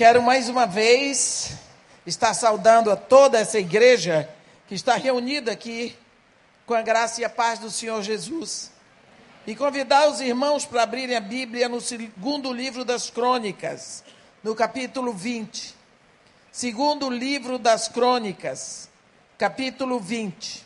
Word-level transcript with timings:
Quero 0.00 0.22
mais 0.22 0.48
uma 0.48 0.66
vez 0.66 1.58
estar 2.06 2.32
saudando 2.32 2.90
a 2.90 2.96
toda 2.96 3.38
essa 3.38 3.58
igreja 3.58 4.26
que 4.66 4.74
está 4.74 4.94
reunida 4.94 5.52
aqui 5.52 5.94
com 6.64 6.72
a 6.72 6.80
graça 6.80 7.20
e 7.20 7.24
a 7.26 7.28
paz 7.28 7.58
do 7.58 7.70
Senhor 7.70 8.00
Jesus. 8.00 8.72
E 9.46 9.54
convidar 9.54 10.08
os 10.08 10.22
irmãos 10.22 10.64
para 10.64 10.84
abrirem 10.84 11.14
a 11.14 11.20
Bíblia 11.20 11.68
no 11.68 11.82
segundo 11.82 12.50
livro 12.50 12.82
das 12.82 13.10
Crônicas, 13.10 14.02
no 14.42 14.54
capítulo 14.54 15.12
20. 15.12 15.74
Segundo 16.50 17.10
livro 17.10 17.58
das 17.58 17.86
Crônicas, 17.86 18.88
capítulo 19.36 20.00
20. 20.00 20.64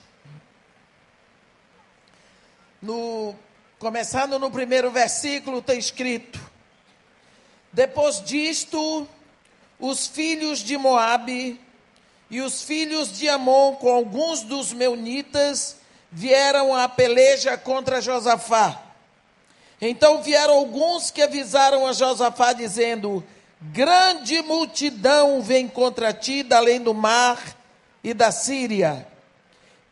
No, 2.81 3.35
começando 3.81 4.39
no 4.39 4.49
primeiro 4.49 4.93
versículo, 4.93 5.59
está 5.59 5.75
escrito: 5.75 6.39
Depois 7.73 8.23
disto, 8.23 9.09
os 9.79 10.07
filhos 10.07 10.61
de 10.61 10.77
Moabe 10.77 11.61
e 12.31 12.41
os 12.41 12.63
filhos 12.63 13.17
de 13.17 13.29
Amon, 13.29 13.75
com 13.77 13.89
alguns 13.91 14.43
dos 14.43 14.73
meunitas, 14.73 15.77
vieram 16.11 16.75
à 16.75 16.89
peleja 16.89 17.57
contra 17.57 18.01
Josafá. 18.01 18.81
Então 19.81 20.23
vieram 20.23 20.55
alguns 20.55 21.11
que 21.11 21.23
avisaram 21.23 21.87
a 21.87 21.93
Josafá, 21.93 22.53
dizendo: 22.53 23.23
Grande 23.61 24.41
multidão 24.43 25.43
vem 25.43 25.69
contra 25.69 26.13
ti 26.13 26.43
da 26.43 26.59
além 26.59 26.81
do 26.81 26.95
mar 26.95 27.57
e 28.03 28.15
da 28.15 28.31
Síria. 28.31 29.07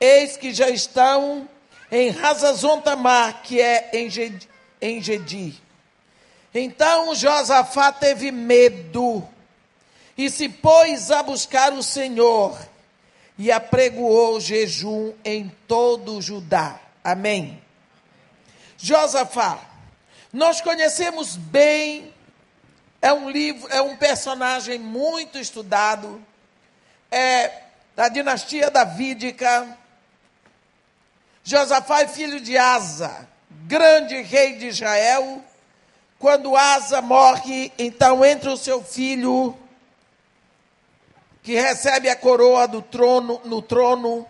Eis 0.00 0.36
que 0.36 0.52
já 0.52 0.68
estão 0.68 1.48
em 1.90 2.10
Razazontamar, 2.10 3.42
que 3.42 3.60
é 3.60 3.90
em 4.80 5.00
Gedi. 5.00 5.60
Então 6.54 7.14
Josafá 7.14 7.92
teve 7.92 8.30
medo 8.30 9.26
e 10.16 10.28
se 10.30 10.48
pôs 10.48 11.10
a 11.10 11.22
buscar 11.22 11.72
o 11.72 11.82
Senhor 11.82 12.58
e 13.38 13.50
apregoou 13.50 14.40
jejum 14.40 15.12
em 15.24 15.50
todo 15.66 16.16
o 16.16 16.22
Judá. 16.22 16.78
Amém. 17.02 17.62
Josafá, 18.76 19.58
nós 20.32 20.60
conhecemos 20.60 21.36
bem, 21.36 22.12
é 23.00 23.12
um 23.12 23.30
livro, 23.30 23.68
é 23.72 23.80
um 23.80 23.96
personagem 23.96 24.78
muito 24.78 25.38
estudado, 25.38 26.22
é 27.10 27.62
da 27.94 28.08
dinastia 28.08 28.70
davídica. 28.70 29.76
Josafá 31.44 32.02
é 32.02 32.08
filho 32.08 32.40
de 32.40 32.56
Asa, 32.56 33.28
grande 33.50 34.20
rei 34.22 34.56
de 34.56 34.68
Israel. 34.68 35.42
Quando 36.18 36.56
Asa 36.56 37.02
morre, 37.02 37.72
então 37.78 38.24
entra 38.24 38.52
o 38.52 38.56
seu 38.56 38.82
filho 38.82 39.58
que 41.42 41.54
recebe 41.54 42.08
a 42.08 42.16
coroa 42.16 42.68
do 42.68 42.80
trono, 42.80 43.40
no 43.44 43.60
trono. 43.60 44.26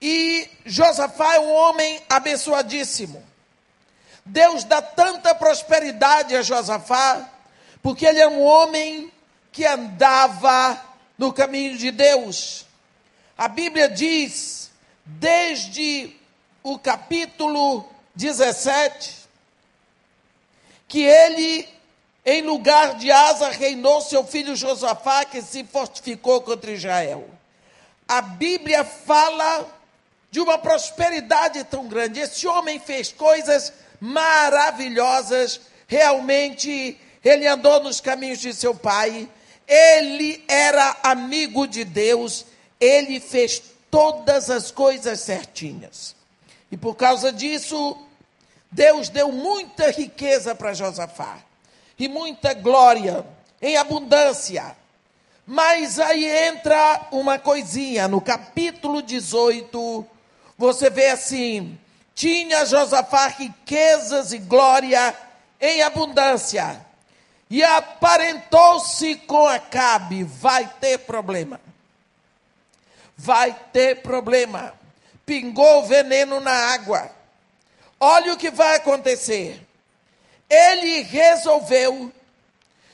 E 0.00 0.48
Josafá 0.64 1.34
é 1.34 1.40
um 1.40 1.52
homem 1.52 2.00
abençoadíssimo. 2.08 3.22
Deus 4.24 4.64
dá 4.64 4.80
tanta 4.80 5.34
prosperidade 5.34 6.34
a 6.34 6.42
Josafá, 6.42 7.28
porque 7.82 8.06
ele 8.06 8.20
é 8.20 8.28
um 8.28 8.42
homem 8.42 9.12
que 9.52 9.66
andava 9.66 10.80
no 11.18 11.32
caminho 11.32 11.76
de 11.76 11.90
Deus. 11.90 12.64
A 13.36 13.48
Bíblia 13.48 13.88
diz, 13.88 14.70
desde 15.04 16.14
o 16.62 16.78
capítulo 16.78 17.88
17, 18.14 19.24
que 20.88 21.02
ele 21.02 21.68
em 22.24 22.40
lugar 22.40 22.94
de 22.94 23.10
Asa 23.10 23.50
reinou 23.50 24.00
seu 24.00 24.24
filho 24.24 24.56
Josafá, 24.56 25.24
que 25.26 25.42
se 25.42 25.62
fortificou 25.64 26.40
contra 26.40 26.72
Israel. 26.72 27.28
A 28.08 28.22
Bíblia 28.22 28.82
fala 28.82 29.68
de 30.30 30.40
uma 30.40 30.56
prosperidade 30.56 31.62
tão 31.64 31.86
grande. 31.86 32.20
Esse 32.20 32.46
homem 32.46 32.80
fez 32.80 33.12
coisas 33.12 33.72
maravilhosas. 34.00 35.60
Realmente, 35.86 36.98
ele 37.22 37.46
andou 37.46 37.82
nos 37.82 38.00
caminhos 38.00 38.38
de 38.38 38.54
seu 38.54 38.74
pai. 38.74 39.28
Ele 39.68 40.42
era 40.48 40.96
amigo 41.02 41.66
de 41.66 41.84
Deus. 41.84 42.46
Ele 42.80 43.20
fez 43.20 43.62
todas 43.90 44.48
as 44.48 44.70
coisas 44.70 45.20
certinhas. 45.20 46.16
E 46.72 46.76
por 46.76 46.94
causa 46.94 47.30
disso, 47.30 47.98
Deus 48.72 49.10
deu 49.10 49.30
muita 49.30 49.90
riqueza 49.90 50.54
para 50.54 50.72
Josafá 50.72 51.38
e 51.98 52.08
muita 52.08 52.54
glória, 52.54 53.24
em 53.60 53.76
abundância. 53.76 54.76
Mas 55.46 56.00
aí 56.00 56.24
entra 56.48 57.08
uma 57.10 57.38
coisinha, 57.38 58.08
no 58.08 58.20
capítulo 58.20 59.02
18, 59.02 60.06
você 60.56 60.88
vê 60.88 61.10
assim: 61.10 61.78
tinha 62.14 62.64
Josafá 62.64 63.28
riquezas 63.28 64.32
e 64.32 64.38
glória 64.38 65.14
em 65.60 65.82
abundância, 65.82 66.84
e 67.50 67.62
aparentou-se 67.62 69.16
com 69.16 69.46
Acabe, 69.46 70.24
vai 70.24 70.66
ter 70.80 70.98
problema. 70.98 71.60
Vai 73.16 73.54
ter 73.72 74.02
problema. 74.02 74.74
Pingou 75.24 75.86
veneno 75.86 76.40
na 76.40 76.52
água. 76.52 77.10
Olha 78.00 78.32
o 78.32 78.36
que 78.36 78.50
vai 78.50 78.76
acontecer 78.76 79.63
ele 80.48 81.02
resolveu, 81.02 82.12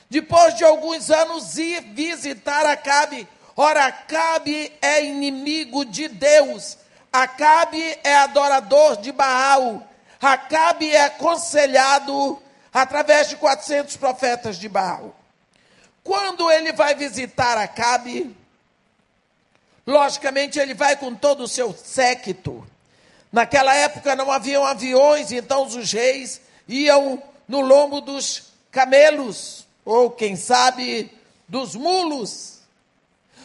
depois 0.09 0.55
de 0.55 0.63
alguns 0.63 1.09
anos, 1.09 1.57
ir 1.57 1.81
visitar 1.93 2.65
Acabe. 2.65 3.27
Ora, 3.55 3.85
Acabe 3.85 4.71
é 4.81 5.03
inimigo 5.05 5.85
de 5.85 6.07
Deus. 6.07 6.77
Acabe 7.11 7.99
é 8.03 8.15
adorador 8.15 8.97
de 8.97 9.11
Baal. 9.11 9.87
Acabe 10.21 10.89
é 10.89 11.05
aconselhado 11.05 12.41
através 12.73 13.29
de 13.29 13.35
400 13.35 13.97
profetas 13.97 14.57
de 14.57 14.69
Baal. 14.69 15.15
Quando 16.03 16.49
ele 16.49 16.71
vai 16.73 16.95
visitar 16.95 17.57
Acabe, 17.57 18.35
logicamente 19.85 20.59
ele 20.59 20.73
vai 20.73 20.95
com 20.95 21.13
todo 21.13 21.43
o 21.43 21.47
seu 21.47 21.73
séquito. 21.73 22.65
Naquela 23.31 23.73
época 23.75 24.15
não 24.15 24.31
haviam 24.31 24.65
aviões, 24.65 25.31
então 25.31 25.65
os 25.65 25.91
reis 25.91 26.41
iam 26.67 27.21
no 27.51 27.59
lombo 27.59 27.99
dos 27.99 28.43
camelos, 28.71 29.67
ou 29.83 30.09
quem 30.09 30.37
sabe 30.37 31.11
dos 31.49 31.75
mulos, 31.75 32.61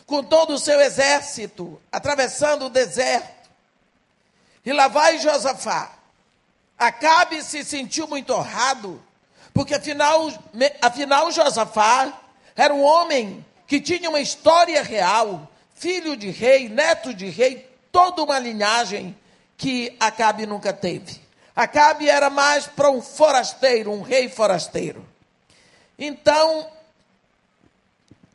com 0.06 0.22
todo 0.22 0.54
o 0.54 0.58
seu 0.60 0.80
exército, 0.80 1.82
atravessando 1.90 2.66
o 2.66 2.70
deserto. 2.70 3.50
E 4.64 4.72
lá 4.72 4.86
vai 4.86 5.18
Josafá. 5.18 5.90
Acabe 6.78 7.42
se 7.42 7.64
sentiu 7.64 8.06
muito 8.06 8.32
honrado, 8.32 9.02
porque 9.52 9.74
afinal, 9.74 10.32
afinal 10.80 11.32
Josafá 11.32 12.12
era 12.54 12.72
um 12.72 12.84
homem 12.84 13.44
que 13.66 13.80
tinha 13.80 14.08
uma 14.08 14.20
história 14.20 14.84
real, 14.84 15.50
filho 15.74 16.16
de 16.16 16.30
rei, 16.30 16.68
neto 16.68 17.12
de 17.12 17.26
rei, 17.26 17.68
toda 17.90 18.22
uma 18.22 18.38
linhagem 18.38 19.18
que 19.56 19.96
Acabe 19.98 20.46
nunca 20.46 20.72
teve. 20.72 21.25
Acabe 21.56 22.06
era 22.06 22.28
mais 22.28 22.66
para 22.66 22.90
um 22.90 23.00
forasteiro, 23.00 23.90
um 23.90 24.02
rei 24.02 24.28
forasteiro. 24.28 25.02
Então, 25.98 26.70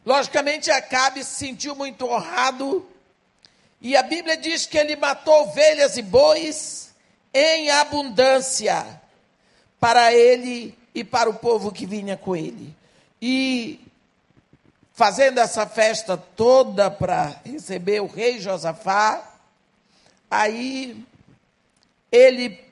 logicamente, 0.04 0.72
Acabe 0.72 1.24
se 1.24 1.36
sentiu 1.36 1.76
muito 1.76 2.08
honrado, 2.08 2.90
e 3.80 3.96
a 3.96 4.02
Bíblia 4.02 4.36
diz 4.36 4.66
que 4.66 4.76
ele 4.76 4.96
matou 4.96 5.44
ovelhas 5.44 5.98
e 5.98 6.02
bois 6.02 6.96
em 7.32 7.70
abundância 7.70 9.00
para 9.80 10.12
ele 10.12 10.78
e 10.94 11.04
para 11.04 11.30
o 11.30 11.36
povo 11.36 11.72
que 11.72 11.86
vinha 11.86 12.18
com 12.18 12.36
ele. 12.36 12.76
E 13.22 13.80
fazendo 14.94 15.40
essa 15.40 15.66
festa 15.68 16.18
toda 16.18 16.90
para 16.90 17.40
receber 17.46 18.02
o 18.02 18.08
rei 18.08 18.40
Josafá, 18.40 19.32
aí 20.30 21.04
ele 22.12 22.71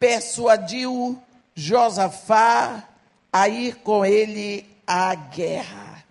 persuadiu 0.00 1.22
Josafá 1.54 2.88
a 3.30 3.48
ir 3.48 3.76
com 3.76 4.04
ele 4.04 4.66
à 4.86 5.14
guerra. 5.14 6.02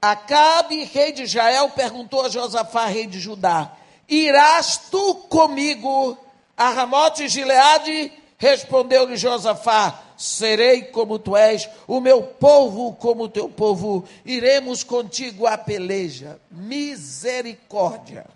Acabe, 0.00 0.84
rei 0.84 1.12
de 1.12 1.22
Israel, 1.22 1.70
perguntou 1.70 2.26
a 2.26 2.28
Josafá, 2.28 2.84
rei 2.84 3.06
de 3.06 3.18
Judá: 3.18 3.72
Irás 4.06 4.76
tu 4.90 5.14
comigo 5.14 6.18
a 6.54 6.68
Ramote 6.68 7.26
Gileade? 7.26 8.12
Respondeu-lhe 8.36 9.16
Josafá: 9.16 9.98
Serei 10.18 10.82
como 10.82 11.18
tu 11.18 11.34
és, 11.34 11.68
o 11.88 12.00
meu 12.00 12.22
povo 12.22 12.92
como 12.96 13.24
o 13.24 13.28
teu 13.28 13.48
povo, 13.48 14.06
iremos 14.26 14.84
contigo 14.84 15.46
à 15.46 15.56
peleja. 15.56 16.38
Misericórdia. 16.50 18.26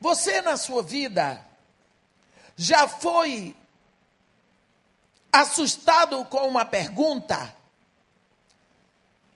Você 0.00 0.40
na 0.40 0.56
sua 0.56 0.82
vida 0.82 1.49
já 2.60 2.86
foi 2.86 3.56
assustado 5.32 6.22
com 6.26 6.46
uma 6.46 6.62
pergunta, 6.62 7.54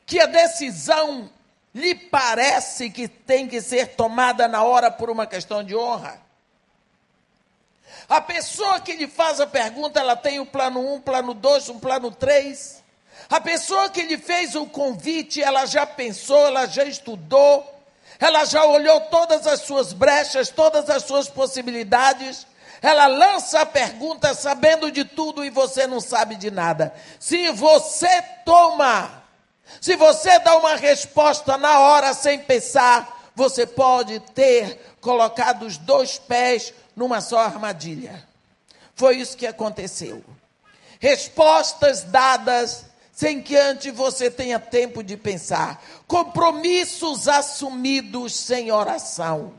que 0.05 0.21
a 0.21 0.27
decisão 0.27 1.31
lhe 1.75 1.95
parece 1.95 2.91
que 2.91 3.09
tem 3.09 3.49
que 3.49 3.63
ser 3.63 3.97
tomada 3.97 4.47
na 4.47 4.63
hora 4.63 4.91
por 4.91 5.09
uma 5.09 5.27
questão 5.27 5.65
de 5.65 5.75
honra. 5.75 6.21
A 8.11 8.21
pessoa 8.21 8.79
que 8.81 8.95
lhe 8.95 9.09
faz 9.09 9.41
a 9.41 9.47
pergunta, 9.47 10.01
ela 10.01 10.17
tem 10.17 10.39
o 10.39 10.45
plano 10.45 10.81
1, 10.81 10.93
um, 10.93 11.01
plano 11.01 11.33
2, 11.33 11.71
um 11.71 11.81
plano 11.81 12.11
3. 12.11 12.85
A 13.31 13.41
pessoa 13.41 13.89
que 13.89 14.03
lhe 14.03 14.19
fez 14.19 14.55
o 14.55 14.67
convite, 14.67 15.43
ela 15.43 15.65
já 15.65 15.87
pensou, 15.87 16.47
ela 16.47 16.67
já 16.67 16.85
estudou, 16.85 17.75
ela 18.21 18.45
já 18.45 18.67
olhou 18.67 19.01
todas 19.03 19.47
as 19.47 19.63
suas 19.63 19.95
brechas, 19.95 20.51
todas 20.51 20.91
as 20.91 21.05
suas 21.05 21.27
possibilidades. 21.27 22.47
Ela 22.85 23.07
lança 23.07 23.63
a 23.63 23.67
pergunta 23.67 24.35
sabendo 24.35 24.91
de 24.93 25.07
tudo 25.07 25.43
e 25.43 25.49
você 25.49 25.87
não 25.87 26.03
sabe 26.03 26.37
de 26.37 26.51
nada. 26.51 26.95
Se 27.19 27.51
você 27.53 28.21
toma, 28.45 29.25
se 29.81 29.97
você 29.97 30.39
dá 30.41 30.55
uma 30.59 30.77
resposta 30.77 31.57
na 31.57 31.79
hora 31.79 32.13
sem 32.13 32.41
pensar, 32.41 33.31
você 33.35 33.67
pode 33.67 34.21
ter 34.35 34.79
colocado 35.01 35.63
os 35.63 35.79
dois 35.79 36.19
pés 36.19 36.75
numa 36.95 37.23
só 37.23 37.39
armadilha. 37.39 38.23
Foi 38.95 39.17
isso 39.17 39.35
que 39.35 39.47
aconteceu. 39.47 40.23
Respostas 41.01 42.03
dadas 42.03 42.85
sem 43.11 43.41
que 43.41 43.57
antes 43.57 43.95
você 43.95 44.31
tenha 44.31 44.59
tempo 44.61 45.03
de 45.03 45.17
pensar. 45.17 45.83
Compromissos 46.07 47.29
assumidos 47.29 48.37
sem 48.37 48.71
oração. 48.71 49.55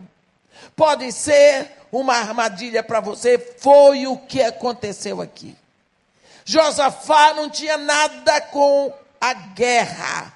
Pode 0.75 1.11
ser 1.11 1.71
uma 1.99 2.15
armadilha 2.15 2.83
para 2.83 2.99
você, 2.99 3.37
foi 3.37 4.07
o 4.07 4.17
que 4.17 4.41
aconteceu 4.41 5.21
aqui. 5.21 5.55
Josafá 6.43 7.33
não 7.33 7.49
tinha 7.49 7.77
nada 7.77 8.41
com 8.41 8.93
a 9.19 9.33
guerra. 9.33 10.33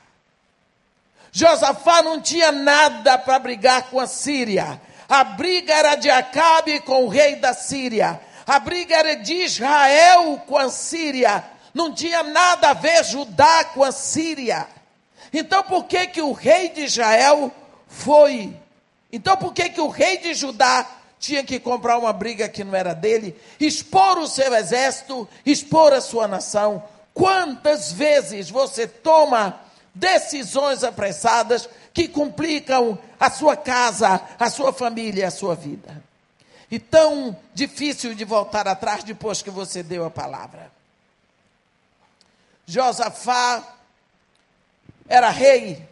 Josafá 1.32 2.02
não 2.02 2.20
tinha 2.20 2.52
nada 2.52 3.18
para 3.18 3.38
brigar 3.38 3.84
com 3.90 4.00
a 4.00 4.08
Síria. 4.08 4.82
A 5.08 5.24
briga 5.24 5.74
era 5.74 5.96
de 5.96 6.10
Acabe 6.10 6.80
com 6.80 7.06
o 7.06 7.10
rei 7.10 7.36
da 7.36 7.54
Síria. 7.54 8.20
A 8.48 8.60
briga 8.60 8.96
era 8.96 9.16
de 9.16 9.34
Israel 9.34 10.42
com 10.48 10.58
a 10.58 10.70
Síria. 10.70 11.44
Não 11.74 11.94
tinha 11.94 12.24
nada 12.24 12.70
a 12.70 12.74
ver 12.74 13.04
Judá 13.04 13.66
com 13.66 13.84
a 13.84 13.92
Síria. 13.92 14.68
Então 15.32 15.62
por 15.64 15.86
que 15.86 16.08
que 16.08 16.22
o 16.22 16.32
rei 16.32 16.70
de 16.70 16.82
Israel 16.82 17.52
foi? 17.88 18.56
Então 19.12 19.38
por 19.38 19.54
que 19.54 19.70
que 19.70 19.82
o 19.82 19.88
rei 19.88 20.18
de 20.18 20.34
Judá 20.34 20.86
tinha 21.20 21.44
que 21.44 21.60
comprar 21.60 21.98
uma 21.98 22.14
briga 22.14 22.48
que 22.48 22.64
não 22.64 22.76
era 22.76 22.94
dele, 22.94 23.40
expor 23.60 24.18
o 24.18 24.28
seu 24.28 24.54
exército, 24.56 25.28
expor 25.46 25.94
a 25.94 26.02
sua 26.02 26.28
nação? 26.28 26.84
Quantas 27.14 27.92
vezes 27.92 28.50
você 28.50 28.88
toma 28.88 29.60
decisões 29.94 30.84
apressadas 30.84 31.70
que 31.94 32.08
complicam 32.08 32.98
a 33.20 33.30
sua 33.30 33.58
casa, 33.58 34.22
a 34.40 34.50
sua 34.50 34.72
família, 34.72 35.28
a 35.28 35.32
sua 35.32 35.56
vida. 35.56 36.02
E 36.72 36.80
tão 36.80 37.36
difícil 37.54 38.14
de 38.14 38.24
voltar 38.24 38.68
atrás 38.68 39.04
depois 39.04 39.42
que 39.42 39.50
você 39.50 39.82
deu 39.82 40.06
a 40.06 40.10
palavra. 40.10 40.72
Josafá 42.66 43.76
era 45.08 45.30
rei. 45.30 45.88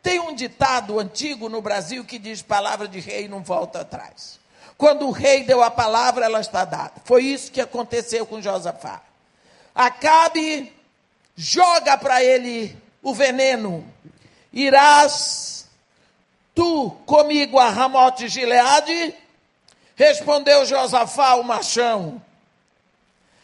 Tem 0.00 0.20
um 0.20 0.34
ditado 0.34 0.98
antigo 0.98 1.48
no 1.48 1.60
Brasil 1.60 2.04
que 2.04 2.18
diz: 2.18 2.40
palavra 2.40 2.86
de 2.86 3.00
rei 3.00 3.28
não 3.28 3.42
volta 3.42 3.80
atrás. 3.80 4.38
Quando 4.82 5.06
o 5.06 5.12
rei 5.12 5.44
deu 5.44 5.62
a 5.62 5.70
palavra, 5.70 6.24
ela 6.24 6.40
está 6.40 6.64
dada. 6.64 6.94
Foi 7.04 7.22
isso 7.22 7.52
que 7.52 7.60
aconteceu 7.60 8.26
com 8.26 8.42
Josafá. 8.42 9.00
Acabe 9.72 10.72
joga 11.36 11.96
para 11.96 12.20
ele 12.20 12.76
o 13.00 13.14
veneno 13.14 13.88
Irás 14.52 15.68
tu 16.52 16.90
comigo 17.06 17.60
a 17.60 17.68
Ramote 17.68 18.26
Gileade? 18.26 19.14
Respondeu 19.94 20.66
Josafá, 20.66 21.36
o 21.36 21.44
machão, 21.44 22.20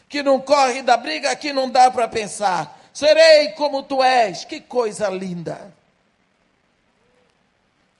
que 0.09 0.21
não 0.21 0.41
corre 0.41 0.81
da 0.81 0.97
briga, 0.97 1.33
que 1.37 1.53
não 1.53 1.69
dá 1.69 1.89
para 1.89 2.09
pensar. 2.09 2.77
Serei 2.93 3.53
como 3.53 3.81
tu 3.81 4.03
és, 4.03 4.43
que 4.43 4.59
coisa 4.59 5.07
linda. 5.07 5.73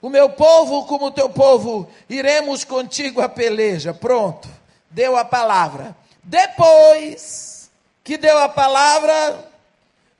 O 0.01 0.09
meu 0.09 0.29
povo, 0.29 0.85
como 0.85 1.07
o 1.07 1.11
teu 1.11 1.29
povo, 1.29 1.89
iremos 2.09 2.63
contigo 2.63 3.21
a 3.21 3.29
peleja. 3.29 3.93
Pronto, 3.93 4.47
deu 4.89 5.17
a 5.17 5.25
palavra. 5.25 5.95
Depois 6.23 7.69
que 8.03 8.17
deu 8.17 8.37
a 8.37 8.49
palavra, 8.49 9.49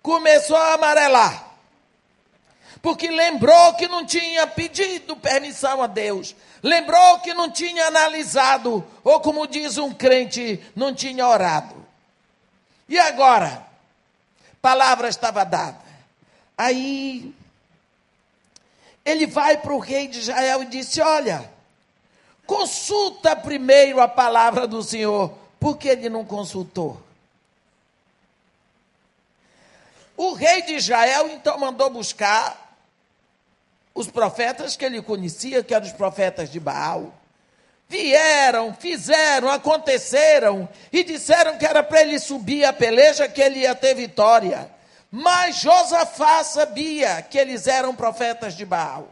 começou 0.01 0.57
a 0.57 0.73
amarelar 0.73 1.49
porque 2.81 3.09
lembrou 3.09 3.73
que 3.73 3.87
não 3.87 4.05
tinha 4.05 4.47
pedido 4.47 5.15
permissão 5.15 5.83
a 5.83 5.87
Deus, 5.87 6.35
lembrou 6.63 7.19
que 7.19 7.33
não 7.33 7.51
tinha 7.51 7.87
analisado, 7.87 8.85
ou 9.03 9.19
como 9.19 9.47
diz 9.47 9.77
um 9.77 9.93
crente, 9.93 10.63
não 10.75 10.93
tinha 10.93 11.27
orado. 11.27 11.75
E 12.87 12.97
agora? 12.97 13.65
Palavra 14.61 15.09
estava 15.09 15.43
dada. 15.43 15.79
Aí 16.57 17.33
ele 19.05 19.25
vai 19.25 19.57
para 19.57 19.73
o 19.73 19.79
rei 19.79 20.07
de 20.07 20.19
Israel 20.19 20.63
e 20.63 20.67
disse: 20.67 21.01
Olha, 21.01 21.49
consulta 22.45 23.35
primeiro 23.35 23.99
a 23.99 24.07
palavra 24.07 24.67
do 24.67 24.81
Senhor, 24.83 25.33
porque 25.59 25.89
ele 25.89 26.09
não 26.09 26.25
consultou. 26.25 27.01
O 30.15 30.33
rei 30.33 30.61
de 30.63 30.73
Israel 30.73 31.29
então 31.29 31.57
mandou 31.57 31.89
buscar 31.89 32.75
os 33.95 34.07
profetas 34.07 34.75
que 34.75 34.85
ele 34.85 35.01
conhecia, 35.01 35.63
que 35.63 35.73
eram 35.73 35.85
os 35.85 35.93
profetas 35.93 36.51
de 36.51 36.59
Baal, 36.59 37.13
vieram, 37.87 38.73
fizeram, 38.73 39.49
aconteceram 39.49 40.69
e 40.91 41.03
disseram 41.03 41.57
que 41.57 41.65
era 41.65 41.81
para 41.81 42.01
ele 42.01 42.19
subir 42.19 42.63
a 42.63 42.71
peleja, 42.71 43.27
que 43.27 43.41
ele 43.41 43.59
ia 43.59 43.73
ter 43.73 43.95
vitória. 43.95 44.69
Mas 45.11 45.57
Josafá 45.57 46.44
sabia 46.44 47.21
que 47.21 47.38
eles 47.38 47.65
eram 47.67 47.95
profetas 47.95 48.56
de 48.56 48.65
Baal. 48.65 49.07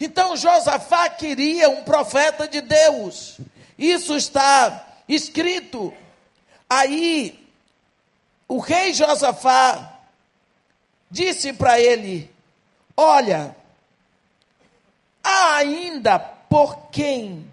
Então 0.00 0.36
Josafá 0.36 1.08
queria 1.08 1.68
um 1.68 1.84
profeta 1.84 2.48
de 2.48 2.60
Deus. 2.60 3.38
Isso 3.78 4.16
está 4.16 4.86
escrito. 5.08 5.92
Aí 6.68 7.46
o 8.48 8.58
rei 8.58 8.92
Josafá 8.92 9.98
disse 11.10 11.52
para 11.52 11.80
ele: 11.80 12.30
Olha, 12.96 13.54
há 15.22 15.56
ainda 15.56 16.18
por 16.18 16.88
quem 16.90 17.50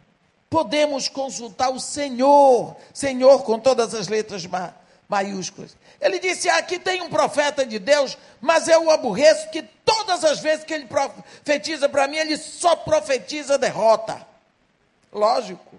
podemos 0.50 1.08
consultar 1.08 1.70
o 1.72 1.79
Senhor, 1.79 2.75
Senhor 2.93 3.43
com 3.43 3.60
todas 3.60 3.93
as 3.93 4.08
letras 4.08 4.46
ma 4.46 4.74
maiúsculas. 5.10 5.75
Ele 6.03 6.19
disse: 6.19 6.50
Aqui 6.50 6.77
tem 6.77 7.01
um 7.01 7.10
profeta 7.10 7.65
de 7.65 7.79
Deus, 7.79 8.17
mas 8.41 8.67
eu 8.67 8.86
o 8.86 8.91
aborreço 8.91 9.50
que 9.50 9.63
todas 9.63 10.24
as 10.25 10.41
vezes 10.41 10.65
que 10.65 10.74
ele 10.74 10.86
profetiza 10.86 11.88
para 11.88 12.07
mim, 12.10 12.17
ele 12.17 12.38
só 12.38 12.75
profetiza 12.75 13.57
derrota. 13.57 14.27
Lógico. 15.12 15.75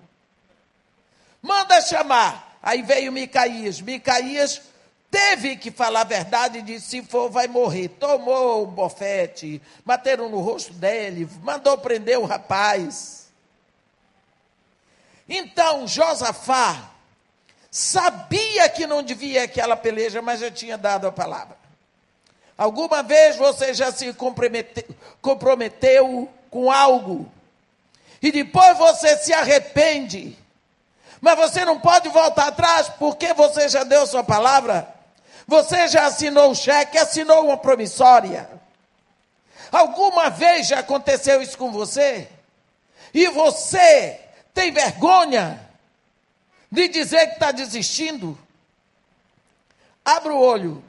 Manda 1.43 1.83
chamar. 1.83 2.59
Aí 2.63 2.81
veio 2.81 3.13
Micaías. 3.13 3.83
Micaías 3.83 4.63
teve 5.11 5.57
que 5.57 5.71
falar 5.71 6.01
a 6.01 6.05
verdade 6.05 6.63
disse: 6.63 6.87
se 6.87 7.03
for, 7.03 7.29
vai 7.29 7.47
morrer. 7.47 7.89
Tomou 7.89 8.63
o 8.63 8.67
bofete, 8.67 9.61
bateram 9.85 10.31
no 10.31 10.41
rosto 10.41 10.73
dele, 10.73 11.29
mandou 11.43 11.77
prender 11.77 12.19
o 12.19 12.25
rapaz. 12.25 13.29
Então 15.29 15.87
Josafá 15.87 16.94
sabia 17.75 18.69
que 18.69 18.87
não 18.87 19.03
devia 19.03 19.43
aquela 19.43 19.77
peleja, 19.77 20.23
mas 20.23 20.39
já 20.39 20.49
tinha 20.49 20.79
dado 20.79 21.09
a 21.09 21.13
palavra. 21.13 21.57
Alguma 22.57 23.03
vez 23.03 23.35
você 23.35 23.75
já 23.75 23.91
se 23.91 24.13
comprometeu, 24.13 24.85
comprometeu 25.21 26.29
com 26.49 26.71
algo 26.71 27.29
e 28.23 28.31
depois 28.31 28.79
você 28.79 29.17
se 29.17 29.33
arrepende, 29.33 30.39
mas 31.21 31.37
você 31.37 31.65
não 31.65 31.81
pode 31.81 32.09
voltar 32.11 32.47
atrás 32.47 32.89
porque 32.91 33.35
você 33.35 33.69
já 33.69 33.83
deu 33.83 34.07
sua 34.07 34.23
palavra? 34.23 34.89
Você 35.45 35.89
já 35.89 36.07
assinou 36.07 36.53
o 36.53 36.55
cheque, 36.55 36.97
assinou 36.97 37.47
uma 37.47 37.57
promissória. 37.57 38.49
Alguma 39.73 40.31
vez 40.31 40.69
já 40.69 40.79
aconteceu 40.79 41.43
isso 41.43 41.59
com 41.59 41.73
você? 41.73 42.29
E 43.13 43.27
você 43.31 44.21
tem 44.55 44.71
vergonha 44.71 45.74
de 46.71 46.89
dizer 46.89 47.27
que 47.29 47.35
está 47.35 47.53
desistindo? 47.53 48.39
Abra 50.05 50.33
o 50.35 50.41
olho. 50.41 50.85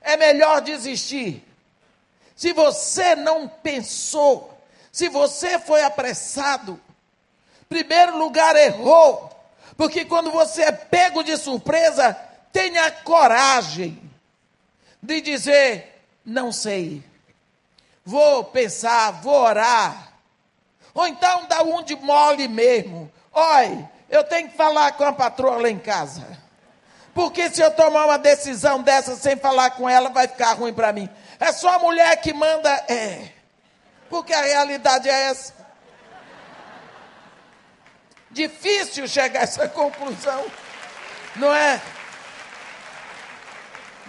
É 0.00 0.16
melhor 0.16 0.60
desistir. 0.60 1.42
Se 2.34 2.52
você 2.52 3.16
não 3.16 3.48
pensou, 3.48 4.60
se 4.92 5.08
você 5.08 5.58
foi 5.58 5.82
apressado, 5.82 6.80
primeiro 7.68 8.18
lugar 8.18 8.54
errou, 8.56 9.36
Porque 9.76 10.06
quando 10.06 10.30
você 10.30 10.62
é 10.62 10.72
pego 10.72 11.22
de 11.22 11.36
surpresa, 11.36 12.14
tenha 12.52 12.90
coragem 12.90 14.00
de 15.02 15.20
dizer: 15.20 16.02
não 16.24 16.50
sei. 16.50 17.04
Vou 18.04 18.44
pensar, 18.44 19.10
vou 19.10 19.34
orar. 19.34 20.14
Ou 20.94 21.06
então 21.06 21.46
dá 21.46 21.62
um 21.62 21.82
de 21.82 21.94
mole 21.96 22.48
mesmo. 22.48 23.12
Olha, 23.32 23.90
eu 24.08 24.24
tenho 24.24 24.48
que 24.48 24.56
falar 24.56 24.92
com 24.92 25.04
a 25.04 25.12
patroa 25.12 25.60
lá 25.60 25.68
em 25.68 25.78
casa. 25.78 26.24
Porque 27.14 27.48
se 27.48 27.62
eu 27.62 27.70
tomar 27.70 28.04
uma 28.04 28.18
decisão 28.18 28.82
dessa 28.82 29.16
sem 29.16 29.36
falar 29.36 29.70
com 29.70 29.88
ela, 29.88 30.10
vai 30.10 30.28
ficar 30.28 30.52
ruim 30.52 30.74
para 30.74 30.92
mim. 30.92 31.08
É 31.40 31.50
só 31.50 31.76
a 31.76 31.78
mulher 31.78 32.14
que 32.20 32.32
manda. 32.32 32.70
É. 32.88 33.30
Porque 34.10 34.32
a 34.32 34.42
realidade 34.42 35.08
é 35.08 35.22
essa. 35.22 35.54
Difícil 38.30 39.08
chegar 39.08 39.40
a 39.40 39.42
essa 39.44 39.66
conclusão, 39.66 40.44
não 41.36 41.54
é? 41.54 41.80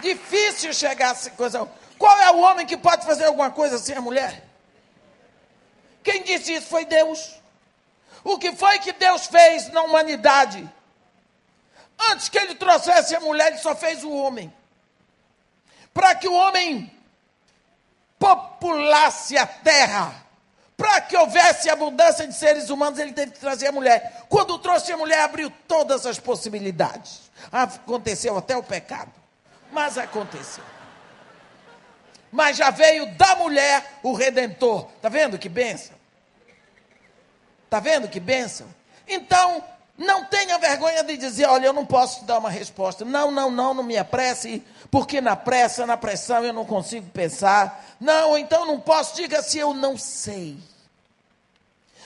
Difícil 0.00 0.74
chegar 0.74 1.08
a 1.08 1.10
essa 1.12 1.30
conclusão. 1.30 1.70
Qual 1.96 2.16
é 2.20 2.30
o 2.30 2.40
homem 2.40 2.66
que 2.66 2.76
pode 2.76 3.06
fazer 3.06 3.24
alguma 3.24 3.50
coisa 3.50 3.78
sem 3.78 3.96
a 3.96 4.02
mulher? 4.02 4.44
Quem 6.02 6.22
disse 6.22 6.52
isso 6.52 6.66
foi 6.66 6.84
Deus. 6.84 7.37
O 8.24 8.38
que 8.38 8.52
foi 8.52 8.78
que 8.78 8.92
Deus 8.92 9.26
fez 9.26 9.68
na 9.72 9.82
humanidade? 9.82 10.68
Antes 12.10 12.28
que 12.28 12.38
ele 12.38 12.54
trouxesse 12.54 13.14
a 13.14 13.20
mulher, 13.20 13.48
ele 13.48 13.58
só 13.58 13.74
fez 13.74 14.04
o 14.04 14.12
homem. 14.12 14.52
Para 15.92 16.14
que 16.14 16.28
o 16.28 16.34
homem 16.34 16.90
populasse 18.18 19.36
a 19.36 19.46
terra. 19.46 20.14
Para 20.76 21.00
que 21.00 21.16
houvesse 21.16 21.68
abundância 21.68 22.24
de 22.26 22.32
seres 22.32 22.70
humanos, 22.70 23.00
ele 23.00 23.12
teve 23.12 23.32
que 23.32 23.40
trazer 23.40 23.66
a 23.66 23.72
mulher. 23.72 24.24
Quando 24.28 24.58
trouxe 24.58 24.92
a 24.92 24.96
mulher, 24.96 25.22
abriu 25.22 25.50
todas 25.66 26.06
as 26.06 26.20
possibilidades. 26.20 27.32
Aconteceu 27.50 28.38
até 28.38 28.56
o 28.56 28.62
pecado. 28.62 29.10
Mas 29.72 29.98
aconteceu. 29.98 30.62
Mas 32.30 32.56
já 32.56 32.70
veio 32.70 33.12
da 33.16 33.34
mulher 33.34 33.98
o 34.04 34.12
redentor. 34.12 34.88
Está 34.96 35.08
vendo 35.08 35.36
que 35.36 35.48
benção? 35.48 35.97
Está 37.68 37.80
vendo 37.80 38.08
que 38.08 38.18
benção? 38.18 38.66
Então, 39.06 39.62
não 39.98 40.24
tenha 40.24 40.56
vergonha 40.56 41.04
de 41.04 41.18
dizer, 41.18 41.44
olha, 41.46 41.66
eu 41.66 41.72
não 41.74 41.84
posso 41.84 42.20
te 42.20 42.24
dar 42.24 42.38
uma 42.38 42.48
resposta. 42.48 43.04
Não, 43.04 43.30
não, 43.30 43.50
não, 43.50 43.74
não 43.74 43.82
me 43.82 43.98
apresse, 43.98 44.64
porque 44.90 45.20
na 45.20 45.36
pressa, 45.36 45.84
na 45.84 45.94
pressão 45.94 46.42
eu 46.42 46.52
não 46.54 46.64
consigo 46.64 47.10
pensar. 47.10 47.84
Não, 48.00 48.38
então 48.38 48.64
não 48.64 48.80
posso, 48.80 49.16
diga 49.16 49.42
se 49.42 49.58
eu 49.58 49.74
não 49.74 49.98
sei. 49.98 50.56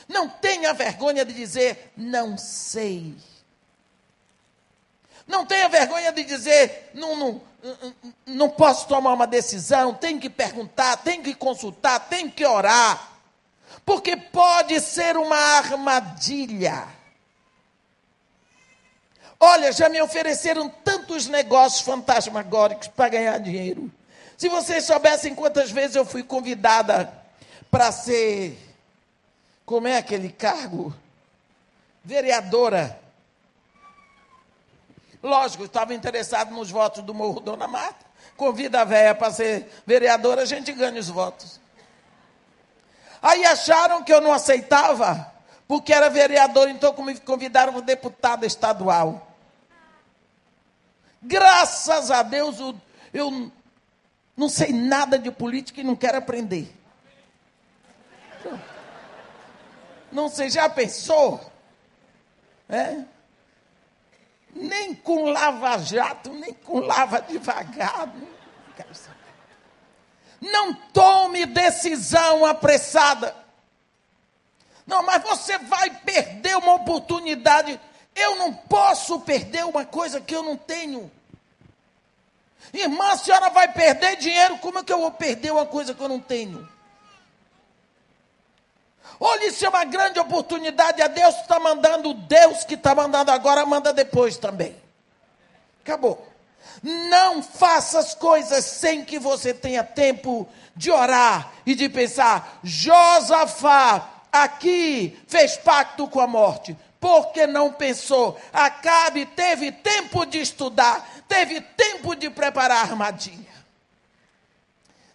Não 0.08 0.28
tenha 0.28 0.74
vergonha 0.74 1.24
de 1.24 1.32
dizer, 1.32 1.92
não 1.96 2.36
sei. 2.36 3.14
Não 5.24 5.46
tenha 5.46 5.68
vergonha 5.68 6.10
de 6.10 6.24
dizer, 6.24 6.90
não, 6.94 7.14
não, 7.14 7.40
não 8.26 8.50
posso 8.50 8.88
tomar 8.88 9.12
uma 9.12 9.28
decisão, 9.28 9.94
tenho 9.94 10.18
que 10.18 10.28
perguntar, 10.28 10.96
tenho 10.96 11.22
que 11.22 11.36
consultar, 11.36 12.00
tenho 12.08 12.32
que 12.32 12.44
orar. 12.44 13.11
Porque 13.84 14.16
pode 14.16 14.80
ser 14.80 15.16
uma 15.16 15.36
armadilha. 15.36 16.86
Olha, 19.38 19.72
já 19.72 19.88
me 19.88 20.00
ofereceram 20.00 20.68
tantos 20.68 21.26
negócios 21.26 21.80
fantasmagóricos 21.82 22.88
para 22.88 23.08
ganhar 23.08 23.38
dinheiro. 23.38 23.90
Se 24.36 24.48
vocês 24.48 24.84
soubessem 24.84 25.34
quantas 25.34 25.70
vezes 25.70 25.96
eu 25.96 26.04
fui 26.04 26.22
convidada 26.22 27.12
para 27.70 27.90
ser. 27.90 28.58
Como 29.66 29.88
é 29.88 29.96
aquele 29.96 30.30
cargo? 30.30 30.94
Vereadora 32.04 33.02
Lógico, 35.22 35.64
estava 35.64 35.94
interessado 35.94 36.52
nos 36.52 36.70
votos 36.70 37.04
do 37.04 37.14
Morro 37.14 37.38
Dona 37.38 37.68
Marta. 37.68 38.04
Convida 38.36 38.80
a 38.80 38.84
véia 38.84 39.14
para 39.14 39.30
ser 39.30 39.70
vereadora, 39.86 40.42
a 40.42 40.46
gente 40.46 40.72
ganha 40.72 40.98
os 40.98 41.08
votos. 41.08 41.60
Aí 43.22 43.44
acharam 43.44 44.02
que 44.02 44.12
eu 44.12 44.20
não 44.20 44.32
aceitava, 44.32 45.32
porque 45.68 45.92
era 45.92 46.10
vereador, 46.10 46.68
então 46.68 46.92
me 47.04 47.18
convidaram 47.20 47.72
para 47.72 47.82
deputada 47.82 48.44
estadual. 48.44 49.28
Graças 51.22 52.10
a 52.10 52.22
Deus, 52.22 52.58
eu, 52.58 52.74
eu 53.14 53.52
não 54.36 54.48
sei 54.48 54.72
nada 54.72 55.18
de 55.18 55.30
política 55.30 55.80
e 55.80 55.84
não 55.84 55.94
quero 55.94 56.18
aprender. 56.18 56.70
Não 60.10 60.28
sei, 60.28 60.50
já 60.50 60.68
pensou? 60.68 61.40
É? 62.68 63.04
nem 64.54 64.94
com 64.94 65.30
lava-jato, 65.30 66.32
nem 66.32 66.52
com 66.52 66.80
lava 66.80 67.20
devagar. 67.22 68.06
Não 68.06 68.28
quero 68.76 68.94
saber. 68.94 69.21
Não 70.42 70.74
tome 70.74 71.46
decisão 71.46 72.44
apressada. 72.44 73.32
Não, 74.84 75.00
mas 75.04 75.22
você 75.22 75.56
vai 75.58 75.88
perder 75.88 76.56
uma 76.56 76.74
oportunidade. 76.74 77.78
Eu 78.12 78.34
não 78.36 78.52
posso 78.52 79.20
perder 79.20 79.64
uma 79.64 79.84
coisa 79.84 80.20
que 80.20 80.34
eu 80.34 80.42
não 80.42 80.56
tenho. 80.56 81.08
Irmã, 82.74 83.12
a 83.12 83.16
senhora 83.16 83.50
vai 83.50 83.68
perder 83.68 84.16
dinheiro, 84.16 84.58
como 84.58 84.80
é 84.80 84.82
que 84.82 84.92
eu 84.92 84.98
vou 84.98 85.12
perder 85.12 85.52
uma 85.52 85.64
coisa 85.64 85.94
que 85.94 86.02
eu 86.02 86.08
não 86.08 86.18
tenho? 86.18 86.68
Olha, 89.20 89.46
isso 89.46 89.64
é 89.64 89.68
uma 89.68 89.84
grande 89.84 90.18
oportunidade. 90.18 91.00
A 91.00 91.06
Deus 91.06 91.36
está 91.36 91.60
mandando, 91.60 92.12
Deus 92.14 92.64
que 92.64 92.74
está 92.74 92.96
mandando 92.96 93.30
agora, 93.30 93.64
manda 93.64 93.92
depois 93.92 94.36
também. 94.36 94.74
Acabou. 95.84 96.31
Não 96.82 97.42
faça 97.42 97.98
as 97.98 98.14
coisas 98.14 98.64
sem 98.64 99.04
que 99.04 99.18
você 99.18 99.54
tenha 99.54 99.84
tempo 99.84 100.48
de 100.74 100.90
orar 100.90 101.52
e 101.64 101.74
de 101.74 101.88
pensar. 101.88 102.58
Josafá 102.64 104.10
aqui 104.32 105.18
fez 105.28 105.56
pacto 105.56 106.08
com 106.08 106.20
a 106.20 106.26
morte. 106.26 106.76
Porque 106.98 107.46
não 107.46 107.72
pensou? 107.72 108.40
Acabe 108.52 109.26
teve 109.26 109.72
tempo 109.72 110.24
de 110.24 110.40
estudar, 110.40 111.04
teve 111.28 111.60
tempo 111.60 112.14
de 112.14 112.30
preparar 112.30 112.78
a 112.78 112.82
armadilha. 112.82 113.52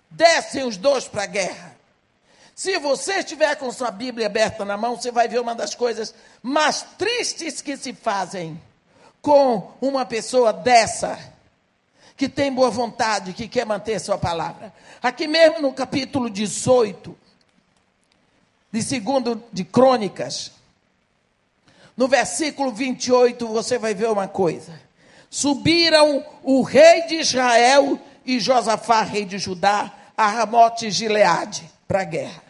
Descem 0.09 0.63
os 0.65 0.77
dois 0.77 1.07
para 1.07 1.23
a 1.23 1.27
guerra. 1.27 1.77
Se 2.53 2.77
você 2.79 3.19
estiver 3.19 3.55
com 3.55 3.71
sua 3.71 3.91
Bíblia 3.91 4.25
aberta 4.25 4.65
na 4.65 4.75
mão, 4.75 4.95
você 4.95 5.11
vai 5.11 5.27
ver 5.27 5.39
uma 5.39 5.53
das 5.53 5.75
coisas 5.75 6.13
mais 6.41 6.81
tristes 6.97 7.61
que 7.61 7.77
se 7.77 7.93
fazem 7.93 8.59
com 9.21 9.71
uma 9.79 10.05
pessoa 10.05 10.51
dessa, 10.51 11.19
que 12.17 12.27
tem 12.27 12.51
boa 12.51 12.71
vontade, 12.71 13.31
que 13.31 13.47
quer 13.47 13.63
manter 13.63 13.99
sua 13.99 14.17
palavra. 14.17 14.73
Aqui 15.03 15.27
mesmo 15.27 15.61
no 15.61 15.71
capítulo 15.71 16.31
18, 16.31 17.15
de 18.71 18.81
segundo 18.81 19.43
de 19.53 19.63
Crônicas, 19.63 20.51
no 21.95 22.07
versículo 22.07 22.71
28, 22.71 23.47
você 23.47 23.77
vai 23.77 23.93
ver 23.93 24.09
uma 24.09 24.27
coisa. 24.27 24.81
Subiram 25.29 26.25
o 26.41 26.63
rei 26.63 27.03
de 27.03 27.15
Israel 27.15 27.99
e 28.25 28.39
Josafá, 28.39 29.03
rei 29.03 29.23
de 29.23 29.37
Judá, 29.37 29.93
a 30.17 30.27
Ramote 30.27 30.89
Gileade, 30.89 31.69
para 31.87 32.01
a 32.01 32.05
guerra. 32.05 32.43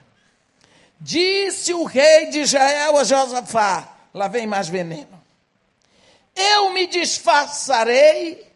Disse 1.00 1.74
o 1.74 1.84
rei 1.84 2.28
de 2.28 2.40
Israel 2.40 2.98
a 2.98 3.04
Josafá: 3.04 3.98
lá 4.14 4.30
vem 4.30 4.48
mais 4.48 4.70
veneno. 4.70 5.22
Eu 6.36 6.72
me 6.72 6.88
disfarçarei 6.88 8.47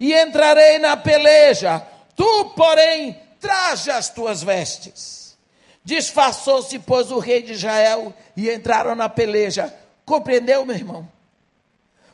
e 0.00 0.12
entrarei 0.14 0.78
na 0.78 0.96
peleja. 0.96 1.86
Tu, 2.16 2.44
porém, 2.56 3.20
traja 3.38 3.96
as 3.96 4.08
tuas 4.08 4.42
vestes. 4.42 5.36
Disfarçou-se, 5.84 6.76
pois, 6.80 7.12
o 7.12 7.18
rei 7.18 7.42
de 7.42 7.52
Israel 7.52 8.12
e 8.36 8.50
entraram 8.50 8.94
na 8.94 9.08
peleja. 9.08 9.72
Compreendeu, 10.04 10.66
meu 10.66 10.74
irmão? 10.74 11.08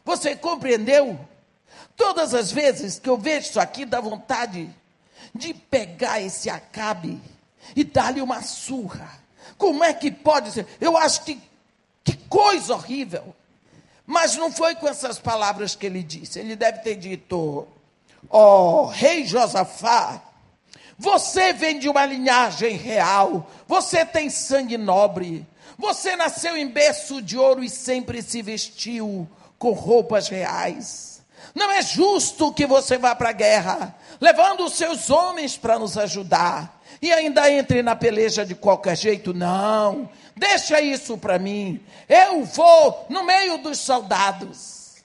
Você 0.05 0.37
compreendeu? 0.37 1.19
Todas 1.97 2.35
as 2.35 2.53
vezes 2.53 2.99
que 2.99 3.09
eu 3.09 3.17
vejo 3.17 3.49
isso 3.49 3.61
aqui, 3.61 3.85
dá 3.85 4.01
vontade 4.01 4.69
de 5.35 5.55
pegar 5.55 6.21
esse 6.21 6.51
acabe 6.51 7.21
e 7.75 7.83
dar-lhe 7.85 8.21
uma 8.21 8.43
surra 8.43 9.25
como 9.57 9.85
é 9.85 9.93
que 9.93 10.11
pode 10.11 10.51
ser? 10.53 10.67
Eu 10.81 10.97
acho 10.97 11.23
que 11.25 11.41
que 12.05 12.17
coisa 12.29 12.75
horrível. 12.75 13.35
Mas 14.07 14.37
não 14.37 14.53
foi 14.53 14.77
com 14.77 14.87
essas 14.87 15.19
palavras 15.19 15.75
que 15.75 15.87
ele 15.87 16.03
disse. 16.03 16.39
Ele 16.39 16.55
deve 16.55 16.79
ter 16.81 16.95
dito: 16.95 17.67
Ó 18.29 18.83
oh, 18.83 18.87
rei 18.87 19.25
Josafá, 19.25 20.21
você 20.99 21.53
vem 21.53 21.79
de 21.79 21.89
uma 21.89 22.07
linhagem 22.07 22.77
real, 22.77 23.51
você 23.67 24.05
tem 24.05 24.31
sangue 24.31 24.79
nobre, 24.79 25.47
você 25.79 26.17
nasceu 26.17 26.57
em 26.57 26.69
berço 26.69 27.21
de 27.21 27.37
ouro 27.37 27.63
e 27.63 27.69
sempre 27.69 28.23
se 28.23 28.41
vestiu 28.41 29.29
com 29.59 29.73
roupas 29.73 30.29
reais. 30.29 31.23
Não 31.55 31.71
é 31.71 31.83
justo 31.83 32.53
que 32.53 32.67
você 32.67 32.99
vá 32.99 33.15
para 33.15 33.31
a 33.31 33.33
guerra, 33.33 33.95
levando 34.21 34.65
os 34.65 34.75
seus 34.75 35.11
homens 35.11 35.57
para 35.57 35.79
nos 35.79 35.97
ajudar 35.97 36.83
e 37.01 37.13
ainda 37.13 37.51
entre 37.51 37.83
na 37.83 37.95
peleja 37.95 38.45
de 38.45 38.55
qualquer 38.55 38.97
jeito. 38.97 39.35
Não, 39.35 40.09
deixa 40.35 40.81
isso 40.81 41.17
para 41.19 41.39
mim. 41.39 41.81
Eu 42.09 42.45
vou 42.45 43.07
no 43.09 43.25
meio 43.25 43.59
dos 43.59 43.79
soldados. 43.79 44.97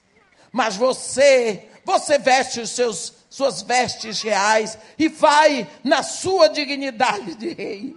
Mas 0.50 0.76
você, 0.76 1.68
você 1.84 2.18
veste 2.18 2.60
os 2.60 2.70
seus 2.70 3.22
suas 3.32 3.62
vestes 3.62 4.20
reais 4.20 4.76
e 4.98 5.08
vai 5.08 5.66
na 5.82 6.02
sua 6.02 6.48
dignidade 6.48 7.34
de 7.34 7.54
rei. 7.54 7.96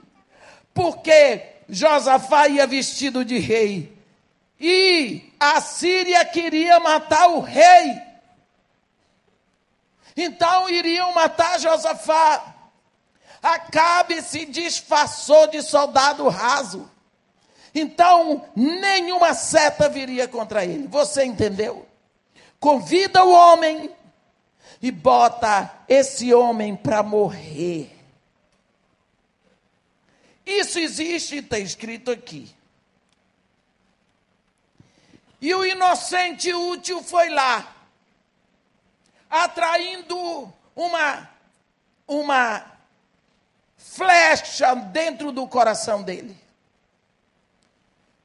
Porque 0.73 1.43
Josafá 1.67 2.47
ia 2.47 2.65
vestido 2.65 3.25
de 3.25 3.37
rei. 3.37 3.97
E 4.57 5.33
a 5.37 5.59
Síria 5.59 6.23
queria 6.23 6.79
matar 6.79 7.27
o 7.27 7.41
rei. 7.41 8.01
Então 10.15 10.69
iriam 10.69 11.13
matar 11.13 11.59
Josafá. 11.59 12.55
Acabe 13.43 14.21
se 14.21 14.45
disfarçou 14.45 15.47
de 15.47 15.61
soldado 15.61 16.29
raso. 16.29 16.89
Então, 17.75 18.45
nenhuma 18.55 19.33
seta 19.33 19.89
viria 19.89 20.29
contra 20.29 20.63
ele. 20.63 20.87
Você 20.87 21.25
entendeu? 21.25 21.85
Convida 22.65 23.23
o 23.23 23.29
homem 23.29 23.95
e 24.81 24.89
bota 24.89 25.71
esse 25.87 26.33
homem 26.33 26.75
para 26.75 27.03
morrer. 27.03 27.95
Isso 30.43 30.79
existe, 30.79 31.35
está 31.35 31.59
escrito 31.59 32.09
aqui. 32.09 32.49
E 35.39 35.53
o 35.53 35.63
inocente 35.63 36.51
útil 36.55 37.03
foi 37.03 37.29
lá, 37.29 37.71
atraindo 39.29 40.51
uma, 40.75 41.29
uma 42.07 42.65
flecha 43.77 44.73
dentro 44.73 45.31
do 45.31 45.47
coração 45.47 46.01
dele. 46.01 46.35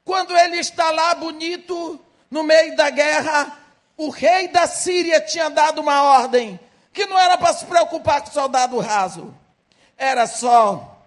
Quando 0.03 0.35
ele 0.35 0.57
está 0.57 0.89
lá 0.89 1.13
bonito, 1.13 2.03
no 2.31 2.41
meio 2.41 2.75
da 2.75 2.89
guerra, 2.89 3.60
o 4.01 4.09
rei 4.09 4.47
da 4.47 4.65
Síria 4.65 5.21
tinha 5.21 5.47
dado 5.47 5.79
uma 5.79 6.01
ordem 6.01 6.59
que 6.91 7.05
não 7.05 7.19
era 7.19 7.37
para 7.37 7.53
se 7.53 7.65
preocupar 7.65 8.23
com 8.23 8.29
o 8.29 8.33
soldado 8.33 8.79
raso, 8.79 9.31
era 9.95 10.25
só 10.25 10.99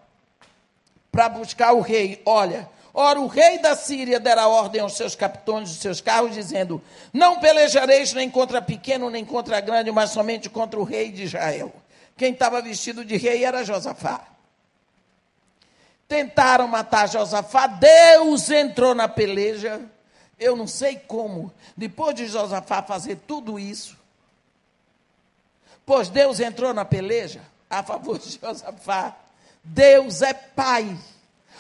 para 1.11 1.29
buscar 1.29 1.73
o 1.73 1.81
rei. 1.81 2.23
Olha, 2.25 2.69
ora, 2.95 3.21
o 3.21 3.27
rei 3.27 3.59
da 3.59 3.75
Síria 3.75 4.21
dera 4.21 4.47
ordem 4.47 4.81
aos 4.81 4.97
seus 4.97 5.17
capitões 5.17 5.71
dos 5.71 5.79
seus 5.79 6.01
carros, 6.01 6.35
dizendo: 6.35 6.81
Não 7.13 7.41
pelejareis 7.41 8.13
nem 8.13 8.31
contra 8.31 8.63
pequeno 8.63 9.11
nem 9.11 9.25
contra 9.25 9.61
grande, 9.61 9.91
mas 9.91 10.11
somente 10.11 10.49
contra 10.49 10.79
o 10.79 10.85
rei 10.85 11.11
de 11.11 11.25
Israel. 11.25 11.73
Quem 12.17 12.33
estava 12.33 12.63
vestido 12.63 13.05
de 13.05 13.17
rei 13.17 13.45
era 13.45 13.65
Josafá. 13.65 14.21
Tentaram 16.07 16.69
matar 16.69 17.09
Josafá, 17.09 17.67
Deus 17.67 18.49
entrou 18.53 18.95
na 18.95 19.09
peleja 19.09 19.81
eu 20.45 20.55
não 20.55 20.67
sei 20.67 20.97
como, 20.97 21.51
depois 21.75 22.15
de 22.15 22.27
Josafá 22.27 22.83
fazer 22.83 23.17
tudo 23.27 23.59
isso, 23.59 23.97
pois 25.87 26.09
Deus 26.11 26.39
entrou 26.39 26.75
na 26.75 26.85
peleja 26.85 27.41
a 27.71 27.83
favor 27.83 28.19
de 28.19 28.39
Josafá. 28.39 29.17
Deus 29.63 30.21
é 30.21 30.35
pai. 30.35 30.97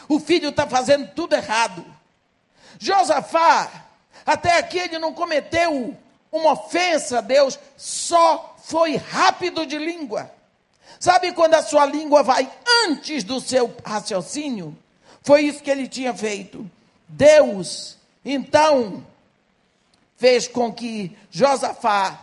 O 0.06 0.20
filho 0.20 0.50
está 0.50 0.66
fazendo 0.66 1.10
tudo 1.14 1.34
errado. 1.34 1.84
Josafá, 2.78 3.86
até 4.26 4.58
aqui 4.58 4.78
ele 4.78 4.98
não 4.98 5.14
cometeu 5.14 5.96
uma 6.30 6.52
ofensa 6.52 7.18
a 7.18 7.22
Deus, 7.22 7.58
só 7.76 8.54
foi 8.64 8.96
rápido 8.96 9.64
de 9.64 9.78
língua. 9.78 10.30
Sabe 11.00 11.32
quando 11.32 11.54
a 11.54 11.62
sua 11.62 11.86
língua 11.86 12.22
vai 12.22 12.50
antes 12.86 13.24
do 13.24 13.40
seu 13.40 13.74
raciocínio? 13.84 14.76
Foi 15.22 15.42
isso 15.42 15.62
que 15.62 15.70
ele 15.70 15.88
tinha 15.88 16.12
feito. 16.12 16.70
Deus 17.08 17.96
então, 18.24 19.04
fez 20.16 20.48
com 20.48 20.72
que 20.72 21.16
Josafá 21.30 22.20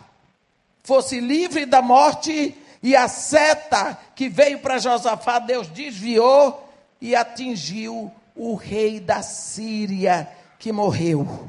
fosse 0.82 1.20
livre 1.20 1.64
da 1.64 1.80
morte 1.80 2.56
e 2.82 2.96
a 2.96 3.06
seta 3.06 3.96
que 4.16 4.28
veio 4.28 4.58
para 4.58 4.78
Josafá, 4.78 5.38
Deus 5.38 5.68
desviou 5.68 6.68
e 7.00 7.14
atingiu 7.14 8.10
o 8.34 8.54
rei 8.54 8.98
da 8.98 9.22
Síria 9.22 10.28
que 10.58 10.72
morreu. 10.72 11.48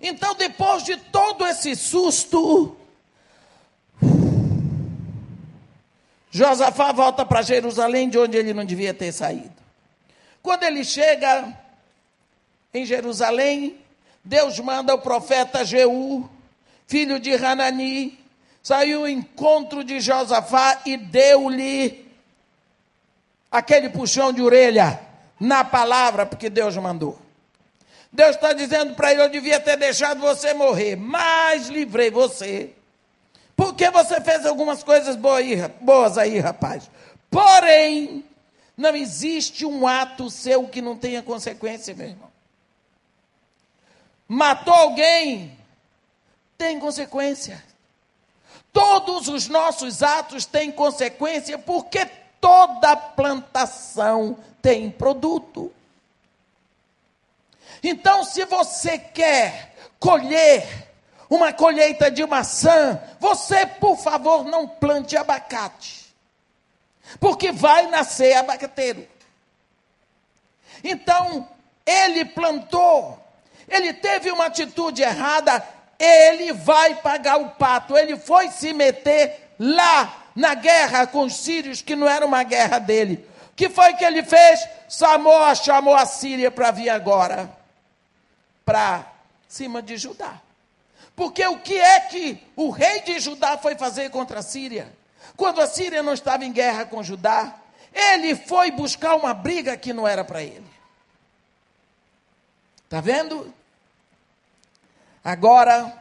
Então, 0.00 0.34
depois 0.34 0.82
de 0.82 0.96
todo 0.96 1.46
esse 1.46 1.74
susto, 1.74 2.76
Josafá 6.30 6.92
volta 6.92 7.24
para 7.24 7.40
Jerusalém, 7.40 8.10
de 8.10 8.18
onde 8.18 8.36
ele 8.36 8.52
não 8.52 8.64
devia 8.64 8.92
ter 8.92 9.10
saído. 9.12 9.54
Quando 10.42 10.64
ele 10.64 10.84
chega, 10.84 11.58
em 12.72 12.84
Jerusalém, 12.84 13.78
Deus 14.26 14.58
manda 14.58 14.94
o 14.94 14.98
profeta 14.98 15.64
Jeú, 15.64 16.28
filho 16.86 17.20
de 17.20 17.32
Hanani, 17.32 18.18
saiu 18.62 19.00
ao 19.00 19.08
encontro 19.08 19.84
de 19.84 20.00
Josafá 20.00 20.82
e 20.84 20.96
deu-lhe 20.96 22.04
aquele 23.50 23.88
puxão 23.88 24.32
de 24.32 24.42
orelha 24.42 25.00
na 25.38 25.62
palavra, 25.62 26.26
porque 26.26 26.50
Deus 26.50 26.76
mandou. 26.76 27.16
Deus 28.12 28.34
está 28.34 28.52
dizendo 28.52 28.94
para 28.94 29.12
ele: 29.12 29.22
Eu 29.22 29.28
devia 29.28 29.60
ter 29.60 29.76
deixado 29.76 30.20
você 30.20 30.52
morrer, 30.52 30.96
mas 30.96 31.68
livrei 31.68 32.10
você. 32.10 32.72
Porque 33.54 33.90
você 33.90 34.20
fez 34.20 34.44
algumas 34.44 34.82
coisas 34.82 35.16
boas 35.16 36.18
aí, 36.18 36.38
rapaz. 36.38 36.90
Porém, 37.30 38.24
não 38.76 38.94
existe 38.94 39.64
um 39.64 39.86
ato 39.86 40.28
seu 40.28 40.66
que 40.66 40.82
não 40.82 40.96
tenha 40.96 41.22
consequência, 41.22 41.94
meu 41.94 42.08
irmão 42.08 42.25
matou 44.28 44.74
alguém, 44.74 45.56
tem 46.58 46.78
consequência. 46.78 47.62
Todos 48.72 49.28
os 49.28 49.48
nossos 49.48 50.02
atos 50.02 50.44
têm 50.44 50.70
consequência, 50.70 51.58
porque 51.58 52.06
toda 52.40 52.96
plantação 52.96 54.38
tem 54.60 54.90
produto. 54.90 55.72
Então, 57.82 58.24
se 58.24 58.44
você 58.44 58.98
quer 58.98 59.74
colher 59.98 60.90
uma 61.28 61.52
colheita 61.52 62.10
de 62.10 62.24
maçã, 62.26 63.00
você, 63.18 63.66
por 63.66 63.96
favor, 63.96 64.44
não 64.44 64.68
plante 64.68 65.16
abacate, 65.16 66.14
porque 67.18 67.52
vai 67.52 67.86
nascer 67.86 68.34
abacateiro. 68.34 69.06
Então, 70.82 71.48
ele 71.84 72.24
plantou 72.24 73.25
ele 73.68 73.92
teve 73.92 74.30
uma 74.30 74.46
atitude 74.46 75.02
errada, 75.02 75.62
ele 75.98 76.52
vai 76.52 76.94
pagar 76.96 77.38
o 77.40 77.50
pato. 77.50 77.96
Ele 77.96 78.16
foi 78.16 78.50
se 78.50 78.72
meter 78.72 79.54
lá 79.58 80.24
na 80.34 80.54
guerra 80.54 81.06
com 81.06 81.22
os 81.22 81.34
sírios, 81.34 81.82
que 81.82 81.96
não 81.96 82.08
era 82.08 82.24
uma 82.24 82.42
guerra 82.42 82.78
dele. 82.78 83.26
O 83.50 83.56
que 83.56 83.68
foi 83.68 83.94
que 83.94 84.04
ele 84.04 84.22
fez? 84.22 84.60
Samoa 84.88 85.54
chamou 85.54 85.94
a 85.94 86.04
Síria 86.04 86.50
para 86.50 86.70
vir 86.70 86.90
agora, 86.90 87.50
para 88.64 89.06
cima 89.48 89.80
de 89.80 89.96
Judá. 89.96 90.40
Porque 91.16 91.44
o 91.46 91.58
que 91.58 91.78
é 91.78 92.00
que 92.00 92.38
o 92.54 92.68
rei 92.68 93.00
de 93.00 93.18
Judá 93.18 93.56
foi 93.56 93.74
fazer 93.74 94.10
contra 94.10 94.40
a 94.40 94.42
Síria? 94.42 94.92
Quando 95.34 95.62
a 95.62 95.66
Síria 95.66 96.02
não 96.02 96.12
estava 96.12 96.44
em 96.44 96.52
guerra 96.52 96.84
com 96.84 97.02
Judá, 97.02 97.54
ele 97.92 98.36
foi 98.36 98.70
buscar 98.70 99.16
uma 99.16 99.32
briga 99.32 99.76
que 99.76 99.94
não 99.94 100.06
era 100.06 100.22
para 100.22 100.42
ele. 100.42 100.75
Está 102.86 103.00
vendo? 103.00 103.52
Agora, 105.24 105.92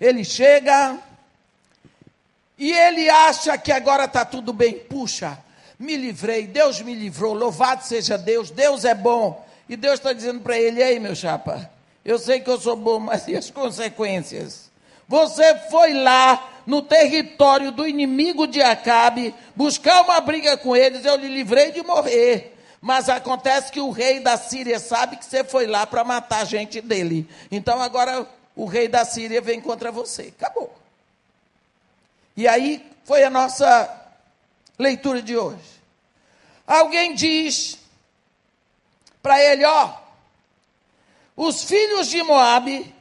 ele 0.00 0.24
chega 0.24 0.96
e 2.56 2.70
ele 2.70 3.10
acha 3.10 3.58
que 3.58 3.72
agora 3.72 4.04
está 4.04 4.24
tudo 4.24 4.52
bem. 4.52 4.78
Puxa, 4.78 5.36
me 5.76 5.96
livrei, 5.96 6.46
Deus 6.46 6.80
me 6.80 6.94
livrou, 6.94 7.34
louvado 7.34 7.84
seja 7.84 8.16
Deus, 8.16 8.52
Deus 8.52 8.84
é 8.84 8.94
bom. 8.94 9.44
E 9.68 9.76
Deus 9.76 9.94
está 9.94 10.12
dizendo 10.12 10.40
para 10.40 10.56
ele: 10.56 10.80
Ei, 10.80 11.00
meu 11.00 11.16
chapa, 11.16 11.68
eu 12.04 12.20
sei 12.20 12.38
que 12.38 12.48
eu 12.48 12.60
sou 12.60 12.76
bom, 12.76 13.00
mas 13.02 13.26
e 13.26 13.34
as 13.36 13.50
consequências? 13.50 14.70
Você 15.08 15.58
foi 15.70 15.92
lá 15.92 16.50
no 16.64 16.82
território 16.82 17.72
do 17.72 17.84
inimigo 17.84 18.46
de 18.46 18.62
Acabe 18.62 19.34
buscar 19.56 20.02
uma 20.02 20.20
briga 20.20 20.56
com 20.56 20.76
eles, 20.76 21.04
eu 21.04 21.16
lhe 21.16 21.26
livrei 21.26 21.72
de 21.72 21.82
morrer. 21.82 22.51
Mas 22.82 23.08
acontece 23.08 23.70
que 23.70 23.80
o 23.80 23.92
rei 23.92 24.18
da 24.18 24.36
Síria 24.36 24.80
sabe 24.80 25.16
que 25.16 25.24
você 25.24 25.44
foi 25.44 25.68
lá 25.68 25.86
para 25.86 26.02
matar 26.02 26.40
a 26.40 26.44
gente 26.44 26.80
dele. 26.80 27.28
Então 27.48 27.80
agora 27.80 28.28
o 28.56 28.66
rei 28.66 28.88
da 28.88 29.04
Síria 29.04 29.40
vem 29.40 29.60
contra 29.60 29.92
você. 29.92 30.34
Acabou. 30.36 30.74
E 32.36 32.48
aí 32.48 32.84
foi 33.04 33.22
a 33.22 33.30
nossa 33.30 33.88
leitura 34.76 35.22
de 35.22 35.36
hoje. 35.36 35.62
Alguém 36.66 37.14
diz 37.14 37.78
para 39.22 39.40
ele: 39.40 39.64
ó, 39.64 39.94
os 41.36 41.62
filhos 41.62 42.08
de 42.08 42.20
Moabe 42.24 42.92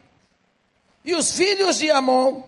e 1.04 1.16
os 1.16 1.32
filhos 1.32 1.80
de 1.80 1.90
Amon 1.90 2.44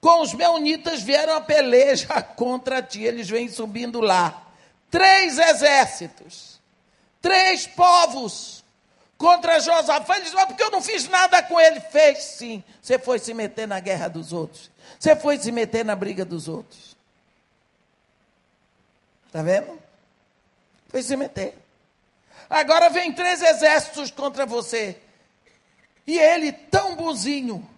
com 0.00 0.22
os 0.22 0.32
meunitas 0.32 1.02
vieram 1.02 1.36
a 1.36 1.40
peleja 1.42 2.22
contra 2.34 2.82
ti. 2.82 3.02
Eles 3.02 3.28
vêm 3.28 3.46
subindo 3.46 4.00
lá. 4.00 4.45
Três 4.90 5.38
exércitos 5.38 6.56
três 7.26 7.66
povos 7.66 8.64
contra 9.18 9.58
Josafá. 9.58 10.14
Ele 10.14 10.26
diz, 10.26 10.34
mas 10.34 10.44
porque 10.44 10.62
eu 10.62 10.70
não 10.70 10.80
fiz 10.80 11.08
nada 11.08 11.42
com 11.42 11.60
ele? 11.60 11.80
Fez 11.80 12.22
sim. 12.22 12.62
Você 12.80 13.00
foi 13.00 13.18
se 13.18 13.34
meter 13.34 13.66
na 13.66 13.80
guerra 13.80 14.06
dos 14.06 14.32
outros. 14.32 14.70
Você 14.96 15.16
foi 15.16 15.36
se 15.36 15.50
meter 15.50 15.84
na 15.84 15.96
briga 15.96 16.24
dos 16.24 16.46
outros. 16.46 16.96
Está 19.26 19.42
vendo? 19.42 19.76
Foi 20.88 21.02
se 21.02 21.16
meter. 21.16 21.58
Agora 22.48 22.88
vem 22.90 23.12
três 23.12 23.42
exércitos 23.42 24.12
contra 24.12 24.46
você. 24.46 24.96
E 26.06 26.16
ele, 26.16 26.52
tão 26.52 26.94
bonzinho. 26.94 27.68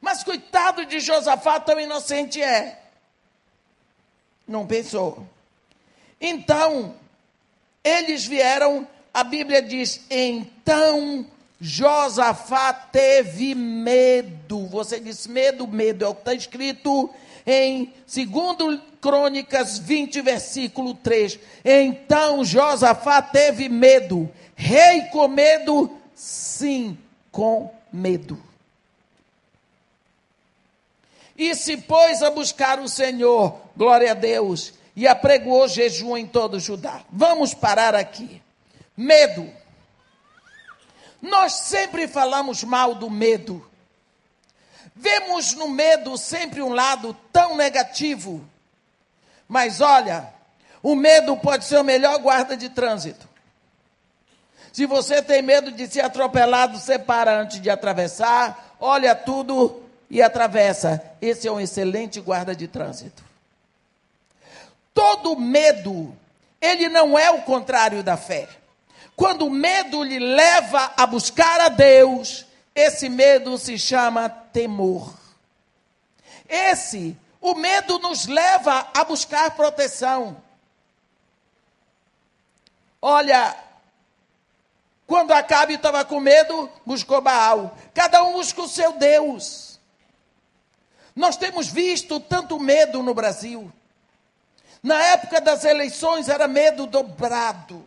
Mas 0.00 0.24
coitado 0.24 0.84
de 0.84 0.98
Josafá, 0.98 1.60
tão 1.60 1.78
inocente 1.78 2.42
é. 2.42 2.82
Não 4.48 4.66
pensou. 4.66 5.24
Então, 6.22 6.94
eles 7.82 8.24
vieram, 8.24 8.86
a 9.12 9.24
Bíblia 9.24 9.60
diz, 9.60 10.00
então 10.08 11.26
Josafá 11.60 12.72
teve 12.72 13.56
medo. 13.56 14.66
Você 14.68 15.00
diz 15.00 15.26
medo, 15.26 15.66
medo. 15.66 16.04
É 16.04 16.08
o 16.08 16.14
que 16.14 16.20
está 16.20 16.34
escrito 16.34 17.10
em 17.44 17.92
2 18.06 18.80
Crônicas 19.00 19.78
20, 19.78 20.20
versículo 20.20 20.94
3. 20.94 21.38
Então 21.64 22.44
Josafá 22.44 23.20
teve 23.20 23.68
medo. 23.68 24.30
Rei 24.54 25.02
com 25.12 25.26
medo? 25.26 25.90
Sim, 26.14 26.96
com 27.32 27.74
medo. 27.92 28.40
E 31.36 31.54
se 31.56 31.76
pôs 31.78 32.22
a 32.22 32.30
buscar 32.30 32.78
o 32.78 32.88
Senhor, 32.88 33.56
glória 33.76 34.12
a 34.12 34.14
Deus, 34.14 34.74
e 34.94 35.08
apregoou 35.08 35.66
jejum 35.68 36.16
em 36.16 36.26
todo 36.26 36.60
Judá. 36.60 37.02
Vamos 37.10 37.54
parar 37.54 37.94
aqui. 37.94 38.42
Medo. 38.96 39.50
Nós 41.20 41.52
sempre 41.52 42.06
falamos 42.08 42.62
mal 42.64 42.94
do 42.94 43.08
medo. 43.08 43.64
Vemos 44.94 45.54
no 45.54 45.68
medo 45.68 46.16
sempre 46.18 46.60
um 46.60 46.72
lado 46.72 47.16
tão 47.32 47.56
negativo. 47.56 48.44
Mas 49.48 49.80
olha, 49.80 50.28
o 50.82 50.94
medo 50.94 51.36
pode 51.36 51.64
ser 51.64 51.78
o 51.78 51.84
melhor 51.84 52.18
guarda 52.18 52.56
de 52.56 52.68
trânsito. 52.68 53.28
Se 54.72 54.86
você 54.86 55.22
tem 55.22 55.42
medo 55.42 55.70
de 55.70 55.86
ser 55.86 56.00
atropelado, 56.00 56.78
você 56.78 56.98
para 56.98 57.38
antes 57.38 57.60
de 57.60 57.68
atravessar, 57.68 58.76
olha 58.80 59.14
tudo 59.14 59.82
e 60.10 60.22
atravessa. 60.22 61.02
Esse 61.20 61.46
é 61.46 61.52
um 61.52 61.60
excelente 61.60 62.20
guarda 62.20 62.56
de 62.56 62.66
trânsito. 62.66 63.31
Todo 64.94 65.38
medo, 65.38 66.16
ele 66.60 66.88
não 66.88 67.18
é 67.18 67.30
o 67.30 67.42
contrário 67.42 68.02
da 68.02 68.16
fé. 68.16 68.48
Quando 69.16 69.46
o 69.46 69.50
medo 69.50 70.02
lhe 70.02 70.18
leva 70.18 70.92
a 70.96 71.06
buscar 71.06 71.60
a 71.60 71.68
Deus, 71.68 72.46
esse 72.74 73.08
medo 73.08 73.56
se 73.58 73.78
chama 73.78 74.28
temor. 74.28 75.14
Esse, 76.48 77.16
o 77.40 77.54
medo 77.54 77.98
nos 77.98 78.26
leva 78.26 78.88
a 78.94 79.04
buscar 79.04 79.50
proteção. 79.52 80.36
Olha, 83.00 83.56
quando 85.06 85.32
Acabe 85.32 85.74
estava 85.74 86.04
com 86.04 86.20
medo, 86.20 86.70
buscou 86.86 87.20
Baal. 87.20 87.76
Cada 87.92 88.22
um 88.22 88.32
busca 88.32 88.62
o 88.62 88.68
seu 88.68 88.92
Deus. 88.92 89.78
Nós 91.14 91.36
temos 91.36 91.68
visto 91.68 92.18
tanto 92.20 92.58
medo 92.58 93.02
no 93.02 93.12
Brasil. 93.12 93.70
Na 94.82 95.00
época 95.00 95.40
das 95.40 95.64
eleições 95.64 96.28
era 96.28 96.48
medo 96.48 96.86
dobrado. 96.86 97.84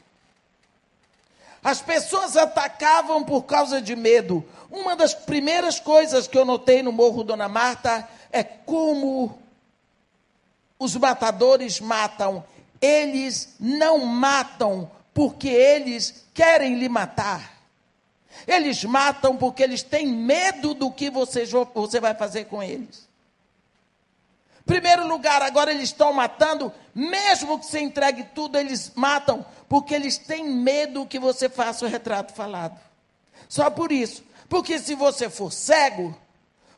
As 1.63 1.81
pessoas 1.81 2.38
atacavam 2.38 3.23
por 3.23 3.43
causa 3.43 3.81
de 3.81 3.95
medo. 3.95 4.45
Uma 4.71 4.95
das 4.95 5.13
primeiras 5.13 5.79
coisas 5.79 6.27
que 6.27 6.38
eu 6.38 6.45
notei 6.45 6.81
no 6.81 6.91
Morro 6.91 7.23
Dona 7.23 7.49
Marta 7.49 8.08
é 8.31 8.43
como 8.43 9.38
os 10.77 10.95
matadores 10.95 11.79
matam. 11.79 12.45
Eles 12.79 13.55
não 13.60 14.05
matam 14.05 14.89
porque 15.13 15.49
eles 15.49 16.23
querem 16.34 16.75
lhe 16.75 16.88
matar. 16.88 17.55
Eles 18.47 18.84
matam 18.84 19.36
porque 19.36 19.63
eles 19.63 19.81
têm 19.81 20.08
medo 20.08 20.73
do 20.73 20.91
que 20.91 21.10
você, 21.10 21.45
você 21.73 21.99
vai 21.99 22.13
fazer 22.13 22.45
com 22.45 22.62
eles. 22.62 23.05
Primeiro 24.65 25.08
lugar, 25.08 25.41
agora 25.43 25.71
eles 25.71 25.89
estão 25.89 26.12
matando, 26.12 26.73
mesmo 26.93 27.60
que 27.60 27.65
você 27.67 27.80
entregue 27.80 28.23
tudo, 28.34 28.58
eles 28.58 28.91
matam, 28.95 29.45
porque 29.69 29.93
eles 29.93 30.17
têm 30.17 30.49
medo 30.49 31.06
que 31.06 31.19
você 31.19 31.47
faça 31.47 31.86
o 31.86 31.88
retrato 31.88 32.34
falado. 32.34 32.80
Só 33.47 33.69
por 33.69 33.91
isso. 33.91 34.23
Porque 34.49 34.80
se 34.80 34.95
você 34.95 35.30
for 35.30 35.51
cego, 35.51 36.17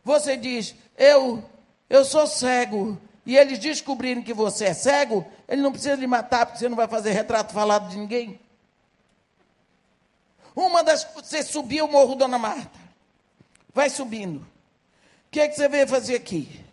você 0.03 0.35
diz, 0.35 0.75
eu, 0.97 1.43
eu 1.89 2.03
sou 2.03 2.27
cego, 2.27 2.99
e 3.25 3.37
eles 3.37 3.59
descobrirem 3.59 4.23
que 4.23 4.33
você 4.33 4.65
é 4.65 4.73
cego, 4.73 5.25
ele 5.47 5.61
não 5.61 5.71
precisa 5.71 5.95
lhe 5.95 6.07
matar, 6.07 6.45
porque 6.45 6.59
você 6.59 6.69
não 6.69 6.75
vai 6.75 6.87
fazer 6.87 7.11
retrato 7.11 7.53
falado 7.53 7.89
de 7.89 7.97
ninguém. 7.97 8.39
Uma 10.55 10.83
das. 10.83 11.05
Você 11.13 11.43
subiu 11.43 11.85
o 11.85 11.91
Morro 11.91 12.15
Dona 12.15 12.39
Marta. 12.39 12.79
Vai 13.73 13.89
subindo. 13.89 14.39
O 14.39 14.45
que 15.29 15.39
é 15.39 15.47
que 15.47 15.55
você 15.55 15.67
veio 15.67 15.87
fazer 15.87 16.15
aqui? 16.15 16.66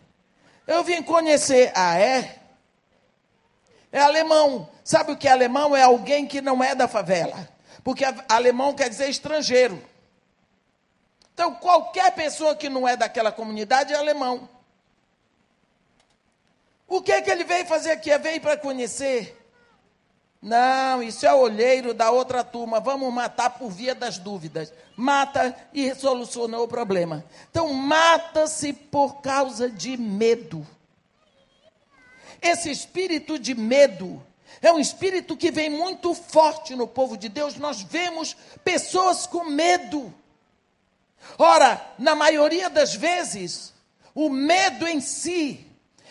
Eu 0.67 0.83
vim 0.83 1.01
conhecer. 1.01 1.71
Ah, 1.75 1.99
é? 1.99 2.39
É 3.91 4.01
alemão. 4.01 4.69
Sabe 4.83 5.11
o 5.11 5.17
que 5.17 5.27
é 5.27 5.31
alemão? 5.31 5.75
É 5.75 5.83
alguém 5.83 6.27
que 6.27 6.41
não 6.41 6.63
é 6.63 6.75
da 6.75 6.87
favela. 6.87 7.47
Porque 7.83 8.03
alemão 8.27 8.73
quer 8.73 8.89
dizer 8.89 9.09
estrangeiro. 9.09 9.81
Então, 11.33 11.53
qualquer 11.55 12.11
pessoa 12.11 12.55
que 12.55 12.69
não 12.69 12.87
é 12.87 12.95
daquela 12.95 13.31
comunidade 13.31 13.93
é 13.93 13.97
alemão. 13.97 14.49
O 16.87 17.01
que 17.01 17.11
é 17.11 17.21
que 17.21 17.29
ele 17.29 17.43
veio 17.43 17.65
fazer 17.65 17.91
aqui? 17.91 18.09
É 18.09 18.17
veio 18.17 18.39
para 18.41 18.57
conhecer. 18.57 19.44
Não, 20.45 21.01
isso 21.01 21.25
é 21.25 21.33
olheiro 21.33 21.91
da 21.91 22.11
outra 22.11 22.43
turma. 22.43 22.79
Vamos 22.79 23.11
matar 23.11 23.49
por 23.57 23.71
via 23.71 23.95
das 23.95 24.19
dúvidas. 24.19 24.71
Mata 24.95 25.57
e 25.73 25.91
solucionou 25.95 26.65
o 26.65 26.67
problema. 26.67 27.25
Então, 27.49 27.73
mata-se 27.73 28.71
por 28.71 29.21
causa 29.21 29.67
de 29.67 29.97
medo. 29.97 30.63
Esse 32.39 32.69
espírito 32.69 33.39
de 33.39 33.55
medo 33.55 34.23
é 34.61 34.71
um 34.71 34.77
espírito 34.77 35.35
que 35.35 35.49
vem 35.49 35.67
muito 35.67 36.13
forte 36.13 36.75
no 36.75 36.87
povo 36.87 37.17
de 37.17 37.27
Deus. 37.27 37.55
Nós 37.55 37.81
vemos 37.81 38.37
pessoas 38.63 39.25
com 39.25 39.45
medo. 39.45 40.13
Ora, 41.39 41.83
na 41.97 42.13
maioria 42.13 42.69
das 42.69 42.93
vezes, 42.93 43.73
o 44.13 44.29
medo 44.29 44.87
em 44.87 45.01
si, 45.01 45.65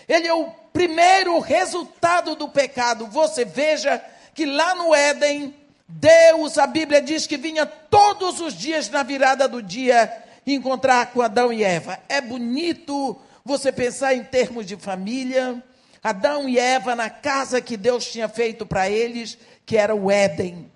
ele 0.08 0.26
é 0.26 0.34
o 0.34 0.50
primeiro 0.72 1.38
resultado 1.38 2.34
do 2.34 2.48
pecado. 2.48 3.06
Você 3.06 3.44
veja 3.44 4.04
que 4.34 4.44
lá 4.44 4.74
no 4.74 4.94
Éden, 4.94 5.54
Deus, 5.86 6.58
a 6.58 6.66
Bíblia 6.66 7.00
diz 7.00 7.26
que 7.26 7.36
vinha 7.36 7.64
todos 7.64 8.40
os 8.40 8.54
dias 8.54 8.88
na 8.90 9.02
virada 9.02 9.46
do 9.48 9.62
dia 9.62 10.12
encontrar 10.46 11.12
com 11.12 11.22
Adão 11.22 11.52
e 11.52 11.62
Eva. 11.62 11.98
É 12.08 12.20
bonito 12.20 13.18
você 13.44 13.70
pensar 13.70 14.14
em 14.14 14.24
termos 14.24 14.66
de 14.66 14.76
família. 14.76 15.62
Adão 16.02 16.48
e 16.48 16.58
Eva 16.58 16.94
na 16.94 17.08
casa 17.08 17.60
que 17.60 17.76
Deus 17.76 18.10
tinha 18.10 18.28
feito 18.28 18.66
para 18.66 18.90
eles, 18.90 19.38
que 19.64 19.76
era 19.76 19.94
o 19.94 20.10
Éden. 20.10 20.70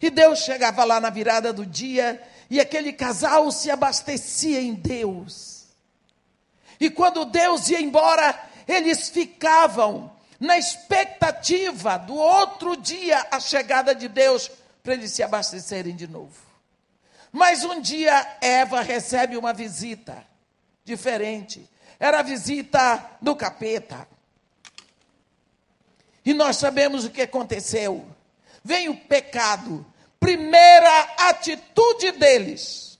E 0.00 0.08
Deus 0.08 0.38
chegava 0.38 0.84
lá 0.84 1.00
na 1.00 1.10
virada 1.10 1.52
do 1.52 1.66
dia 1.66 2.22
e 2.48 2.60
aquele 2.60 2.92
casal 2.92 3.50
se 3.50 3.70
abastecia 3.70 4.60
em 4.60 4.74
Deus. 4.74 5.66
E 6.80 6.88
quando 6.88 7.24
Deus 7.24 7.68
ia 7.68 7.80
embora, 7.80 8.38
eles 8.66 9.10
ficavam 9.10 10.10
na 10.38 10.56
expectativa 10.56 11.96
do 11.98 12.14
outro 12.14 12.76
dia 12.76 13.26
a 13.30 13.40
chegada 13.40 13.94
de 13.94 14.08
Deus 14.08 14.50
para 14.82 14.94
eles 14.94 15.12
se 15.12 15.22
abastecerem 15.22 15.96
de 15.96 16.06
novo. 16.06 16.48
Mas 17.32 17.64
um 17.64 17.80
dia 17.80 18.38
Eva 18.40 18.80
recebe 18.80 19.36
uma 19.36 19.52
visita 19.52 20.24
diferente. 20.84 21.68
Era 21.98 22.20
a 22.20 22.22
visita 22.22 23.18
do 23.20 23.34
capeta. 23.34 24.08
E 26.24 26.32
nós 26.32 26.56
sabemos 26.56 27.04
o 27.04 27.10
que 27.10 27.22
aconteceu. 27.22 28.06
Vem 28.62 28.88
o 28.88 28.96
pecado. 28.96 29.84
Primeira 30.20 31.00
atitude 31.28 32.12
deles: 32.12 32.98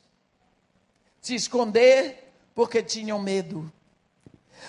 se 1.20 1.34
esconder 1.34 2.32
porque 2.54 2.82
tinham 2.82 3.18
medo. 3.18 3.72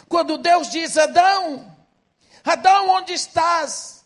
Quando 0.08 0.38
Deus 0.38 0.70
diz, 0.70 0.98
Adão, 0.98 1.76
Adão, 2.44 2.90
onde 2.90 3.14
estás? 3.14 4.04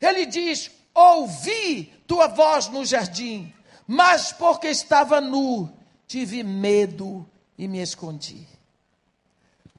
Ele 0.00 0.26
diz: 0.26 0.70
Ouvi 0.94 1.84
tua 2.06 2.26
voz 2.26 2.68
no 2.68 2.84
jardim, 2.84 3.52
mas 3.86 4.32
porque 4.32 4.68
estava 4.68 5.20
nu, 5.20 5.72
tive 6.06 6.42
medo 6.42 7.28
e 7.56 7.68
me 7.68 7.80
escondi. 7.80 8.46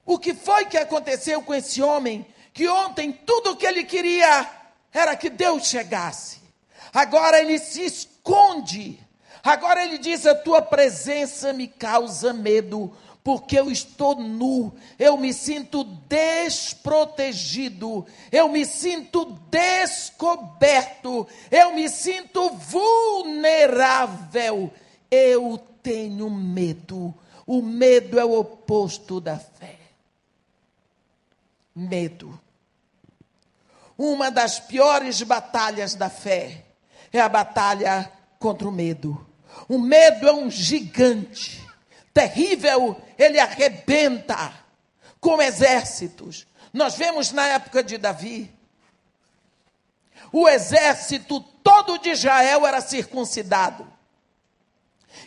O 0.06 0.18
que 0.18 0.34
foi 0.34 0.66
que 0.66 0.78
aconteceu 0.78 1.42
com 1.42 1.54
esse 1.54 1.82
homem 1.82 2.26
que 2.54 2.68
ontem 2.68 3.12
tudo 3.12 3.52
o 3.52 3.56
que 3.56 3.66
ele 3.66 3.84
queria 3.84 4.50
era 4.94 5.16
que 5.16 5.30
Deus 5.30 5.68
chegasse? 5.68 6.42
Agora 6.94 7.40
ele 7.40 7.58
se 7.58 7.86
esconde. 7.86 9.00
Agora 9.44 9.84
ele 9.84 9.98
diz: 9.98 10.26
A 10.26 10.36
tua 10.36 10.62
presença 10.62 11.54
me 11.54 11.68
causa 11.68 12.34
medo, 12.34 12.96
porque 13.24 13.60
eu 13.60 13.70
estou 13.70 14.16
nu, 14.16 14.74
eu 14.98 15.16
me 15.16 15.32
sinto 15.32 15.84
desprotegido, 15.84 18.04
eu 18.32 18.50
me 18.50 18.66
sinto 18.66 19.26
descoberto, 19.50 21.28
eu 21.52 21.76
me 21.76 21.88
sinto 21.88 22.50
vulnerável. 22.50 24.74
Eu 25.10 25.58
tenho 25.84 26.30
medo. 26.30 27.14
O 27.46 27.62
medo 27.62 28.20
é 28.20 28.26
o 28.26 28.40
oposto 28.40 29.22
da 29.22 29.38
fé. 29.38 29.78
Medo. 31.76 32.40
Uma 33.98 34.32
das 34.32 34.58
piores 34.60 35.22
batalhas 35.22 35.94
da 35.94 36.10
fé 36.10 36.66
é 37.14 37.20
a 37.20 37.30
batalha 37.30 38.12
contra 38.40 38.68
o 38.68 38.72
medo. 38.72 39.24
O 39.68 39.78
medo 39.78 40.28
é 40.28 40.34
um 40.34 40.50
gigante 40.50 41.62
terrível, 42.14 43.02
ele 43.18 43.40
arrebenta 43.40 44.54
com 45.20 45.42
exércitos. 45.42 46.48
Nós 46.74 46.96
vemos 46.96 47.32
na 47.32 47.48
época 47.48 47.84
de 47.84 47.98
Davi, 47.98 48.52
o 50.32 50.48
exército 50.48 51.42
todo 51.64 51.98
de 51.98 52.10
Israel 52.10 52.66
era 52.66 52.82
circuncidado. 52.82 53.88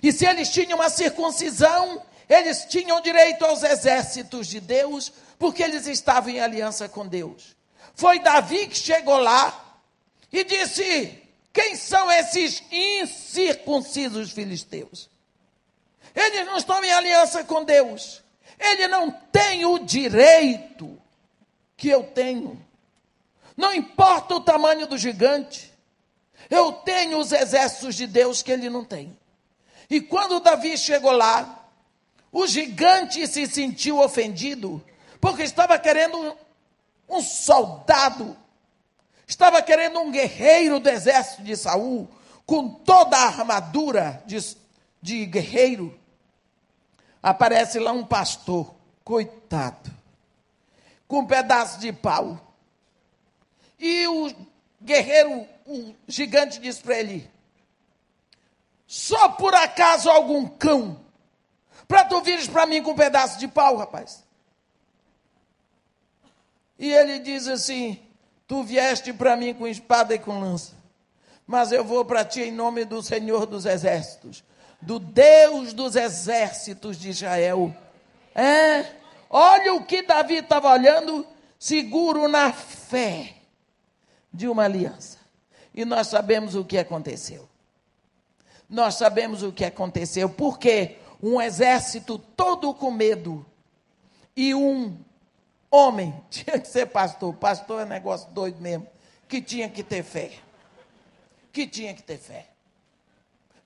E 0.02 0.12
se 0.12 0.26
eles 0.26 0.48
tinham 0.48 0.78
uma 0.78 0.88
circuncisão, 0.88 2.02
eles 2.28 2.64
tinham 2.64 3.00
direito 3.00 3.44
aos 3.44 3.62
exércitos 3.62 4.46
de 4.46 4.60
Deus, 4.60 5.12
porque 5.38 5.62
eles 5.62 5.86
estavam 5.86 6.30
em 6.30 6.40
aliança 6.40 6.88
com 6.88 7.06
Deus. 7.06 7.54
Foi 7.94 8.18
Davi 8.18 8.66
que 8.66 8.76
chegou 8.76 9.18
lá 9.18 9.78
e 10.32 10.42
disse: 10.42 11.22
Quem 11.52 11.76
são 11.76 12.10
esses 12.10 12.62
incircuncisos 12.70 14.32
filisteus? 14.32 15.10
Eles 16.14 16.46
não 16.46 16.56
estão 16.56 16.82
em 16.84 16.92
aliança 16.92 17.42
com 17.44 17.64
Deus. 17.64 18.22
Ele 18.58 18.86
não 18.86 19.10
tem 19.10 19.64
o 19.64 19.78
direito 19.78 20.96
que 21.76 21.88
eu 21.88 22.04
tenho. 22.04 22.64
Não 23.56 23.74
importa 23.74 24.36
o 24.36 24.40
tamanho 24.40 24.86
do 24.86 24.96
gigante. 24.96 25.72
Eu 26.48 26.72
tenho 26.72 27.18
os 27.18 27.32
exércitos 27.32 27.94
de 27.94 28.06
Deus 28.06 28.42
que 28.42 28.52
ele 28.52 28.70
não 28.70 28.84
tem. 28.84 29.18
E 29.90 30.00
quando 30.00 30.40
Davi 30.40 30.76
chegou 30.78 31.12
lá, 31.12 31.68
o 32.30 32.46
gigante 32.46 33.26
se 33.26 33.46
sentiu 33.46 34.00
ofendido, 34.00 34.82
porque 35.20 35.42
estava 35.42 35.78
querendo 35.78 36.36
um, 37.08 37.20
soldado, 37.20 38.36
estava 39.26 39.62
querendo 39.62 40.00
um 40.00 40.10
guerreiro 40.10 40.80
do 40.80 40.88
exército 40.88 41.42
de 41.42 41.56
Saul, 41.56 42.08
com 42.44 42.68
toda 42.68 43.16
a 43.16 43.26
armadura 43.26 44.22
de, 44.26 44.38
de 45.00 45.26
guerreiro 45.26 45.98
aparece 47.24 47.78
lá 47.78 47.90
um 47.90 48.04
pastor, 48.04 48.74
coitado, 49.02 49.90
com 51.08 51.20
um 51.20 51.26
pedaço 51.26 51.80
de 51.80 51.90
pau. 51.90 52.54
E 53.78 54.06
o 54.06 54.30
guerreiro, 54.80 55.48
o 55.66 55.94
gigante, 56.06 56.60
diz 56.60 56.78
para 56.78 56.98
ele: 56.98 57.30
Só 58.86 59.30
por 59.30 59.54
acaso 59.54 60.10
algum 60.10 60.46
cão, 60.46 61.00
para 61.88 62.04
tu 62.04 62.20
vires 62.20 62.46
para 62.46 62.66
mim 62.66 62.82
com 62.82 62.90
um 62.90 62.96
pedaço 62.96 63.38
de 63.38 63.48
pau, 63.48 63.78
rapaz. 63.78 64.22
E 66.78 66.92
ele 66.92 67.20
diz 67.20 67.48
assim: 67.48 67.98
Tu 68.46 68.62
vieste 68.64 69.14
para 69.14 69.34
mim 69.34 69.54
com 69.54 69.66
espada 69.66 70.14
e 70.14 70.18
com 70.18 70.40
lança, 70.40 70.74
mas 71.46 71.72
eu 71.72 71.82
vou 71.82 72.04
para 72.04 72.22
ti 72.22 72.42
em 72.42 72.52
nome 72.52 72.84
do 72.84 73.02
Senhor 73.02 73.46
dos 73.46 73.64
Exércitos 73.64 74.44
do 74.84 74.98
Deus 74.98 75.72
dos 75.72 75.96
exércitos 75.96 76.98
de 76.98 77.10
Israel. 77.10 77.74
É, 78.34 78.84
olha 79.30 79.74
o 79.74 79.84
que 79.84 80.02
Davi 80.02 80.36
estava 80.36 80.70
olhando, 80.70 81.26
seguro 81.58 82.28
na 82.28 82.52
fé 82.52 83.34
de 84.32 84.46
uma 84.46 84.64
aliança. 84.64 85.18
E 85.74 85.84
nós 85.84 86.08
sabemos 86.08 86.54
o 86.54 86.64
que 86.64 86.76
aconteceu. 86.76 87.48
Nós 88.68 88.96
sabemos 88.96 89.42
o 89.42 89.52
que 89.52 89.64
aconteceu, 89.64 90.28
porque 90.28 90.98
um 91.22 91.40
exército 91.40 92.18
todo 92.18 92.74
com 92.74 92.90
medo 92.90 93.44
e 94.36 94.54
um 94.54 94.98
homem, 95.70 96.14
tinha 96.30 96.58
que 96.58 96.68
ser 96.68 96.86
pastor, 96.86 97.34
pastor 97.34 97.82
é 97.82 97.84
negócio 97.86 98.30
doido 98.30 98.60
mesmo, 98.60 98.86
que 99.26 99.40
tinha 99.40 99.68
que 99.68 99.82
ter 99.82 100.02
fé. 100.02 100.32
Que 101.52 101.66
tinha 101.66 101.94
que 101.94 102.02
ter 102.02 102.18
fé 102.18 102.53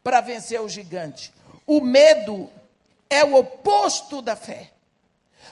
para 0.02 0.20
vencer 0.20 0.60
o 0.60 0.68
gigante. 0.68 1.32
O 1.66 1.80
medo 1.80 2.50
é 3.10 3.24
o 3.24 3.34
oposto 3.34 4.22
da 4.22 4.36
fé. 4.36 4.70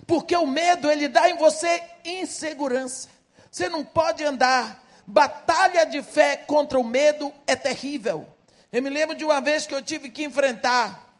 Porque 0.06 0.36
o 0.36 0.46
medo 0.46 0.90
ele 0.90 1.08
dá 1.08 1.28
em 1.28 1.36
você 1.36 1.82
insegurança. 2.04 3.08
Você 3.50 3.68
não 3.68 3.84
pode 3.84 4.24
andar. 4.24 4.82
Batalha 5.06 5.86
de 5.86 6.02
fé 6.02 6.36
contra 6.36 6.78
o 6.78 6.84
medo 6.84 7.32
é 7.46 7.54
terrível. 7.54 8.26
Eu 8.72 8.82
me 8.82 8.90
lembro 8.90 9.16
de 9.16 9.24
uma 9.24 9.40
vez 9.40 9.66
que 9.66 9.74
eu 9.74 9.80
tive 9.82 10.10
que 10.10 10.24
enfrentar 10.24 11.14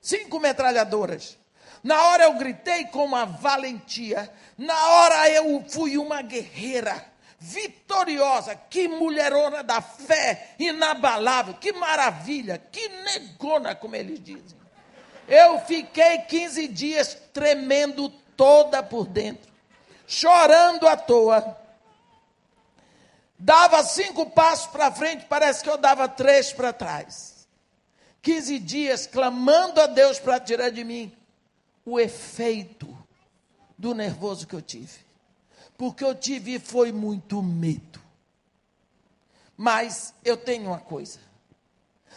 cinco 0.00 0.38
metralhadoras. 0.38 1.38
Na 1.82 2.00
hora 2.10 2.24
eu 2.24 2.34
gritei 2.34 2.84
com 2.86 3.04
uma 3.04 3.24
valentia. 3.24 4.32
Na 4.56 4.88
hora 4.88 5.30
eu 5.30 5.64
fui 5.68 5.98
uma 5.98 6.22
guerreira 6.22 7.13
vitoriosa, 7.44 8.56
que 8.56 8.88
mulherona 8.88 9.62
da 9.62 9.82
fé, 9.82 10.54
inabalável, 10.58 11.52
que 11.54 11.74
maravilha, 11.74 12.56
que 12.56 12.88
negona, 12.88 13.74
como 13.74 13.94
eles 13.94 14.18
dizem. 14.22 14.58
Eu 15.28 15.60
fiquei 15.60 16.18
15 16.20 16.68
dias 16.68 17.18
tremendo 17.34 18.08
toda 18.34 18.82
por 18.82 19.06
dentro, 19.06 19.52
chorando 20.06 20.88
à 20.88 20.96
toa. 20.96 21.58
Dava 23.38 23.82
cinco 23.84 24.30
passos 24.30 24.68
para 24.68 24.90
frente, 24.90 25.26
parece 25.26 25.62
que 25.62 25.68
eu 25.68 25.76
dava 25.76 26.08
três 26.08 26.50
para 26.50 26.72
trás. 26.72 27.46
15 28.22 28.58
dias 28.58 29.06
clamando 29.06 29.82
a 29.82 29.86
Deus 29.86 30.18
para 30.18 30.40
tirar 30.40 30.70
de 30.70 30.82
mim 30.82 31.14
o 31.84 32.00
efeito 32.00 32.96
do 33.76 33.94
nervoso 33.94 34.46
que 34.46 34.54
eu 34.54 34.62
tive 34.62 35.03
porque 35.76 36.04
eu 36.04 36.14
tive 36.14 36.58
foi 36.58 36.92
muito 36.92 37.42
medo. 37.42 38.00
Mas 39.56 40.14
eu 40.24 40.36
tenho 40.36 40.68
uma 40.68 40.78
coisa. 40.78 41.18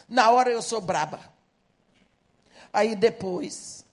Na 0.07 0.31
hora 0.31 0.49
eu 0.49 0.61
sou 0.61 0.81
braba. 0.81 1.19
Aí 2.71 2.95
depois. 2.95 3.85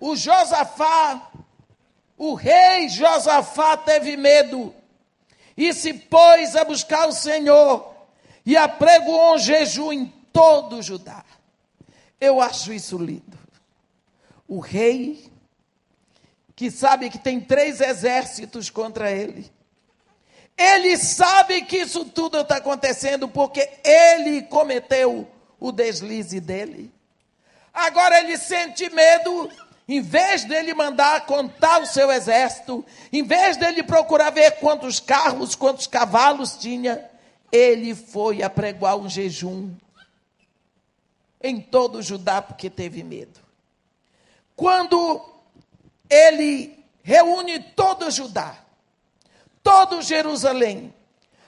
O 0.00 0.14
Josafá, 0.14 1.30
o 2.16 2.34
rei 2.34 2.88
Josafá 2.88 3.76
teve 3.76 4.16
medo 4.16 4.74
e 5.56 5.72
se 5.74 5.92
pôs 5.92 6.54
a 6.54 6.64
buscar 6.64 7.08
o 7.08 7.12
Senhor 7.12 7.92
e 8.46 8.56
apregoou 8.56 9.34
um 9.34 9.38
jejum 9.38 9.92
em 9.92 10.06
todo 10.32 10.76
o 10.76 10.82
Judá. 10.82 11.24
Eu 12.20 12.40
acho 12.40 12.72
isso 12.72 12.96
lindo. 12.96 13.36
O 14.46 14.60
rei 14.60 15.30
que 16.58 16.72
sabe 16.72 17.08
que 17.08 17.20
tem 17.20 17.40
três 17.40 17.80
exércitos 17.80 18.68
contra 18.68 19.12
ele. 19.12 19.48
Ele 20.56 20.96
sabe 20.96 21.62
que 21.62 21.76
isso 21.76 22.04
tudo 22.06 22.40
está 22.40 22.56
acontecendo 22.56 23.28
porque 23.28 23.60
ele 23.84 24.42
cometeu 24.42 25.30
o 25.60 25.70
deslize 25.70 26.40
dele. 26.40 26.92
Agora 27.72 28.18
ele 28.18 28.36
sente 28.36 28.90
medo, 28.90 29.48
em 29.86 30.00
vez 30.00 30.46
dele 30.46 30.74
mandar 30.74 31.26
contar 31.26 31.80
o 31.80 31.86
seu 31.86 32.10
exército, 32.10 32.84
em 33.12 33.22
vez 33.22 33.56
dele 33.56 33.84
procurar 33.84 34.30
ver 34.30 34.58
quantos 34.58 34.98
carros, 34.98 35.54
quantos 35.54 35.86
cavalos 35.86 36.56
tinha, 36.56 37.08
ele 37.52 37.94
foi 37.94 38.42
apregoar 38.42 38.96
um 38.96 39.08
jejum 39.08 39.70
em 41.40 41.60
todo 41.60 42.02
Judá 42.02 42.42
porque 42.42 42.68
teve 42.68 43.04
medo. 43.04 43.38
Quando 44.56 45.37
ele 46.10 46.84
reúne 47.02 47.58
todo 47.58 48.10
Judá, 48.10 48.56
todo 49.62 50.02
Jerusalém. 50.02 50.94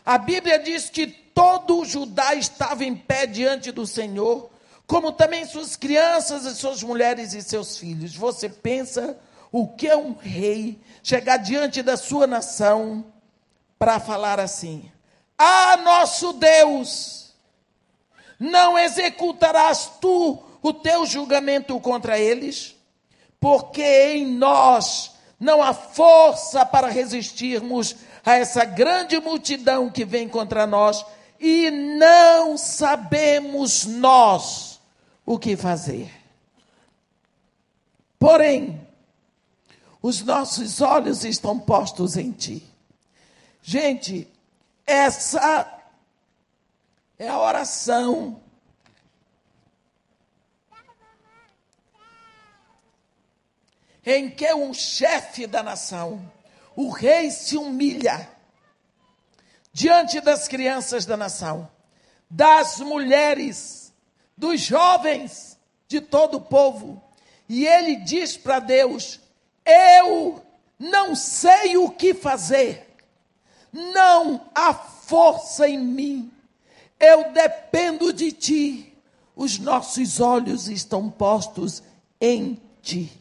A 0.04 0.18
Bíblia 0.18 0.58
diz 0.58 0.90
que 0.90 1.06
todo 1.06 1.84
Judá 1.84 2.34
estava 2.34 2.84
em 2.84 2.94
pé 2.94 3.26
diante 3.26 3.70
do 3.70 3.86
Senhor, 3.86 4.50
como 4.86 5.12
também 5.12 5.44
suas 5.44 5.76
crianças 5.76 6.44
e 6.44 6.54
suas 6.54 6.82
mulheres 6.82 7.32
e 7.32 7.42
seus 7.42 7.76
filhos. 7.76 8.14
Você 8.16 8.48
pensa 8.48 9.18
o 9.52 9.68
que 9.68 9.86
é 9.88 9.96
um 9.96 10.14
rei 10.14 10.80
chegar 11.02 11.36
diante 11.36 11.82
da 11.82 11.96
sua 11.96 12.26
nação 12.26 13.04
para 13.78 14.00
falar 14.00 14.40
assim: 14.40 14.90
Ah, 15.38 15.76
nosso 15.78 16.32
Deus, 16.32 17.32
não 18.38 18.78
executarás 18.78 19.92
tu 20.00 20.42
o 20.62 20.72
teu 20.72 21.06
julgamento 21.06 21.78
contra 21.80 22.18
eles? 22.18 22.76
Porque 23.40 23.82
em 23.82 24.26
nós 24.26 25.12
não 25.40 25.62
há 25.62 25.72
força 25.72 26.64
para 26.66 26.88
resistirmos 26.88 27.96
a 28.24 28.34
essa 28.36 28.64
grande 28.64 29.18
multidão 29.18 29.90
que 29.90 30.04
vem 30.04 30.28
contra 30.28 30.66
nós 30.66 31.04
e 31.40 31.70
não 31.70 32.58
sabemos 32.58 33.86
nós 33.86 34.78
o 35.24 35.38
que 35.38 35.56
fazer. 35.56 36.12
Porém, 38.18 38.86
os 40.02 40.22
nossos 40.22 40.82
olhos 40.82 41.24
estão 41.24 41.58
postos 41.58 42.18
em 42.18 42.30
Ti. 42.32 42.62
Gente, 43.62 44.28
essa 44.86 45.66
é 47.18 47.28
a 47.28 47.38
oração 47.38 48.40
em 54.04 54.30
que 54.30 54.52
um 54.54 54.72
chefe 54.72 55.46
da 55.46 55.62
nação, 55.62 56.30
o 56.74 56.88
rei 56.88 57.30
se 57.30 57.56
humilha 57.56 58.28
diante 59.72 60.20
das 60.20 60.48
crianças 60.48 61.04
da 61.04 61.16
nação, 61.16 61.68
das 62.28 62.80
mulheres, 62.80 63.92
dos 64.36 64.60
jovens, 64.60 65.58
de 65.86 66.00
todo 66.00 66.36
o 66.38 66.40
povo, 66.40 67.02
e 67.48 67.66
ele 67.66 67.96
diz 67.96 68.36
para 68.36 68.60
Deus: 68.60 69.20
Eu 69.64 70.42
não 70.78 71.14
sei 71.14 71.76
o 71.76 71.90
que 71.90 72.14
fazer, 72.14 72.96
não 73.72 74.48
há 74.54 74.72
força 74.72 75.68
em 75.68 75.78
mim, 75.78 76.32
eu 76.98 77.32
dependo 77.32 78.12
de 78.12 78.32
ti, 78.32 78.96
os 79.34 79.58
nossos 79.58 80.20
olhos 80.20 80.68
estão 80.68 81.10
postos 81.10 81.82
em 82.20 82.60
ti. 82.82 83.19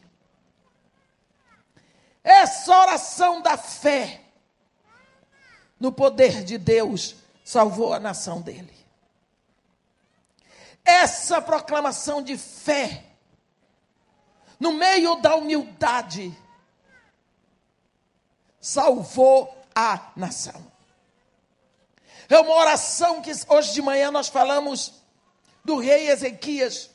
Essa 2.22 2.76
oração 2.76 3.40
da 3.40 3.56
fé 3.56 4.20
no 5.78 5.90
poder 5.90 6.44
de 6.44 6.58
Deus 6.58 7.16
salvou 7.42 7.94
a 7.94 7.98
nação 7.98 8.42
dele. 8.42 8.78
Essa 10.84 11.40
proclamação 11.40 12.22
de 12.22 12.36
fé, 12.36 13.04
no 14.58 14.72
meio 14.72 15.16
da 15.16 15.34
humildade, 15.34 16.36
salvou 18.60 19.56
a 19.74 20.10
nação. 20.14 20.70
É 22.28 22.38
uma 22.38 22.54
oração 22.54 23.22
que 23.22 23.32
hoje 23.48 23.72
de 23.72 23.82
manhã 23.82 24.10
nós 24.10 24.28
falamos 24.28 24.94
do 25.64 25.78
rei 25.78 26.08
Ezequias, 26.08 26.90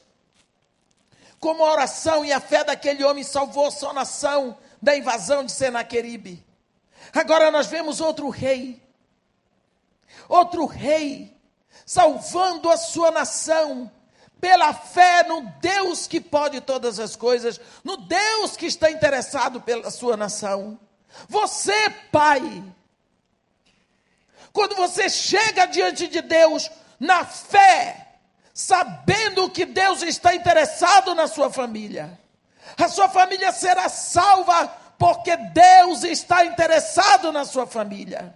como 1.39 1.65
a 1.65 1.71
oração 1.71 2.23
e 2.23 2.31
a 2.31 2.39
fé 2.39 2.63
daquele 2.63 3.03
homem 3.03 3.23
salvou 3.23 3.69
sua 3.71 3.93
nação 3.93 4.57
da 4.85 4.95
invasão 4.95 5.43
de 5.43 5.51
Senaqueribe. 5.51 6.45
Agora 7.11 7.49
nós 7.49 7.65
vemos 7.65 7.99
outro 7.99 8.29
rei, 8.29 8.79
outro 10.29 10.67
rei, 10.67 11.35
salvando 11.85 12.69
a 12.69 12.77
sua 12.77 13.09
nação, 13.09 13.91
pela 14.39 14.75
fé 14.75 15.23
no 15.23 15.41
Deus 15.59 16.05
que 16.05 16.21
pode 16.21 16.61
todas 16.61 16.99
as 16.99 17.15
coisas, 17.15 17.59
no 17.83 17.97
Deus 17.97 18.55
que 18.55 18.67
está 18.67 18.91
interessado 18.91 19.59
pela 19.59 19.89
sua 19.89 20.15
nação. 20.15 20.79
Você, 21.27 21.89
pai, 22.11 22.63
quando 24.53 24.75
você 24.75 25.09
chega 25.09 25.65
diante 25.65 26.07
de 26.07 26.21
Deus 26.21 26.69
na 26.99 27.25
fé, 27.25 28.19
sabendo 28.53 29.49
que 29.49 29.65
Deus 29.65 30.03
está 30.03 30.35
interessado 30.35 31.15
na 31.15 31.27
sua 31.27 31.51
família, 31.51 32.19
a 32.77 32.87
sua 32.89 33.07
família 33.09 33.51
será 33.51 33.89
salva 33.89 34.67
porque 34.97 35.35
Deus 35.35 36.03
está 36.03 36.45
interessado 36.45 37.31
na 37.31 37.45
sua 37.45 37.67
família. 37.67 38.33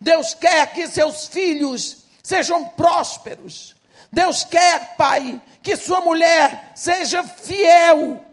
Deus 0.00 0.34
quer 0.34 0.72
que 0.72 0.88
seus 0.88 1.26
filhos 1.26 2.04
sejam 2.22 2.64
prósperos. 2.70 3.74
Deus 4.12 4.44
quer, 4.44 4.96
pai, 4.96 5.40
que 5.62 5.76
sua 5.76 6.00
mulher 6.00 6.72
seja 6.74 7.22
fiel. 7.24 8.24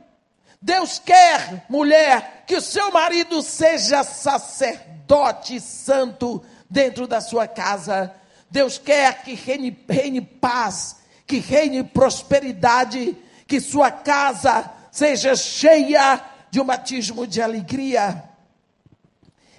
Deus 0.62 1.00
quer, 1.00 1.65
mulher, 1.69 2.43
que 2.48 2.56
o 2.56 2.62
seu 2.62 2.91
marido 2.91 3.41
seja 3.41 4.04
sacerdote 4.04 5.60
santo 5.60 6.43
dentro 6.69 7.08
da 7.08 7.22
sua 7.22 7.48
casa. 7.48 8.13
Deus 8.50 8.78
quer 8.78 9.24
que 9.24 9.34
reine, 9.34 9.86
reine 9.89 10.22
paz, 10.22 10.98
que 11.26 11.39
reine 11.39 11.84
prosperidade, 11.84 13.17
que 13.48 13.60
sua 13.60 13.91
casa 13.91 14.72
seja 14.93 15.36
cheia 15.36 16.23
de 16.51 16.62
um 16.62 16.65
batismo 16.65 17.25
de 17.25 17.41
alegria. 17.41 18.29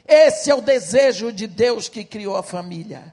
Esse 0.06 0.48
é 0.48 0.54
o 0.54 0.60
desejo 0.60 1.32
de 1.32 1.48
Deus 1.48 1.88
que 1.88 2.04
criou 2.04 2.36
a 2.36 2.42
família. 2.42 3.12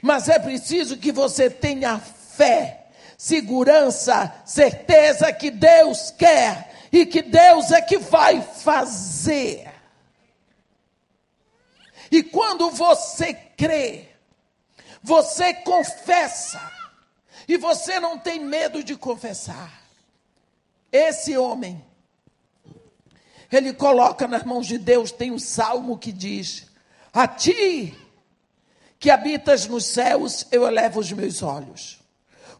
Mas 0.00 0.30
é 0.30 0.38
preciso 0.38 0.96
que 0.96 1.12
você 1.12 1.50
tenha 1.50 1.98
fé, 1.98 2.86
segurança, 3.18 4.34
certeza 4.46 5.30
que 5.30 5.50
Deus 5.50 6.10
quer 6.10 6.72
e 6.90 7.04
que 7.04 7.20
Deus 7.20 7.70
é 7.70 7.82
que 7.82 7.98
vai 7.98 8.40
fazer. 8.40 9.70
E 12.10 12.22
quando 12.22 12.70
você 12.70 13.34
crê, 13.34 14.08
você 15.02 15.52
confessa, 15.52 16.62
e 17.46 17.58
você 17.58 18.00
não 18.00 18.18
tem 18.18 18.40
medo 18.40 18.82
de 18.82 18.96
confessar. 18.96 19.87
Esse 20.90 21.36
homem 21.36 21.84
ele 23.50 23.72
coloca 23.72 24.26
nas 24.28 24.44
mãos 24.44 24.66
de 24.66 24.78
Deus. 24.78 25.10
Tem 25.10 25.30
um 25.30 25.38
salmo 25.38 25.98
que 25.98 26.12
diz: 26.12 26.66
A 27.12 27.26
ti 27.26 27.96
que 28.98 29.10
habitas 29.10 29.66
nos 29.66 29.84
céus, 29.84 30.46
eu 30.50 30.66
elevo 30.66 31.00
os 31.00 31.12
meus 31.12 31.42
olhos. 31.42 31.98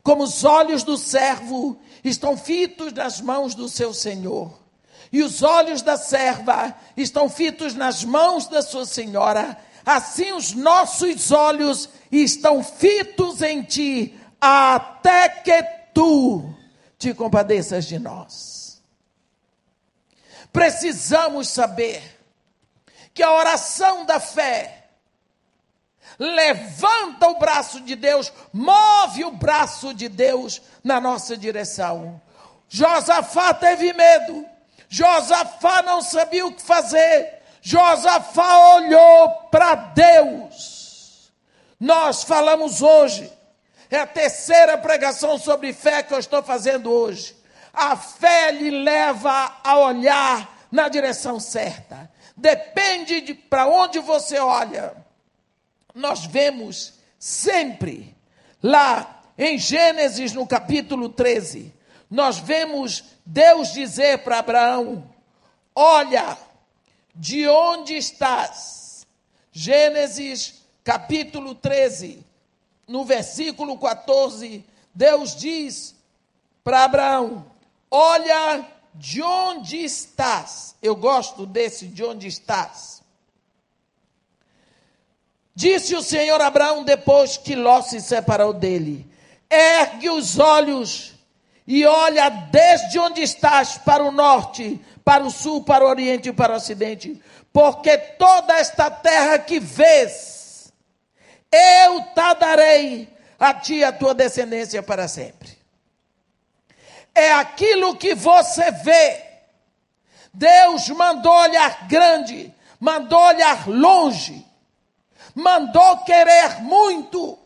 Como 0.03 0.23
os 0.23 0.45
olhos 0.45 0.83
do 0.83 0.97
servo 0.97 1.79
estão 2.05 2.37
fitos 2.37 2.93
nas 2.93 3.21
mãos 3.21 3.55
do 3.55 3.69
seu 3.69 3.93
senhor, 3.93 4.57
e 5.13 5.23
os 5.23 5.43
olhos 5.43 5.83
da 5.83 5.97
serva 5.97 6.75
estão 6.97 7.29
fitos 7.29 7.75
nas 7.75 8.05
mãos 8.05 8.47
da 8.47 8.63
sua 8.63 8.87
senhora, 8.87 9.59
assim 9.85 10.33
os 10.33 10.53
nossos 10.53 11.33
olhos 11.33 11.89
estão 12.11 12.63
fitos 12.63 13.43
em 13.43 13.63
ti, 13.63 14.19
até 14.41 15.29
que 15.29 15.63
tu 15.93 16.55
te 16.99 17.15
compadeças 17.15 17.85
de 17.85 17.99
nós. 17.99 18.83
Precisamos 20.53 21.49
saber 21.49 22.03
que 23.15 23.23
a 23.23 23.33
oração 23.33 24.05
da 24.05 24.19
fé 24.19 24.79
levanta 26.19 27.29
o 27.29 27.39
braço 27.39 27.81
de 27.81 27.95
Deus, 27.95 28.33
move 28.53 29.25
o 29.25 29.31
braço 29.31 29.95
de 29.95 30.09
Deus 30.09 30.61
na 30.83 31.01
nossa 31.01 31.37
direção. 31.37 32.21
Josafá 32.69 33.55
teve 33.55 33.93
medo, 33.93 34.45
Josafá 34.89 35.83
não 35.83 36.03
sabia 36.03 36.47
o 36.47 36.53
que 36.53 36.63
fazer, 36.63 37.41
Josafá 37.63 38.75
olhou 38.75 39.31
para 39.51 39.75
Deus. 39.75 41.31
Nós 41.79 42.25
falamos 42.25 42.83
hoje, 42.83 43.33
é 43.97 44.01
a 44.01 44.07
terceira 44.07 44.77
pregação 44.77 45.39
sobre 45.39 45.73
fé 45.73 46.03
que 46.03 46.13
eu 46.13 46.19
estou 46.19 46.43
fazendo 46.43 46.91
hoje. 46.91 47.37
A 47.73 47.97
fé 47.97 48.51
lhe 48.51 48.71
leva 48.71 49.61
a 49.63 49.79
olhar 49.79 50.67
na 50.71 50.89
direção 50.89 51.41
certa. 51.41 52.11
Depende 52.37 53.21
de 53.21 53.35
para 53.35 53.67
onde 53.67 53.99
você 53.99 54.39
olha. 54.39 54.95
Nós 55.95 56.27
vemos 56.27 56.95
sempre 57.19 58.17
lá 58.63 59.23
em 59.37 59.57
Gênesis, 59.57 60.33
no 60.33 60.47
capítulo 60.47 61.09
13, 61.09 61.73
nós 62.11 62.39
vemos 62.39 63.05
Deus 63.25 63.73
dizer 63.73 64.19
para 64.19 64.41
Abraão: 64.41 65.09
Olha, 65.75 66.37
de 67.15 67.47
onde 67.47 67.97
estás? 67.97 69.07
Gênesis, 69.53 70.63
capítulo 70.83 71.55
13, 71.55 72.25
no 72.89 73.05
versículo 73.05 73.79
14, 73.79 74.65
Deus 74.95 75.37
diz 75.37 75.95
para 76.65 76.85
Abraão: 76.85 77.47
Olha 77.91 78.67
de 78.95 79.23
onde 79.23 79.85
estás. 79.85 80.75
Eu 80.83 80.97
gosto 80.97 81.47
desse 81.47 81.87
de 81.87 82.05
onde 82.05 82.27
estás. 82.27 83.03
Disse 85.55 85.95
o 85.95 86.03
Senhor 86.03 86.41
Abraão 86.41 86.85
depois 86.85 87.37
que 87.37 87.55
Ló 87.55 87.83
se 87.83 88.01
separou 88.01 88.53
dele: 88.53 89.07
Ergue 89.51 90.09
os 90.11 90.39
olhos 90.39 91.15
e 91.67 91.85
olha 91.85 92.31
desde 92.31 92.99
onde 92.99 93.21
estás 93.21 93.77
para 93.77 94.03
o 94.03 94.11
norte, 94.11 94.81
para 95.05 95.25
o 95.25 95.31
sul, 95.31 95.63
para 95.63 95.85
o 95.85 95.89
oriente 95.89 96.31
e 96.31 96.33
para 96.33 96.55
o 96.55 96.57
ocidente, 96.57 97.21
porque 97.53 97.99
toda 97.99 98.55
esta 98.55 98.91
terra 98.91 99.39
que 99.39 99.61
vês, 99.61 100.38
eu 101.53 102.03
te 102.03 102.35
darei 102.39 103.09
a 103.39 103.55
ti 103.55 103.77
e 103.77 103.85
a 103.85 103.93
tua 103.93 104.15
descendência 104.15 104.83
para 104.83 105.09
sempre 105.09 105.59
é 107.19 107.33
aquilo 107.33 107.97
que 107.97 108.15
você 108.15 108.71
vê. 108.71 109.25
Deus 110.33 110.89
mandou 110.91 111.33
olhar 111.33 111.89
grande, 111.89 112.55
mandou 112.79 113.21
olhar 113.21 113.69
longe. 113.69 114.47
mandou 115.35 115.99
querer 115.99 116.63
muito. 116.63 117.39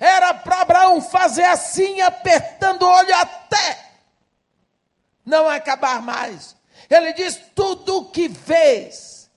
Era 0.00 0.34
para 0.34 0.62
Abraão 0.62 1.00
fazer 1.00 1.44
assim, 1.44 2.00
apertando 2.00 2.82
o 2.82 2.90
olho 2.90 3.14
até 3.14 3.78
não 5.24 5.48
acabar 5.48 6.02
mais. 6.02 6.56
Ele 6.88 7.12
diz: 7.12 7.40
tudo 7.54 7.98
o 7.98 8.04
que 8.10 8.28
vês, 8.28 9.30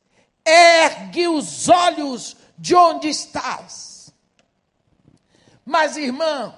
ergue 0.45 1.27
os 1.27 1.69
olhos 1.69 2.35
de 2.57 2.75
onde 2.75 3.09
estás. 3.09 3.86
Mas, 5.67 5.97
irmão, 5.97 6.55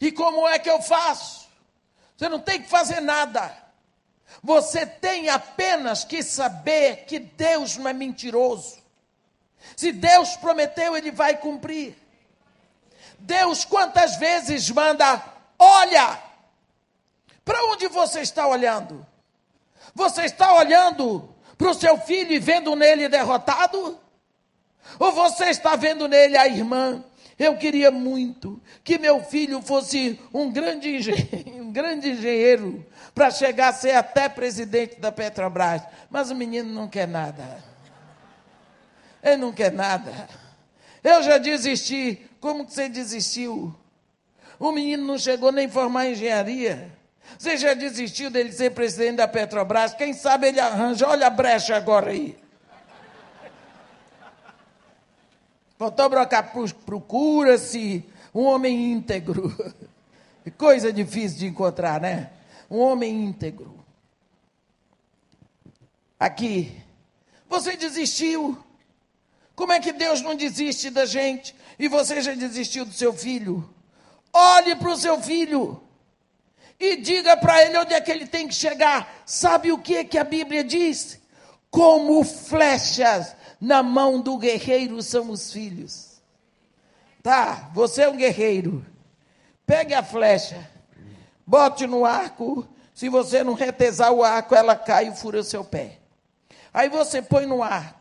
e 0.00 0.10
como 0.10 0.48
é 0.48 0.58
que 0.58 0.68
eu 0.68 0.82
faço? 0.82 1.48
Você 2.16 2.28
não 2.28 2.40
tem 2.40 2.60
que 2.60 2.68
fazer 2.68 2.98
nada. 2.98 3.56
Você 4.42 4.84
tem 4.84 5.28
apenas 5.28 6.02
que 6.02 6.24
saber 6.24 7.04
que 7.04 7.20
Deus 7.20 7.76
não 7.76 7.88
é 7.88 7.92
mentiroso. 7.92 8.82
Se 9.76 9.92
Deus 9.92 10.34
prometeu, 10.34 10.96
Ele 10.96 11.12
vai 11.12 11.36
cumprir. 11.36 11.96
Deus 13.16 13.64
quantas 13.64 14.16
vezes 14.16 14.68
manda, 14.70 15.24
olha, 15.56 16.20
para 17.44 17.64
onde 17.66 17.86
você 17.86 18.22
está 18.22 18.48
olhando? 18.48 19.06
Você 19.94 20.24
está 20.24 20.52
olhando 20.54 21.32
para 21.56 21.70
o 21.70 21.74
seu 21.74 21.96
filho 21.98 22.32
e 22.32 22.40
vendo 22.40 22.74
nele 22.74 23.08
derrotado? 23.08 24.01
Ou 24.98 25.12
você 25.12 25.46
está 25.46 25.76
vendo 25.76 26.08
nele 26.08 26.36
a 26.36 26.46
irmã? 26.46 27.04
Eu 27.38 27.56
queria 27.56 27.90
muito 27.90 28.60
que 28.84 28.98
meu 28.98 29.22
filho 29.22 29.60
fosse 29.62 30.18
um 30.32 30.50
grande, 30.50 30.88
engenheiro, 30.96 31.62
um 31.62 31.72
grande 31.72 32.10
engenheiro 32.10 32.86
para 33.14 33.30
chegar 33.30 33.68
a 33.68 33.72
ser 33.72 33.92
até 33.92 34.28
presidente 34.28 35.00
da 35.00 35.10
Petrobras. 35.10 35.82
Mas 36.10 36.30
o 36.30 36.34
menino 36.34 36.72
não 36.72 36.88
quer 36.88 37.08
nada. 37.08 37.62
Ele 39.22 39.36
não 39.36 39.52
quer 39.52 39.72
nada. 39.72 40.28
Eu 41.02 41.22
já 41.22 41.38
desisti. 41.38 42.28
Como 42.40 42.66
que 42.66 42.72
você 42.72 42.88
desistiu? 42.88 43.74
O 44.58 44.72
menino 44.72 45.04
não 45.04 45.18
chegou 45.18 45.52
nem 45.52 45.66
a 45.66 45.70
formar 45.70 46.08
engenharia. 46.08 46.92
Você 47.38 47.56
já 47.56 47.74
desistiu 47.74 48.30
dele 48.30 48.52
ser 48.52 48.70
presidente 48.70 49.16
da 49.16 49.28
Petrobras? 49.28 49.94
Quem 49.94 50.12
sabe 50.12 50.48
ele 50.48 50.60
arranja. 50.60 51.08
Olha 51.08 51.28
a 51.28 51.30
brecha 51.30 51.76
agora 51.76 52.10
aí. 52.10 52.36
Fotógrafo 55.82 56.72
procura-se 56.86 58.04
um 58.32 58.44
homem 58.44 58.92
íntegro. 58.92 59.52
Coisa 60.56 60.92
difícil 60.92 61.38
de 61.38 61.46
encontrar, 61.48 62.00
né? 62.00 62.30
Um 62.70 62.78
homem 62.78 63.24
íntegro. 63.24 63.84
Aqui. 66.20 66.80
Você 67.48 67.76
desistiu. 67.76 68.56
Como 69.56 69.72
é 69.72 69.80
que 69.80 69.92
Deus 69.92 70.20
não 70.20 70.36
desiste 70.36 70.88
da 70.88 71.04
gente? 71.04 71.52
E 71.76 71.88
você 71.88 72.22
já 72.22 72.32
desistiu 72.32 72.84
do 72.84 72.92
seu 72.92 73.12
filho? 73.12 73.68
Olhe 74.32 74.76
para 74.76 74.88
o 74.88 74.96
seu 74.96 75.20
filho 75.20 75.82
e 76.78 76.94
diga 76.94 77.36
para 77.36 77.60
ele 77.60 77.76
onde 77.76 77.92
é 77.92 78.00
que 78.00 78.12
ele 78.12 78.28
tem 78.28 78.46
que 78.46 78.54
chegar. 78.54 79.24
Sabe 79.26 79.72
o 79.72 79.78
que, 79.78 80.04
que 80.04 80.16
a 80.16 80.22
Bíblia 80.22 80.62
diz? 80.62 81.18
Como 81.72 82.22
flechas 82.22 83.34
na 83.62 83.80
mão 83.80 84.20
do 84.20 84.36
guerreiro 84.36 85.00
são 85.00 85.30
os 85.30 85.52
filhos. 85.52 86.20
Tá, 87.22 87.70
você 87.72 88.02
é 88.02 88.08
um 88.08 88.16
guerreiro. 88.16 88.84
Pegue 89.64 89.94
a 89.94 90.02
flecha, 90.02 90.68
bote 91.46 91.86
no 91.86 92.04
arco. 92.04 92.66
Se 92.92 93.08
você 93.08 93.44
não 93.44 93.54
retesar 93.54 94.12
o 94.12 94.24
arco, 94.24 94.56
ela 94.56 94.74
cai 94.74 95.06
e 95.06 95.14
fura 95.14 95.38
o 95.38 95.44
seu 95.44 95.62
pé. 95.64 96.00
Aí 96.74 96.88
você 96.88 97.22
põe 97.22 97.46
no 97.46 97.62
arco. 97.62 98.00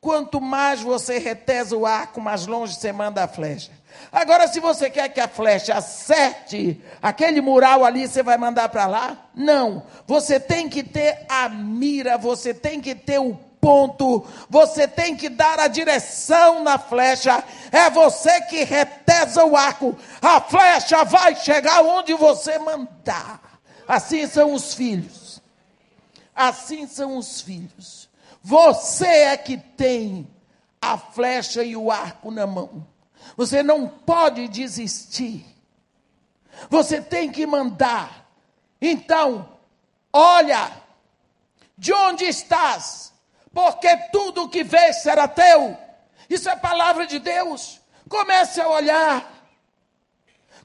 Quanto 0.00 0.40
mais 0.40 0.80
você 0.80 1.18
retesa 1.18 1.76
o 1.76 1.84
arco, 1.84 2.20
mais 2.20 2.46
longe 2.46 2.76
você 2.76 2.92
manda 2.92 3.24
a 3.24 3.28
flecha. 3.28 3.72
Agora, 4.12 4.46
se 4.46 4.60
você 4.60 4.88
quer 4.88 5.08
que 5.08 5.20
a 5.20 5.26
flecha 5.26 5.74
acerte 5.74 6.80
aquele 7.02 7.40
mural 7.40 7.84
ali, 7.84 8.06
você 8.06 8.22
vai 8.22 8.38
mandar 8.38 8.68
para 8.68 8.86
lá? 8.86 9.30
Não. 9.34 9.82
Você 10.06 10.38
tem 10.38 10.68
que 10.68 10.84
ter 10.84 11.26
a 11.28 11.48
mira, 11.48 12.16
você 12.16 12.54
tem 12.54 12.80
que 12.80 12.94
ter 12.94 13.18
o 13.18 13.36
ponto, 13.62 14.26
você 14.50 14.88
tem 14.88 15.16
que 15.16 15.28
dar 15.28 15.60
a 15.60 15.68
direção 15.68 16.64
na 16.64 16.76
flecha. 16.78 17.44
É 17.70 17.88
você 17.88 18.40
que 18.42 18.64
retesa 18.64 19.44
o 19.44 19.56
arco. 19.56 19.96
A 20.20 20.40
flecha 20.40 21.04
vai 21.04 21.36
chegar 21.36 21.80
onde 21.80 22.12
você 22.12 22.58
mandar. 22.58 23.40
Assim 23.86 24.26
são 24.26 24.52
os 24.52 24.74
filhos. 24.74 25.40
Assim 26.34 26.88
são 26.88 27.16
os 27.16 27.40
filhos. 27.40 28.10
Você 28.42 29.06
é 29.06 29.36
que 29.36 29.56
tem 29.56 30.28
a 30.80 30.98
flecha 30.98 31.62
e 31.62 31.76
o 31.76 31.88
arco 31.88 32.32
na 32.32 32.48
mão. 32.48 32.84
Você 33.36 33.62
não 33.62 33.86
pode 33.86 34.48
desistir. 34.48 35.46
Você 36.68 37.00
tem 37.00 37.30
que 37.30 37.46
mandar. 37.46 38.28
Então, 38.80 39.48
olha, 40.12 40.72
de 41.78 41.92
onde 41.92 42.24
estás? 42.24 43.11
Porque 43.52 43.96
tudo 44.10 44.44
o 44.44 44.48
que 44.48 44.64
vês 44.64 45.02
será 45.02 45.28
teu. 45.28 45.76
Isso 46.28 46.48
é 46.48 46.56
palavra 46.56 47.06
de 47.06 47.18
Deus. 47.18 47.80
Comece 48.08 48.60
a 48.60 48.68
olhar. 48.68 49.30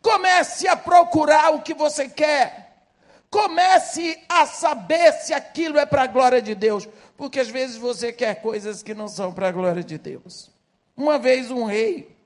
Comece 0.01 0.67
a 0.67 0.75
procurar 0.75 1.53
o 1.53 1.61
que 1.61 1.73
você 1.73 2.07
quer. 2.07 2.85
Comece 3.29 4.23
a 4.29 4.45
saber 4.45 5.11
se 5.13 5.33
aquilo 5.33 5.77
é 5.77 5.85
para 5.85 6.03
a 6.03 6.07
glória 6.07 6.41
de 6.41 6.55
Deus. 6.55 6.87
Porque 7.17 7.39
às 7.39 7.49
vezes 7.49 7.77
você 7.77 8.13
quer 8.13 8.41
coisas 8.41 8.81
que 8.81 8.93
não 8.93 9.07
são 9.07 9.33
para 9.33 9.49
a 9.49 9.51
glória 9.51 9.83
de 9.83 9.97
Deus. 9.97 10.49
Uma 10.95 11.19
vez 11.19 11.51
um 11.51 11.65
rei 11.65 12.17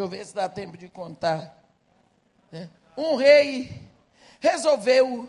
Deixa 0.00 0.06
eu 0.06 0.08
ver 0.08 0.24
se 0.24 0.34
dá 0.34 0.48
tempo 0.48 0.78
de 0.78 0.88
contar. 0.88 1.62
É. 2.52 2.68
Um 2.96 3.16
rei 3.16 3.82
resolveu 4.38 5.28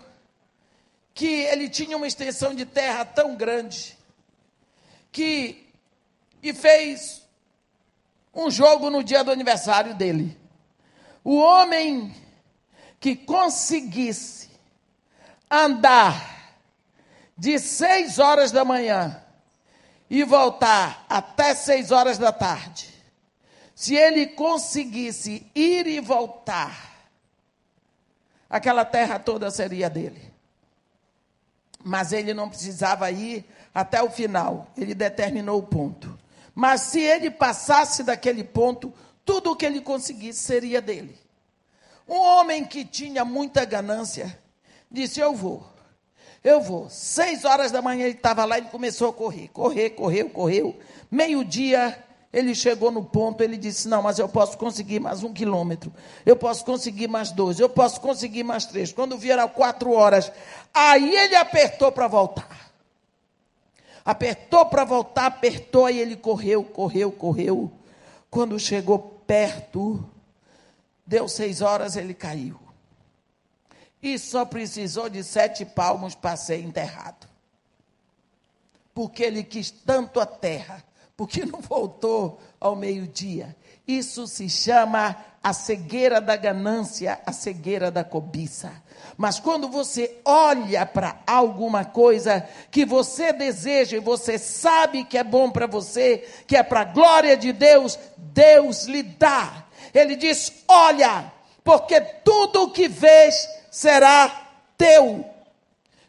que 1.21 1.27
ele 1.27 1.69
tinha 1.69 1.95
uma 1.95 2.07
extensão 2.07 2.55
de 2.55 2.65
terra 2.65 3.05
tão 3.05 3.35
grande 3.35 3.95
que 5.11 5.71
e 6.41 6.51
fez 6.51 7.21
um 8.33 8.49
jogo 8.49 8.89
no 8.89 9.03
dia 9.03 9.23
do 9.23 9.29
aniversário 9.29 9.93
dele. 9.93 10.35
O 11.23 11.35
homem 11.35 12.11
que 12.99 13.15
conseguisse 13.15 14.49
andar 15.47 16.57
de 17.37 17.59
seis 17.59 18.17
horas 18.17 18.51
da 18.51 18.65
manhã 18.65 19.23
e 20.09 20.23
voltar 20.23 21.05
até 21.07 21.53
seis 21.53 21.91
horas 21.91 22.17
da 22.17 22.31
tarde, 22.31 22.89
se 23.75 23.93
ele 23.93 24.25
conseguisse 24.25 25.45
ir 25.53 25.85
e 25.85 25.99
voltar, 25.99 27.11
aquela 28.49 28.83
terra 28.83 29.19
toda 29.19 29.51
seria 29.51 29.87
dele. 29.87 30.30
Mas 31.83 32.11
ele 32.13 32.33
não 32.33 32.49
precisava 32.49 33.09
ir 33.11 33.45
até 33.73 34.01
o 34.01 34.09
final, 34.09 34.67
ele 34.77 34.93
determinou 34.93 35.59
o 35.59 35.63
ponto. 35.63 36.17
Mas 36.53 36.81
se 36.81 36.99
ele 36.99 37.31
passasse 37.31 38.03
daquele 38.03 38.43
ponto, 38.43 38.93
tudo 39.23 39.51
o 39.51 39.55
que 39.55 39.65
ele 39.65 39.81
conseguisse 39.81 40.39
seria 40.39 40.81
dele. 40.81 41.17
Um 42.07 42.17
homem 42.17 42.65
que 42.65 42.83
tinha 42.83 43.23
muita 43.23 43.63
ganância 43.63 44.37
disse: 44.91 45.19
Eu 45.19 45.33
vou, 45.33 45.65
eu 46.43 46.59
vou. 46.61 46.89
Seis 46.89 47.45
horas 47.45 47.71
da 47.71 47.81
manhã 47.81 48.05
ele 48.05 48.15
estava 48.15 48.43
lá, 48.43 48.57
ele 48.57 48.67
começou 48.67 49.09
a 49.09 49.13
correr, 49.13 49.47
correr, 49.49 49.91
correu, 49.91 50.29
correu. 50.29 50.79
Meio-dia 51.09 52.03
ele 52.33 52.55
chegou 52.55 52.91
no 52.91 53.03
ponto, 53.03 53.41
ele 53.41 53.57
disse: 53.57 53.87
Não, 53.87 54.01
mas 54.01 54.17
eu 54.17 54.29
posso 54.29 54.57
conseguir 54.57 54.99
mais 54.99 55.21
um 55.23 55.33
quilômetro, 55.33 55.93
eu 56.25 56.35
posso 56.35 56.63
conseguir 56.63 57.07
mais 57.07 57.31
dois, 57.31 57.59
eu 57.59 57.67
posso 57.67 57.99
conseguir 57.99 58.43
mais 58.43 58.65
três. 58.65 58.93
Quando 58.93 59.17
vieram 59.17 59.47
quatro 59.49 59.91
horas, 59.91 60.31
aí 60.73 61.13
ele 61.15 61.35
apertou 61.35 61.91
para 61.91 62.07
voltar. 62.07 62.71
Apertou 64.03 64.65
para 64.65 64.83
voltar, 64.83 65.27
apertou, 65.27 65.85
aí 65.85 65.99
ele 65.99 66.15
correu, 66.15 66.63
correu, 66.63 67.11
correu. 67.11 67.71
Quando 68.29 68.57
chegou 68.57 68.97
perto, 69.27 70.03
deu 71.05 71.27
seis 71.27 71.61
horas, 71.61 71.97
ele 71.97 72.13
caiu. 72.13 72.57
E 74.01 74.17
só 74.17 74.45
precisou 74.45 75.09
de 75.09 75.23
sete 75.23 75.65
palmos 75.65 76.15
para 76.15 76.35
ser 76.35 76.61
enterrado. 76.61 77.27
Porque 78.93 79.21
ele 79.21 79.43
quis 79.43 79.69
tanto 79.69 80.19
a 80.19 80.25
terra 80.25 80.83
porque 81.21 81.45
não 81.45 81.61
voltou 81.61 82.41
ao 82.59 82.75
meio-dia. 82.75 83.55
Isso 83.87 84.25
se 84.25 84.49
chama 84.49 85.15
a 85.43 85.53
cegueira 85.53 86.19
da 86.19 86.35
ganância, 86.35 87.21
a 87.23 87.31
cegueira 87.31 87.91
da 87.91 88.03
cobiça. 88.03 88.71
Mas 89.15 89.39
quando 89.39 89.69
você 89.69 90.17
olha 90.25 90.83
para 90.83 91.21
alguma 91.27 91.85
coisa 91.85 92.43
que 92.71 92.83
você 92.83 93.31
deseja 93.31 93.97
e 93.97 93.99
você 93.99 94.39
sabe 94.39 95.03
que 95.03 95.15
é 95.15 95.23
bom 95.23 95.51
para 95.51 95.67
você, 95.67 96.27
que 96.47 96.57
é 96.57 96.63
para 96.63 96.81
a 96.81 96.85
glória 96.85 97.37
de 97.37 97.53
Deus, 97.53 97.99
Deus 98.17 98.85
lhe 98.85 99.03
dá. 99.03 99.65
Ele 99.93 100.15
diz: 100.15 100.51
Olha, 100.67 101.31
porque 101.63 102.01
tudo 102.01 102.63
o 102.63 102.71
que 102.71 102.87
vês 102.87 103.47
será 103.69 104.49
teu. 104.75 105.23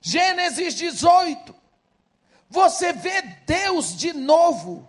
Gênesis 0.00 0.72
18. 0.72 1.54
você 2.48 2.94
vê 2.94 3.20
Deus 3.46 3.94
de 3.94 4.14
novo, 4.14 4.88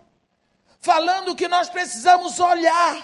falando 0.84 1.34
que 1.34 1.48
nós 1.48 1.70
precisamos 1.70 2.38
olhar. 2.38 2.98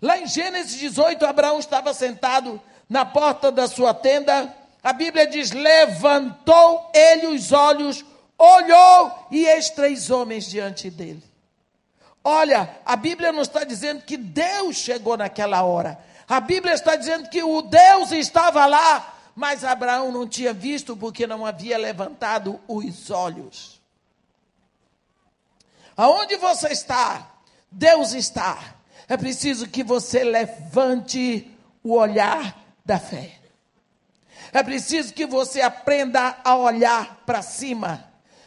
Lá 0.00 0.18
em 0.18 0.26
Gênesis 0.26 0.78
18, 0.78 1.26
Abraão 1.26 1.58
estava 1.58 1.92
sentado 1.92 2.60
na 2.88 3.04
porta 3.04 3.52
da 3.52 3.68
sua 3.68 3.92
tenda. 3.92 4.52
A 4.82 4.94
Bíblia 4.94 5.26
diz: 5.26 5.52
levantou 5.52 6.90
ele 6.94 7.26
os 7.26 7.52
olhos, 7.52 8.02
olhou 8.38 9.28
e 9.30 9.46
eis 9.46 9.68
três 9.68 10.10
homens 10.10 10.46
diante 10.46 10.88
dele. 10.90 11.22
Olha, 12.24 12.70
a 12.84 12.96
Bíblia 12.96 13.30
não 13.30 13.42
está 13.42 13.62
dizendo 13.62 14.02
que 14.02 14.16
Deus 14.16 14.76
chegou 14.76 15.16
naquela 15.16 15.62
hora. 15.62 15.98
A 16.26 16.40
Bíblia 16.40 16.74
está 16.74 16.96
dizendo 16.96 17.28
que 17.28 17.42
o 17.42 17.62
Deus 17.62 18.10
estava 18.10 18.66
lá, 18.66 19.14
mas 19.34 19.62
Abraão 19.62 20.10
não 20.10 20.26
tinha 20.26 20.52
visto 20.52 20.96
porque 20.96 21.26
não 21.26 21.46
havia 21.46 21.78
levantado 21.78 22.58
os 22.66 23.10
olhos. 23.10 23.75
Aonde 25.96 26.36
você 26.36 26.68
está? 26.68 27.30
Deus 27.70 28.12
está. 28.12 28.58
É 29.08 29.16
preciso 29.16 29.68
que 29.68 29.82
você 29.82 30.24
levante 30.24 31.50
o 31.82 31.94
olhar 31.94 32.60
da 32.84 32.98
fé. 32.98 33.32
É 34.52 34.62
preciso 34.62 35.12
que 35.12 35.26
você 35.26 35.60
aprenda 35.60 36.38
a 36.44 36.56
olhar 36.56 37.22
para 37.24 37.42
cima 37.42 38.06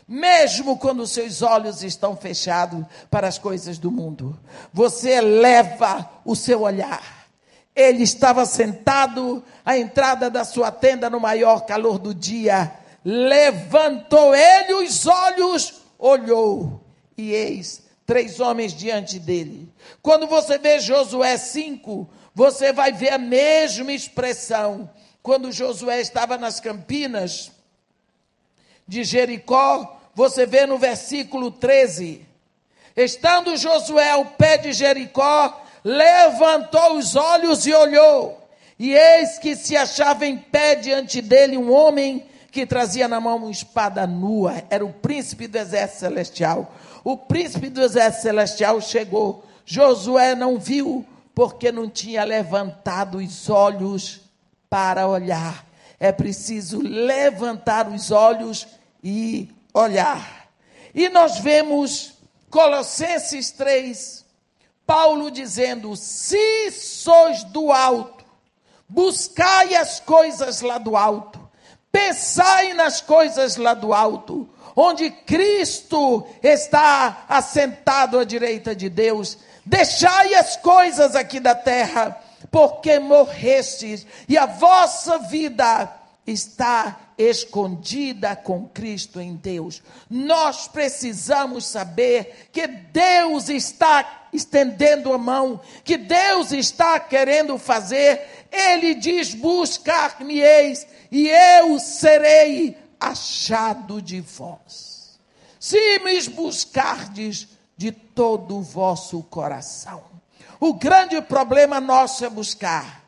mesmo 0.10 0.76
quando 0.76 1.06
seus 1.06 1.44
olhos 1.44 1.84
estão 1.84 2.18
fechados 2.18 2.84
para 3.12 3.28
as 3.28 3.38
coisas 3.38 3.78
do 3.78 3.92
mundo. 3.92 4.38
Você 4.74 5.12
eleva 5.12 6.10
o 6.26 6.36
seu 6.36 6.64
olhar. 6.64 7.28
Ele 7.76 8.02
estava 8.02 8.44
sentado 8.44 9.44
à 9.64 9.78
entrada 9.78 10.28
da 10.28 10.44
sua 10.44 10.72
tenda 10.72 11.12
no 11.12 11.20
maior 11.20 11.60
calor 11.62 12.00
do 12.00 12.12
dia. 12.12 12.74
Levantou 13.06 14.34
ele 14.34 14.74
os 14.74 15.06
olhos, 15.06 15.76
olhou, 16.00 16.79
e 17.20 17.34
eis 17.34 17.90
três 18.10 18.40
homens 18.40 18.74
diante 18.74 19.20
dele. 19.20 19.72
Quando 20.02 20.26
você 20.26 20.58
vê 20.58 20.80
Josué 20.80 21.38
5, 21.38 22.10
você 22.34 22.74
vai 22.74 22.92
ver 22.92 23.14
a 23.14 23.20
mesma 23.20 23.94
expressão. 23.94 24.90
Quando 25.22 25.52
Josué 25.52 26.02
estava 26.02 26.36
nas 26.36 26.60
campinas 26.60 27.52
de 28.88 29.04
Jericó, 29.04 30.02
você 30.16 30.48
vê 30.48 30.66
no 30.66 30.80
versículo 30.80 31.52
13: 31.52 32.26
Estando 32.96 33.56
Josué 33.56 34.10
ao 34.10 34.26
pé 34.26 34.58
de 34.58 34.74
Jericó, 34.74 35.62
levantou 35.84 36.98
os 36.98 37.16
olhos 37.16 37.68
e 37.68 37.74
olhou, 37.74 38.44
e 38.80 38.92
eis 38.92 39.38
que 39.38 39.56
se 39.56 39.78
achava 39.78 40.26
em 40.26 40.36
pé 40.36 40.74
diante 40.74 41.22
dele 41.22 41.58
um 41.58 41.72
homem 41.72 42.26
que 42.52 42.66
trazia 42.66 43.08
na 43.08 43.22
mão 43.22 43.38
uma 43.38 43.52
espada 43.52 44.08
nua, 44.08 44.64
era 44.70 44.84
o 44.84 44.92
príncipe 44.92 45.48
do 45.48 45.58
exército 45.58 46.00
celestial. 46.00 46.74
O 47.10 47.18
príncipe 47.18 47.72
do 47.72 47.82
exército 47.82 48.22
celestial 48.22 48.80
chegou. 48.80 49.44
Josué 49.66 50.36
não 50.36 50.60
viu, 50.60 51.04
porque 51.34 51.72
não 51.72 51.90
tinha 51.90 52.24
levantado 52.24 53.18
os 53.18 53.50
olhos 53.50 54.22
para 54.70 55.08
olhar. 55.08 55.66
É 56.00 56.12
preciso 56.12 56.80
levantar 56.80 57.90
os 57.90 58.12
olhos 58.12 58.68
e 59.04 59.50
olhar. 59.74 60.52
E 60.94 61.10
nós 61.10 61.40
vemos 61.40 62.14
Colossenses 62.48 63.50
3, 63.50 64.24
Paulo 64.86 65.32
dizendo: 65.32 65.96
Se 65.96 66.70
sois 66.70 67.44
do 67.44 67.72
alto, 67.72 68.24
buscai 68.88 69.74
as 69.74 70.00
coisas 70.00 70.62
lá 70.62 70.78
do 70.78 70.96
alto, 70.96 71.40
pensai 71.92 72.76
nas 72.76 73.02
coisas 73.02 73.56
lá 73.56 73.74
do 73.74 73.96
alto, 73.96 74.48
onde 74.82 75.10
Cristo 75.12 76.26
está 76.42 77.26
assentado 77.28 78.18
à 78.18 78.24
direita 78.24 78.74
de 78.74 78.88
Deus. 78.88 79.38
Deixai 79.66 80.34
as 80.36 80.56
coisas 80.56 81.18
aqui 81.18 81.38
da 81.38 81.54
terra, 81.54 82.18
porque 82.50 82.98
morrestes, 82.98 84.08
e 84.28 84.38
a 84.38 84.46
vossa 84.46 85.18
vida 85.20 85.94
está 86.26 86.98
escondida 87.18 88.38
com 88.38 88.70
Cristo 88.70 89.20
em 89.20 89.36
Deus. 89.36 89.84
Nós 90.10 90.70
precisamos 90.70 91.66
saber 91.66 92.48
que 92.54 92.66
Deus 92.66 93.50
está 93.50 94.28
estendendo 94.32 95.12
a 95.12 95.18
mão, 95.18 95.60
que 95.84 95.98
Deus 95.98 96.54
está 96.54 96.98
querendo 97.02 97.58
fazer. 97.58 98.48
Ele 98.50 98.96
diz: 98.96 99.34
Buscar-me-eis 99.34 100.88
e 101.12 101.28
eu 101.28 101.78
serei 101.80 102.78
achado 103.00 104.02
de 104.02 104.22
vós. 104.22 105.20
Se 105.60 106.00
me 106.00 106.22
buscardes 106.30 107.48
de 107.78 107.92
todo 107.92 108.58
o 108.58 108.62
vosso 108.62 109.24
coração. 109.24 110.04
O 110.60 110.74
grande 110.74 111.22
problema 111.22 111.80
nosso 111.80 112.26
é 112.26 112.30
buscar 112.30 113.00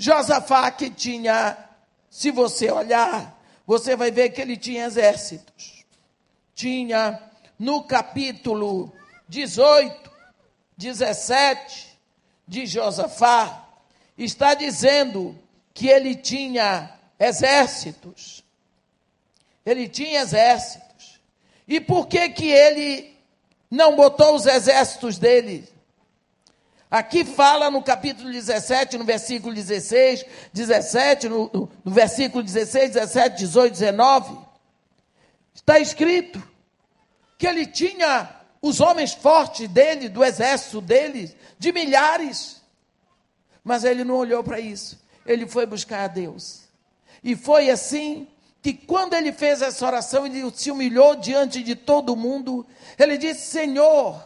Josafá 0.00 0.70
que 0.70 0.88
tinha, 0.90 1.58
se 2.08 2.30
você 2.30 2.70
olhar, 2.70 3.36
você 3.66 3.96
vai 3.96 4.12
ver 4.12 4.30
que 4.30 4.40
ele 4.40 4.56
tinha 4.56 4.84
exércitos. 4.84 5.84
Tinha 6.54 7.20
no 7.58 7.82
capítulo 7.82 8.92
18, 9.28 10.08
17 10.76 11.98
de 12.46 12.64
Josafá, 12.64 13.66
está 14.16 14.54
dizendo 14.54 15.36
que 15.74 15.88
ele 15.88 16.14
tinha 16.14 16.96
exércitos. 17.18 18.44
Ele 19.64 19.88
tinha 19.88 20.20
exércitos. 20.20 21.20
E 21.66 21.80
por 21.80 22.06
que 22.06 22.28
que 22.30 22.50
ele 22.50 23.16
não 23.70 23.96
botou 23.96 24.34
os 24.34 24.46
exércitos 24.46 25.18
dele 25.18 25.68
Aqui 26.90 27.22
fala 27.22 27.70
no 27.70 27.82
capítulo 27.82 28.30
17, 28.30 28.96
no 28.96 29.04
versículo 29.04 29.54
16, 29.54 30.24
17, 30.54 31.28
no, 31.28 31.70
no, 31.84 31.92
versículo 31.92 32.42
16, 32.42 32.92
17, 32.92 33.36
18, 33.36 33.72
19. 33.72 34.38
Está 35.54 35.78
escrito 35.78 36.42
que 37.36 37.46
ele 37.46 37.66
tinha 37.66 38.34
os 38.62 38.80
homens 38.80 39.12
fortes 39.12 39.68
dele, 39.68 40.08
do 40.08 40.24
exército 40.24 40.80
dele, 40.80 41.36
de 41.58 41.72
milhares. 41.72 42.62
Mas 43.62 43.84
ele 43.84 44.02
não 44.02 44.14
olhou 44.14 44.42
para 44.42 44.58
isso. 44.58 44.98
Ele 45.26 45.46
foi 45.46 45.66
buscar 45.66 46.04
a 46.04 46.08
Deus. 46.08 46.67
E 47.28 47.36
foi 47.36 47.68
assim 47.68 48.26
que 48.62 48.72
quando 48.72 49.12
ele 49.12 49.34
fez 49.34 49.60
essa 49.60 49.84
oração, 49.84 50.24
ele 50.24 50.50
se 50.52 50.70
humilhou 50.70 51.14
diante 51.14 51.62
de 51.62 51.76
todo 51.76 52.16
mundo. 52.16 52.66
Ele 52.98 53.18
disse: 53.18 53.50
Senhor, 53.50 54.18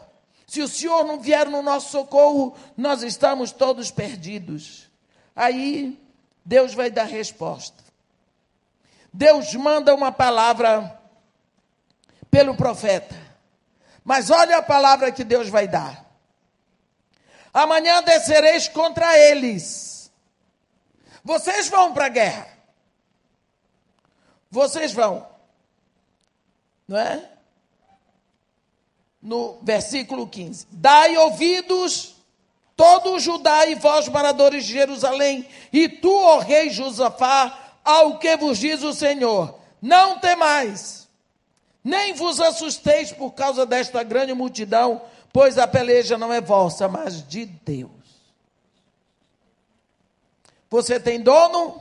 se 0.46 0.62
o 0.62 0.68
Senhor 0.68 1.02
não 1.04 1.18
vier 1.18 1.48
no 1.48 1.62
nosso 1.62 1.90
socorro, 1.90 2.56
nós 2.76 3.02
estamos 3.02 3.50
todos 3.50 3.90
perdidos. 3.90 4.88
Aí 5.34 6.00
Deus 6.44 6.74
vai 6.74 6.92
dar 6.92 7.06
resposta. 7.06 7.82
Deus 9.12 9.52
manda 9.56 9.92
uma 9.92 10.12
palavra 10.12 10.96
pelo 12.30 12.54
profeta. 12.54 13.16
Mas 14.04 14.30
olha 14.30 14.58
a 14.58 14.62
palavra 14.62 15.10
que 15.10 15.24
Deus 15.24 15.48
vai 15.48 15.66
dar. 15.66 16.06
Amanhã 17.52 18.00
descereis 18.00 18.68
contra 18.68 19.18
eles. 19.18 20.08
Vocês 21.24 21.68
vão 21.68 21.92
para 21.92 22.06
a 22.06 22.08
guerra. 22.08 22.52
Vocês 24.52 24.92
vão. 24.92 25.26
Não 26.86 26.96
é? 26.96 27.32
no 29.22 29.58
versículo 29.62 30.26
15: 30.26 30.66
Dai 30.72 31.16
ouvidos, 31.16 32.16
todo 32.76 33.20
Judá 33.20 33.66
e 33.66 33.76
vós, 33.76 34.08
moradores 34.08 34.64
de 34.64 34.72
Jerusalém, 34.72 35.46
e 35.72 35.88
tu, 35.88 36.12
ó 36.12 36.40
rei 36.40 36.70
Josafá, 36.70 37.76
ao 37.84 38.18
que 38.18 38.36
vos 38.36 38.58
diz 38.58 38.82
o 38.82 38.92
Senhor: 38.92 39.54
Não 39.80 40.18
temais, 40.18 41.08
nem 41.84 42.12
vos 42.12 42.40
assusteis 42.40 43.12
por 43.12 43.30
causa 43.30 43.64
desta 43.64 44.02
grande 44.02 44.34
multidão, 44.34 45.02
pois 45.32 45.56
a 45.56 45.68
peleja 45.68 46.18
não 46.18 46.32
é 46.32 46.40
vossa, 46.40 46.88
mas 46.88 47.26
de 47.26 47.46
Deus. 47.46 47.90
Você 50.68 50.98
tem 50.98 51.20
dono? 51.20 51.80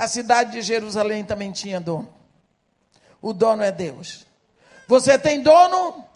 A 0.00 0.08
cidade 0.08 0.52
de 0.52 0.62
Jerusalém 0.62 1.22
também 1.22 1.52
tinha 1.52 1.78
dono. 1.78 2.10
O 3.20 3.34
dono 3.34 3.62
é 3.62 3.70
Deus. 3.70 4.24
Você 4.88 5.18
tem 5.18 5.42
dono? 5.42 6.08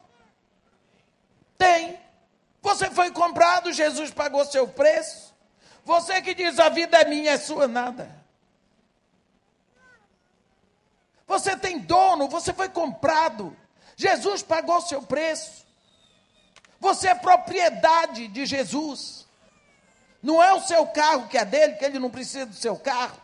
Tem. 1.58 2.00
Você 2.62 2.90
foi 2.90 3.10
comprado, 3.10 3.70
Jesus 3.74 4.10
pagou 4.10 4.42
seu 4.46 4.66
preço. 4.66 5.34
Você 5.84 6.22
que 6.22 6.34
diz 6.34 6.58
a 6.58 6.70
vida 6.70 6.96
é 6.96 7.04
minha, 7.04 7.32
é 7.32 7.36
sua, 7.36 7.68
nada. 7.68 8.10
Você 11.26 11.54
tem 11.54 11.78
dono, 11.78 12.26
você 12.26 12.54
foi 12.54 12.70
comprado. 12.70 13.54
Jesus 13.96 14.42
pagou 14.42 14.80
seu 14.80 15.02
preço. 15.02 15.66
Você 16.80 17.08
é 17.08 17.14
propriedade 17.14 18.28
de 18.28 18.46
Jesus. 18.46 19.26
Não 20.22 20.42
é 20.42 20.54
o 20.54 20.62
seu 20.62 20.86
carro 20.86 21.28
que 21.28 21.36
é 21.36 21.44
dele, 21.44 21.74
que 21.74 21.84
ele 21.84 21.98
não 21.98 22.08
precisa 22.08 22.46
do 22.46 22.54
seu 22.54 22.78
carro. 22.78 23.23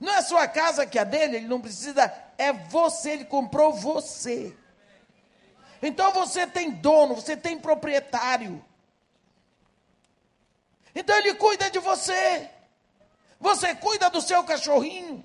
Não 0.00 0.12
é 0.12 0.22
sua 0.22 0.46
casa 0.46 0.86
que 0.86 0.98
é 0.98 1.04
dele, 1.04 1.36
ele 1.36 1.48
não 1.48 1.60
precisa, 1.60 2.12
é 2.36 2.52
você, 2.52 3.10
ele 3.10 3.24
comprou 3.24 3.72
você. 3.72 4.54
Então 5.82 6.12
você 6.12 6.46
tem 6.46 6.70
dono, 6.70 7.14
você 7.14 7.36
tem 7.36 7.58
proprietário. 7.58 8.64
Então 10.94 11.16
ele 11.16 11.34
cuida 11.34 11.70
de 11.70 11.78
você. 11.78 12.48
Você 13.40 13.74
cuida 13.74 14.10
do 14.10 14.20
seu 14.20 14.42
cachorrinho. 14.44 15.24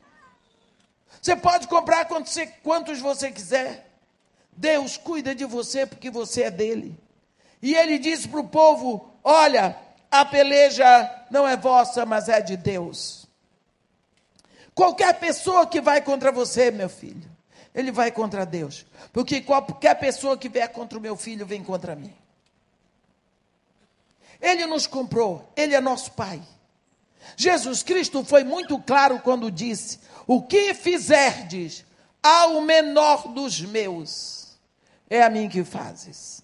Você 1.22 1.36
pode 1.36 1.68
comprar 1.68 2.06
quantos 2.06 3.00
você 3.00 3.32
quiser. 3.32 3.90
Deus 4.52 4.98
cuida 4.98 5.34
de 5.34 5.46
você 5.46 5.86
porque 5.86 6.10
você 6.10 6.44
é 6.44 6.52
dele. 6.52 6.98
E 7.62 7.76
ele 7.76 7.98
disse 7.98 8.28
para 8.28 8.40
o 8.40 8.48
povo: 8.48 9.12
Olha, 9.24 9.76
a 10.12 10.24
peleja 10.26 11.26
não 11.32 11.48
é 11.48 11.58
vossa, 11.58 12.06
mas 12.06 12.30
é 12.30 12.42
de 12.42 12.56
Deus. 12.56 13.23
Qualquer 14.76 15.20
pessoa 15.20 15.68
que 15.68 15.80
vai 15.80 16.02
contra 16.02 16.32
você, 16.32 16.72
meu 16.72 16.90
filho, 16.90 17.30
ele 17.74 17.92
vai 17.92 18.12
contra 18.12 18.46
Deus. 18.46 18.86
Porque 19.12 19.42
qualquer 19.42 19.96
pessoa 19.96 20.38
que 20.38 20.50
vier 20.50 20.72
contra 20.72 20.98
o 20.98 21.02
meu 21.02 21.16
filho 21.16 21.46
vem 21.46 21.64
contra 21.64 21.96
mim. 21.96 22.14
Ele 24.42 24.66
nos 24.66 24.86
comprou, 24.86 25.50
ele 25.56 25.76
é 25.76 25.80
nosso 25.80 26.12
pai. 26.12 26.42
Jesus 27.38 27.82
Cristo 27.82 28.24
foi 28.26 28.44
muito 28.44 28.78
claro 28.80 29.20
quando 29.20 29.50
disse: 29.50 30.00
O 30.28 30.42
que 30.42 30.74
fizerdes 30.74 31.86
ao 32.22 32.62
menor 32.62 33.28
dos 33.28 33.62
meus, 33.62 34.58
é 35.10 35.22
a 35.22 35.30
mim 35.30 35.50
que 35.50 35.64
fazes. 35.64 36.42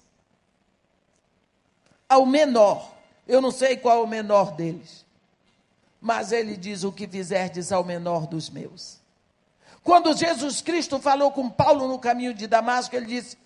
Ao 2.08 2.26
menor, 2.26 2.94
eu 3.28 3.42
não 3.42 3.52
sei 3.52 3.78
qual 3.78 4.00
é 4.00 4.02
o 4.02 4.08
menor 4.08 4.52
deles, 4.52 5.06
mas 6.00 6.32
ele 6.32 6.56
diz: 6.56 6.84
O 6.84 6.92
que 6.92 7.08
fizerdes 7.08 7.72
ao 7.72 7.84
menor 7.84 8.26
dos 8.28 8.50
meus. 8.50 9.00
Quando 9.84 10.16
Jesus 10.16 10.62
Cristo 10.62 11.00
falou 11.00 11.32
com 11.32 11.50
Paulo 11.50 11.88
no 11.88 12.00
caminho 12.00 12.34
de 12.34 12.48
Damasco, 12.48 12.96
ele 12.96 13.06
disse: 13.06 13.38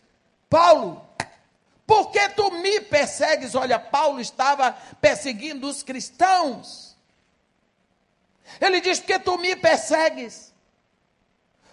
Paulo, 0.49 1.05
por 1.85 2.11
que 2.11 2.29
tu 2.29 2.51
me 2.51 2.81
persegues? 2.81 3.55
Olha, 3.55 3.79
Paulo 3.79 4.19
estava 4.19 4.71
perseguindo 5.01 5.67
os 5.67 5.83
cristãos. 5.83 6.95
Ele 8.59 8.81
diz: 8.81 8.99
Porque 8.99 9.19
tu 9.19 9.37
me 9.37 9.55
persegues? 9.55 10.53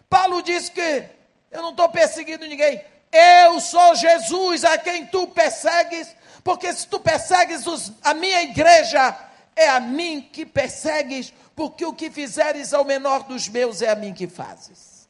Paulo 0.08 0.42
diz 0.42 0.68
que 0.68 1.08
eu 1.50 1.62
não 1.62 1.70
estou 1.70 1.88
perseguindo 1.88 2.46
ninguém. 2.46 2.82
Eu 3.12 3.60
sou 3.60 3.94
Jesus 3.94 4.64
a 4.64 4.78
quem 4.78 5.06
tu 5.06 5.26
persegues, 5.28 6.14
porque 6.44 6.72
se 6.72 6.86
tu 6.86 7.00
persegues 7.00 7.66
os, 7.66 7.92
a 8.02 8.14
minha 8.14 8.42
igreja, 8.42 9.16
é 9.60 9.68
a 9.68 9.78
mim 9.78 10.22
que 10.32 10.46
persegues, 10.46 11.32
porque 11.54 11.84
o 11.84 11.92
que 11.92 12.10
fizeres 12.10 12.72
ao 12.72 12.84
menor 12.84 13.24
dos 13.24 13.48
meus 13.48 13.82
é 13.82 13.90
a 13.90 13.94
mim 13.94 14.14
que 14.14 14.26
fazes. 14.26 15.06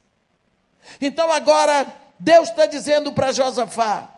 Então 1.01 1.30
agora, 1.30 1.86
Deus 2.18 2.48
está 2.48 2.66
dizendo 2.66 3.12
para 3.12 3.30
Josafá: 3.30 4.09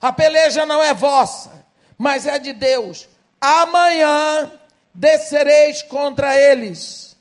a 0.00 0.12
peleja 0.12 0.66
não 0.66 0.82
é 0.82 0.92
vossa, 0.92 1.64
mas 1.96 2.26
é 2.26 2.38
de 2.38 2.52
Deus. 2.52 3.08
Amanhã 3.40 4.52
descereis 4.92 5.82
contra 5.82 6.36
eles. 6.36 7.16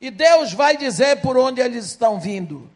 E 0.00 0.10
Deus 0.10 0.52
vai 0.52 0.76
dizer 0.76 1.20
por 1.22 1.38
onde 1.38 1.60
eles 1.60 1.86
estão 1.86 2.20
vindo. 2.20 2.70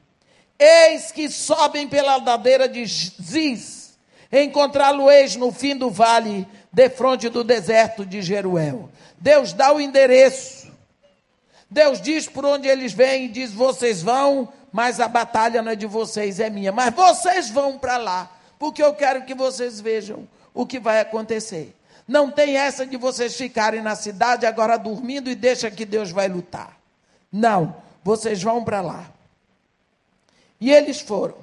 Eis 0.58 1.10
que 1.10 1.28
sobem 1.28 1.88
pela 1.88 2.16
ladeira 2.16 2.68
de 2.68 2.84
Ziz, 2.86 3.98
encontrá-lo-eis 4.30 5.36
no 5.36 5.50
fim 5.50 5.76
do 5.76 5.90
vale, 5.90 6.46
defronte 6.74 7.28
do 7.28 7.44
deserto 7.44 8.04
de 8.04 8.20
Jeruel. 8.20 8.90
Deus 9.18 9.52
dá 9.52 9.72
o 9.72 9.80
endereço. 9.80 10.72
Deus 11.70 12.00
diz 12.00 12.28
por 12.28 12.44
onde 12.44 12.68
eles 12.68 12.92
vêm 12.92 13.26
e 13.26 13.28
diz: 13.28 13.52
vocês 13.52 14.02
vão, 14.02 14.52
mas 14.72 15.00
a 15.00 15.08
batalha 15.08 15.62
não 15.62 15.72
é 15.72 15.76
de 15.76 15.86
vocês, 15.86 16.40
é 16.40 16.50
minha. 16.50 16.72
Mas 16.72 16.92
vocês 16.92 17.48
vão 17.48 17.78
para 17.78 17.96
lá, 17.96 18.30
porque 18.58 18.82
eu 18.82 18.92
quero 18.94 19.24
que 19.24 19.34
vocês 19.34 19.80
vejam 19.80 20.28
o 20.52 20.66
que 20.66 20.78
vai 20.78 21.00
acontecer. 21.00 21.74
Não 22.06 22.30
tem 22.30 22.56
essa 22.56 22.84
de 22.84 22.96
vocês 22.96 23.34
ficarem 23.34 23.80
na 23.80 23.94
cidade 23.94 24.44
agora 24.44 24.76
dormindo 24.76 25.30
e 25.30 25.34
deixa 25.34 25.70
que 25.70 25.86
Deus 25.86 26.10
vai 26.10 26.28
lutar. 26.28 26.76
Não, 27.32 27.76
vocês 28.02 28.42
vão 28.42 28.62
para 28.62 28.82
lá. 28.82 29.10
E 30.60 30.70
eles 30.70 31.00
foram. 31.00 31.36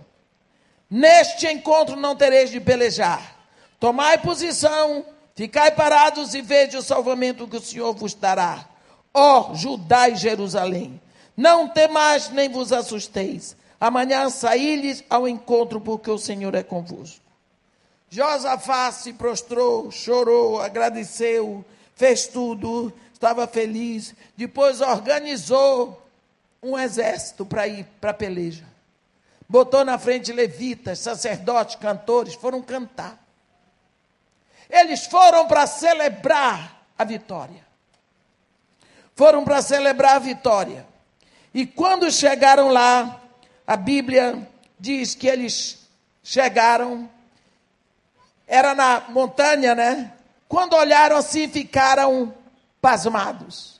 Neste 0.89 1.47
encontro 1.47 1.95
não 1.95 2.15
tereis 2.15 2.51
de 2.51 2.59
pelejar. 2.59 3.37
Tomai 3.79 4.19
posição, 4.19 5.03
ficai 5.35 5.71
parados 5.71 6.33
e 6.33 6.41
vede 6.41 6.77
o 6.77 6.81
salvamento 6.81 7.47
que 7.47 7.57
o 7.57 7.61
Senhor 7.61 7.93
vos 7.93 8.13
dará. 8.13 8.65
Ó 9.13 9.53
Judá 9.53 10.09
e 10.09 10.15
Jerusalém, 10.15 11.01
não 11.35 11.67
temais 11.67 12.29
nem 12.29 12.49
vos 12.49 12.71
assusteis. 12.71 13.55
Amanhã 13.79 14.29
saí-lhes 14.29 15.03
ao 15.09 15.27
encontro, 15.27 15.81
porque 15.81 16.11
o 16.11 16.17
Senhor 16.17 16.53
é 16.53 16.61
convosco. 16.61 17.19
Josafá 18.09 18.91
se 18.91 19.13
prostrou, 19.13 19.89
chorou, 19.89 20.61
agradeceu, 20.61 21.65
fez 21.95 22.27
tudo, 22.27 22.93
estava 23.13 23.47
feliz. 23.47 24.13
Depois 24.35 24.81
organizou 24.81 26.05
um 26.61 26.77
exército 26.77 27.45
para 27.45 27.67
ir 27.67 27.85
para 27.99 28.11
a 28.11 28.13
peleja. 28.13 28.65
Botou 29.47 29.83
na 29.83 29.97
frente 29.97 30.31
levitas, 30.31 30.99
sacerdotes, 30.99 31.75
cantores, 31.75 32.35
foram 32.35 32.61
cantar. 32.61 33.20
Eles 34.71 35.05
foram 35.05 35.47
para 35.47 35.67
celebrar 35.67 36.83
a 36.97 37.03
vitória. 37.03 37.65
Foram 39.15 39.43
para 39.43 39.61
celebrar 39.61 40.15
a 40.15 40.19
vitória. 40.19 40.87
E 41.53 41.65
quando 41.65 42.09
chegaram 42.09 42.69
lá, 42.69 43.21
a 43.67 43.75
Bíblia 43.75 44.47
diz 44.79 45.13
que 45.13 45.27
eles 45.27 45.79
chegaram 46.23 47.09
era 48.47 48.73
na 48.73 49.03
montanha, 49.09 49.75
né? 49.75 50.13
Quando 50.47 50.73
olharam 50.75 51.17
assim, 51.17 51.47
ficaram 51.47 52.33
pasmados. 52.81 53.79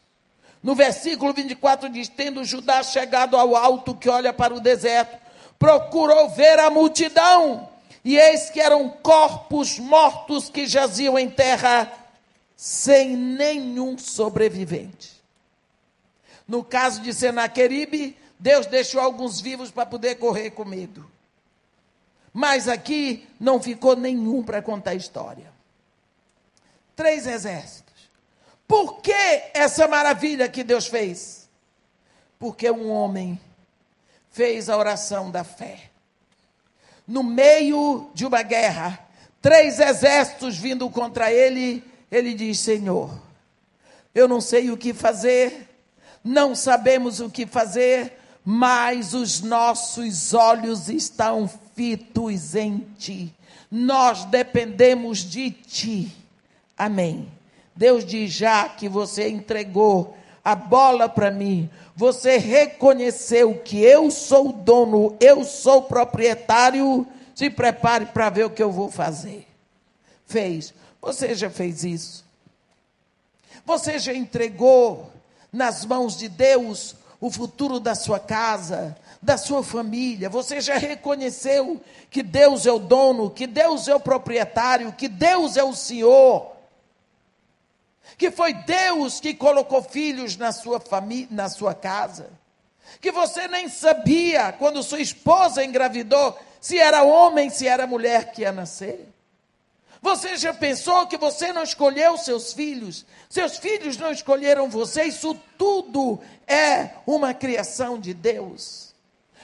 No 0.62 0.76
versículo 0.76 1.34
24 1.34 1.90
diz: 1.90 2.08
Tendo 2.08 2.44
Judá 2.44 2.84
chegado 2.84 3.36
ao 3.36 3.56
alto 3.56 3.96
que 3.96 4.10
olha 4.10 4.32
para 4.32 4.54
o 4.54 4.60
deserto, 4.60 5.18
procurou 5.58 6.30
ver 6.30 6.60
a 6.60 6.70
multidão, 6.70 7.70
e 8.04 8.18
eis 8.18 8.50
que 8.50 8.60
eram 8.60 8.90
corpos 8.90 9.78
mortos 9.78 10.50
que 10.50 10.66
jaziam 10.66 11.18
em 11.20 11.30
terra, 11.30 11.92
sem 12.56 13.16
nenhum 13.16 13.98
sobrevivente. 13.98 15.22
No 16.48 16.64
caso 16.64 17.02
de 17.02 17.14
Senaqueribe, 17.14 18.18
Deus 18.40 18.66
deixou 18.66 19.00
alguns 19.00 19.40
vivos 19.40 19.70
para 19.70 19.86
poder 19.86 20.16
correr 20.16 20.52
com 20.52 20.66
medo. 20.66 21.10
Mas 22.34 22.68
aqui 22.68 23.28
não 23.40 23.62
ficou 23.62 23.96
nenhum 23.96 24.42
para 24.42 24.62
contar 24.62 24.92
a 24.92 24.96
história. 24.96 25.52
Três 26.96 27.28
exércitos. 27.28 28.10
Por 28.68 29.02
que 29.02 29.14
essa 29.54 29.88
maravilha 29.88 30.50
que 30.50 30.64
Deus 30.64 30.88
fez? 30.88 31.50
Porque 32.40 32.72
um 32.72 32.90
homem 32.90 33.40
fez 34.32 34.70
a 34.70 34.78
oração 34.78 35.30
da 35.30 35.44
fé. 35.44 35.91
No 37.08 37.24
meio 37.24 38.10
de 38.14 38.26
uma 38.26 38.42
guerra, 38.42 39.00
três 39.42 39.80
exércitos 39.80 40.58
vindo 40.58 40.90
contra 40.90 41.32
ele, 41.32 41.84
ele 42.12 42.34
diz: 42.34 42.60
Senhor, 42.60 43.12
eu 44.14 44.28
não 44.28 44.42
sei 44.42 44.72
o 44.72 44.78
que 44.78 44.94
fazer, 44.94 45.70
não 46.24 46.54
sabemos 46.56 47.20
o 47.20 47.30
que 47.30 47.46
fazer, 47.46 48.18
mas 48.44 49.14
os 49.14 49.42
nossos 49.42 50.34
olhos 50.34 50.90
estão 50.90 51.50
fitos 51.76 52.56
em 52.56 52.80
ti. 52.98 53.34
Nós 53.70 54.26
dependemos 54.26 55.20
de 55.20 55.52
ti. 55.52 56.12
Amém. 56.78 57.28
Deus 57.76 58.06
diz: 58.06 58.32
já 58.32 58.68
que 58.68 58.90
você 58.90 59.30
entregou 59.30 60.16
a 60.44 60.56
bola 60.56 61.08
para 61.08 61.30
mim, 61.30 61.70
você 61.96 62.38
reconheceu 62.38 63.56
que 63.56 63.84
eu 63.84 64.10
sou 64.10 64.50
o 64.50 64.54
dono, 64.54 65.16
eu 65.20 65.44
sou 65.44 65.80
o 65.80 65.84
proprietário, 65.84 67.06
se 67.36 67.50
prepare 67.50 68.08
para 68.08 68.30
ver 68.30 68.46
o 68.46 68.50
que 68.50 68.64
eu 68.64 68.72
vou 68.72 68.90
fazer. 68.90 69.48
Fez. 70.26 70.74
Você 71.02 71.36
já 71.36 71.50
fez 71.50 71.84
isso? 71.84 72.26
Você 73.66 74.00
já 74.00 74.14
entregou 74.14 75.12
nas 75.52 75.86
mãos 75.86 76.18
de 76.18 76.28
Deus 76.28 76.96
o 77.20 77.30
futuro 77.30 77.80
da 77.80 77.94
sua 77.94 78.20
casa, 78.20 78.98
da 79.22 79.38
sua 79.38 79.64
família. 79.64 80.30
Você 80.30 80.60
já 80.60 80.76
reconheceu 80.78 81.80
que 82.10 82.24
Deus 82.24 82.66
é 82.66 82.72
o 82.72 82.80
dono, 82.80 83.30
que 83.30 83.46
Deus 83.46 83.88
é 83.88 83.94
o 83.94 84.00
proprietário, 84.00 84.92
que 84.94 85.08
Deus 85.08 85.56
é 85.58 85.64
o 85.64 85.76
Senhor. 85.76 86.51
Que 88.18 88.32
foi 88.32 88.54
Deus 88.54 89.20
que 89.20 89.34
colocou 89.34 89.82
filhos 89.84 90.38
na 90.38 90.52
sua 90.52 90.80
família, 90.80 91.28
na 91.32 91.50
sua 91.50 91.74
casa. 91.74 92.30
Que 93.00 93.12
você 93.12 93.48
nem 93.48 93.70
sabia 93.70 94.52
quando 94.52 94.84
sua 94.84 95.00
esposa 95.00 95.64
engravidou 95.64 96.38
se 96.60 96.78
era 96.78 97.04
homem, 97.04 97.50
se 97.50 97.68
era 97.68 97.88
mulher 97.88 98.32
que 98.32 98.42
ia 98.42 98.52
nascer. 98.52 99.08
Você 100.02 100.36
já 100.36 100.52
pensou 100.52 101.06
que 101.06 101.18
você 101.18 101.54
não 101.54 101.62
escolheu 101.62 102.18
seus 102.18 102.54
filhos? 102.54 103.06
Seus 103.30 103.58
filhos 103.58 103.98
não 103.98 104.12
escolheram 104.12 104.68
você? 104.68 105.04
Isso 105.04 105.40
tudo 105.58 106.20
é 106.48 106.90
uma 107.06 107.34
criação 107.36 108.00
de 108.00 108.14
Deus. 108.14 108.96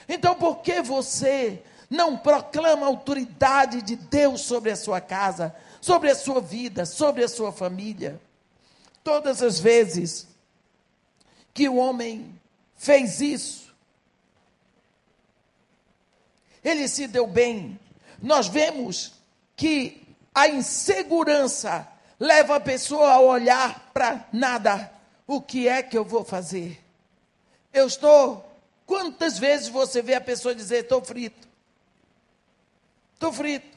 Então, 0.08 0.34
por 0.34 0.58
que 0.58 0.82
você 0.82 1.62
não 1.88 2.16
proclama 2.16 2.86
a 2.86 2.88
autoridade 2.88 3.82
de 3.82 3.94
Deus 3.94 4.40
sobre 4.40 4.72
a 4.72 4.76
sua 4.76 5.00
casa, 5.00 5.54
sobre 5.80 6.10
a 6.10 6.14
sua 6.14 6.40
vida, 6.40 6.84
sobre 6.84 7.22
a 7.22 7.28
sua 7.28 7.52
família? 7.52 8.20
Todas 9.08 9.42
as 9.42 9.58
vezes 9.58 10.28
que 11.54 11.66
o 11.66 11.76
homem 11.76 12.38
fez 12.76 13.22
isso, 13.22 13.74
ele 16.62 16.86
se 16.86 17.06
deu 17.06 17.26
bem. 17.26 17.80
Nós 18.22 18.48
vemos 18.48 19.14
que 19.56 20.06
a 20.34 20.46
insegurança 20.46 21.88
leva 22.20 22.56
a 22.56 22.60
pessoa 22.60 23.10
a 23.10 23.18
olhar 23.18 23.90
para 23.94 24.28
nada. 24.30 24.92
O 25.26 25.40
que 25.40 25.66
é 25.66 25.82
que 25.82 25.96
eu 25.96 26.04
vou 26.04 26.22
fazer? 26.22 26.78
Eu 27.72 27.86
estou. 27.86 28.46
Quantas 28.84 29.38
vezes 29.38 29.68
você 29.68 30.02
vê 30.02 30.16
a 30.16 30.20
pessoa 30.20 30.54
dizer: 30.54 30.82
estou 30.82 31.02
frito? 31.02 31.48
Estou 33.14 33.32
frito. 33.32 33.74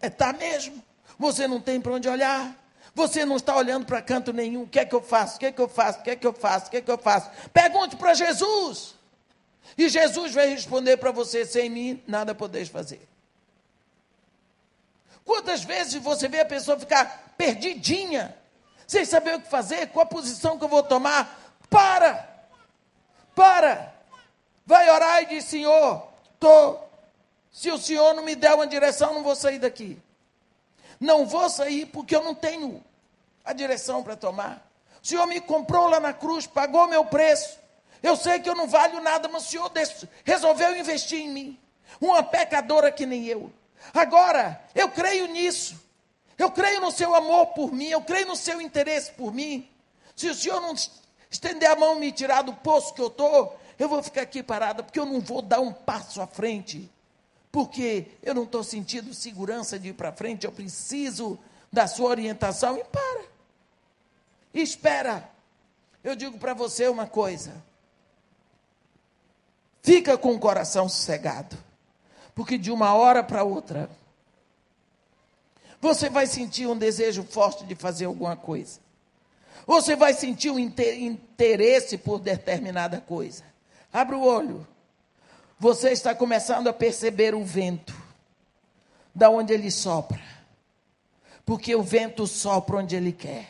É, 0.00 0.10
tá 0.10 0.32
mesmo. 0.32 0.82
Você 1.16 1.46
não 1.46 1.60
tem 1.60 1.80
para 1.80 1.92
onde 1.92 2.08
olhar. 2.08 2.67
Você 2.98 3.24
não 3.24 3.36
está 3.36 3.54
olhando 3.54 3.86
para 3.86 4.02
canto 4.02 4.32
nenhum. 4.32 4.62
O 4.62 4.66
que 4.66 4.80
é 4.80 4.84
que 4.84 4.92
eu 4.92 5.00
faço? 5.00 5.36
O 5.36 5.38
que 5.38 5.46
é 5.46 5.52
que 5.52 5.60
eu 5.60 5.68
faço? 5.68 6.00
O 6.00 6.02
que 6.02 6.10
é 6.10 6.16
que 6.16 6.26
eu 6.26 6.32
faço? 6.32 6.66
O 6.66 6.70
que 6.70 6.76
é 6.78 6.80
que 6.80 6.90
eu 6.90 6.98
faço? 6.98 7.30
Pergunte 7.52 7.94
para 7.94 8.12
Jesus. 8.12 8.96
E 9.76 9.88
Jesus 9.88 10.34
vai 10.34 10.48
responder 10.48 10.96
para 10.96 11.12
você: 11.12 11.46
sem 11.46 11.70
mim, 11.70 12.02
nada 12.08 12.34
podeis 12.34 12.68
fazer. 12.68 13.00
Quantas 15.24 15.62
vezes 15.62 15.94
você 16.02 16.26
vê 16.26 16.40
a 16.40 16.44
pessoa 16.44 16.76
ficar 16.76 17.34
perdidinha, 17.38 18.36
sem 18.84 19.04
saber 19.04 19.36
o 19.36 19.40
que 19.40 19.48
fazer, 19.48 19.86
qual 19.90 20.02
a 20.02 20.08
posição 20.08 20.58
que 20.58 20.64
eu 20.64 20.68
vou 20.68 20.82
tomar? 20.82 21.54
Para! 21.70 22.28
Para! 23.32 23.94
Vai 24.66 24.90
orar 24.90 25.22
e 25.22 25.26
diz: 25.26 25.44
Senhor, 25.44 26.04
tô, 26.40 26.76
se 27.52 27.70
o 27.70 27.78
Senhor 27.78 28.12
não 28.14 28.24
me 28.24 28.34
der 28.34 28.54
uma 28.54 28.66
direção, 28.66 29.14
não 29.14 29.22
vou 29.22 29.36
sair 29.36 29.60
daqui. 29.60 29.96
Não 30.98 31.24
vou 31.26 31.48
sair 31.48 31.86
porque 31.86 32.16
eu 32.16 32.24
não 32.24 32.34
tenho 32.34 32.82
a 33.44 33.52
direção 33.52 34.02
para 34.02 34.16
tomar. 34.16 34.68
O 35.02 35.06
Senhor 35.06 35.26
me 35.26 35.40
comprou 35.40 35.88
lá 35.88 36.00
na 36.00 36.12
cruz, 36.12 36.46
pagou 36.46 36.86
meu 36.86 37.04
preço. 37.04 37.58
Eu 38.02 38.16
sei 38.16 38.38
que 38.38 38.48
eu 38.48 38.54
não 38.54 38.68
valho 38.68 39.00
nada, 39.00 39.28
mas 39.28 39.46
o 39.46 39.50
Senhor 39.50 39.72
resolveu 40.24 40.76
investir 40.76 41.20
em 41.20 41.28
mim. 41.28 41.58
Uma 42.00 42.22
pecadora 42.22 42.92
que 42.92 43.06
nem 43.06 43.26
eu. 43.26 43.52
Agora, 43.94 44.60
eu 44.74 44.88
creio 44.88 45.26
nisso. 45.26 45.88
Eu 46.36 46.52
creio 46.52 46.80
no 46.80 46.92
seu 46.92 47.14
amor 47.14 47.46
por 47.48 47.72
mim, 47.72 47.88
eu 47.88 48.00
creio 48.00 48.28
no 48.28 48.36
seu 48.36 48.60
interesse 48.60 49.10
por 49.12 49.34
mim. 49.34 49.68
Se 50.14 50.28
o 50.28 50.34
Senhor 50.34 50.60
não 50.60 50.72
estender 51.28 51.68
a 51.68 51.74
mão 51.74 51.96
e 51.96 52.00
me 52.00 52.12
tirar 52.12 52.42
do 52.42 52.54
poço 52.54 52.94
que 52.94 53.00
eu 53.00 53.08
estou, 53.08 53.58
eu 53.76 53.88
vou 53.88 54.02
ficar 54.02 54.22
aqui 54.22 54.42
parada, 54.42 54.82
porque 54.82 55.00
eu 55.00 55.06
não 55.06 55.20
vou 55.20 55.42
dar 55.42 55.60
um 55.60 55.72
passo 55.72 56.20
à 56.20 56.26
frente. 56.28 56.88
Porque 57.50 58.06
eu 58.22 58.34
não 58.34 58.44
estou 58.44 58.62
sentindo 58.62 59.12
segurança 59.12 59.78
de 59.78 59.88
ir 59.88 59.94
para 59.94 60.12
frente, 60.12 60.44
eu 60.44 60.52
preciso 60.52 61.38
da 61.72 61.86
sua 61.86 62.10
orientação. 62.10 62.76
E 62.76 62.84
para. 62.84 63.24
E 64.54 64.62
espera. 64.62 65.28
Eu 66.02 66.16
digo 66.16 66.38
para 66.38 66.54
você 66.54 66.88
uma 66.88 67.06
coisa. 67.06 67.52
Fica 69.82 70.16
com 70.18 70.34
o 70.34 70.38
coração 70.38 70.88
sossegado. 70.88 71.56
Porque 72.34 72.56
de 72.56 72.70
uma 72.70 72.94
hora 72.94 73.22
para 73.22 73.42
outra, 73.42 73.90
você 75.80 76.08
vai 76.08 76.26
sentir 76.26 76.66
um 76.66 76.76
desejo 76.76 77.24
forte 77.24 77.64
de 77.64 77.74
fazer 77.74 78.04
alguma 78.04 78.36
coisa. 78.36 78.80
Você 79.66 79.94
vai 79.94 80.14
sentir 80.14 80.50
um 80.50 80.58
interesse 80.58 81.98
por 81.98 82.20
determinada 82.20 83.00
coisa. 83.00 83.44
Abra 83.92 84.16
o 84.16 84.24
olho. 84.24 84.66
Você 85.58 85.90
está 85.90 86.14
começando 86.14 86.68
a 86.68 86.72
perceber 86.72 87.34
o 87.34 87.44
vento, 87.44 87.94
da 89.14 89.28
onde 89.28 89.52
ele 89.52 89.70
sopra. 89.70 90.37
Porque 91.48 91.74
o 91.74 91.82
vento 91.82 92.26
sopra 92.26 92.76
onde 92.76 92.94
ele 92.94 93.10
quer. 93.10 93.48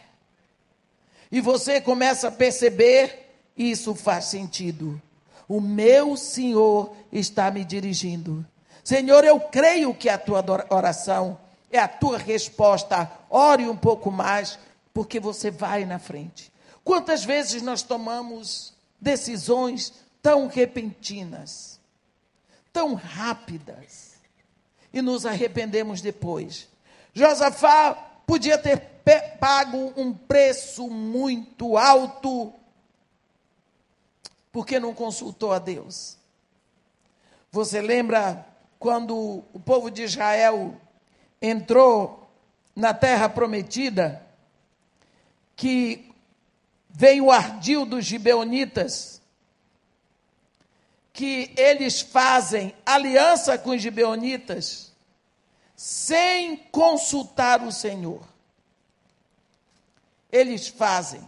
E 1.33 1.41
você 1.41 1.81
começa 1.81 2.29
a 2.29 2.31
perceber, 2.31 3.29
isso 3.57 3.93
faz 3.93 4.27
sentido. 4.27 5.03
O 5.49 5.61
meu 5.61 6.17
Senhor 6.17 6.95
está 7.11 7.51
me 7.51 7.65
dirigindo. 7.65 8.47
Senhor, 8.85 9.25
eu 9.25 9.41
creio 9.41 9.93
que 9.93 10.09
a 10.09 10.17
tua 10.17 10.45
oração 10.71 11.41
é 11.73 11.81
a 11.81 11.89
tua 11.89 12.19
resposta. 12.19 13.11
Ore 13.29 13.69
um 13.69 13.77
pouco 13.77 14.13
mais, 14.13 14.61
porque 14.95 15.19
você 15.19 15.51
vai 15.51 15.85
na 15.85 15.99
frente. 15.99 16.53
Quantas 16.85 17.25
vezes 17.25 17.63
nós 17.63 17.83
tomamos 17.83 18.75
decisões 19.01 19.93
tão 20.23 20.47
repentinas, 20.47 21.81
tão 22.73 22.95
rápidas, 22.95 24.13
e 24.93 25.03
nos 25.03 25.27
arrependemos 25.27 26.01
depois? 26.01 26.69
Josafá 27.19 27.95
podia 28.25 28.57
ter 28.57 28.79
pago 29.41 29.93
um 29.97 30.15
preço 30.15 30.89
muito 30.89 31.77
alto, 31.77 32.53
porque 34.53 34.79
não 34.79 34.95
consultou 34.95 35.53
a 35.53 35.59
Deus. 35.59 36.17
Você 37.51 37.81
lembra 37.81 38.47
quando 38.79 39.43
o 39.53 39.59
povo 39.59 39.91
de 39.91 40.05
Israel 40.05 40.77
entrou 41.43 42.31
na 42.77 42.95
terra 42.95 43.29
prometida, 43.29 44.25
que 45.57 46.15
veio 46.89 47.25
o 47.25 47.33
ardil 47.33 47.85
dos 47.85 48.05
gibeonitas, 48.05 49.21
que 51.13 51.53
eles 51.57 52.01
fazem 52.01 52.73
aliança 52.87 53.59
com 53.59 53.71
os 53.71 53.83
gibeonitas 53.83 54.88
sem 55.79 56.57
consultar 56.73 57.63
o 57.63 57.71
Senhor. 57.71 58.21
Eles 60.33 60.67
fazem. 60.67 61.23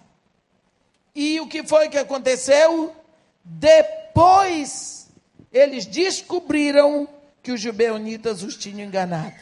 E 1.14 1.40
o 1.40 1.46
que 1.46 1.62
foi 1.62 1.88
que 1.88 1.96
aconteceu? 1.96 2.92
Depois 3.44 5.08
eles 5.52 5.86
descobriram 5.86 7.08
que 7.40 7.52
os 7.52 7.60
gibeonitas 7.60 8.42
os 8.42 8.56
tinham 8.56 8.88
enganado. 8.88 9.36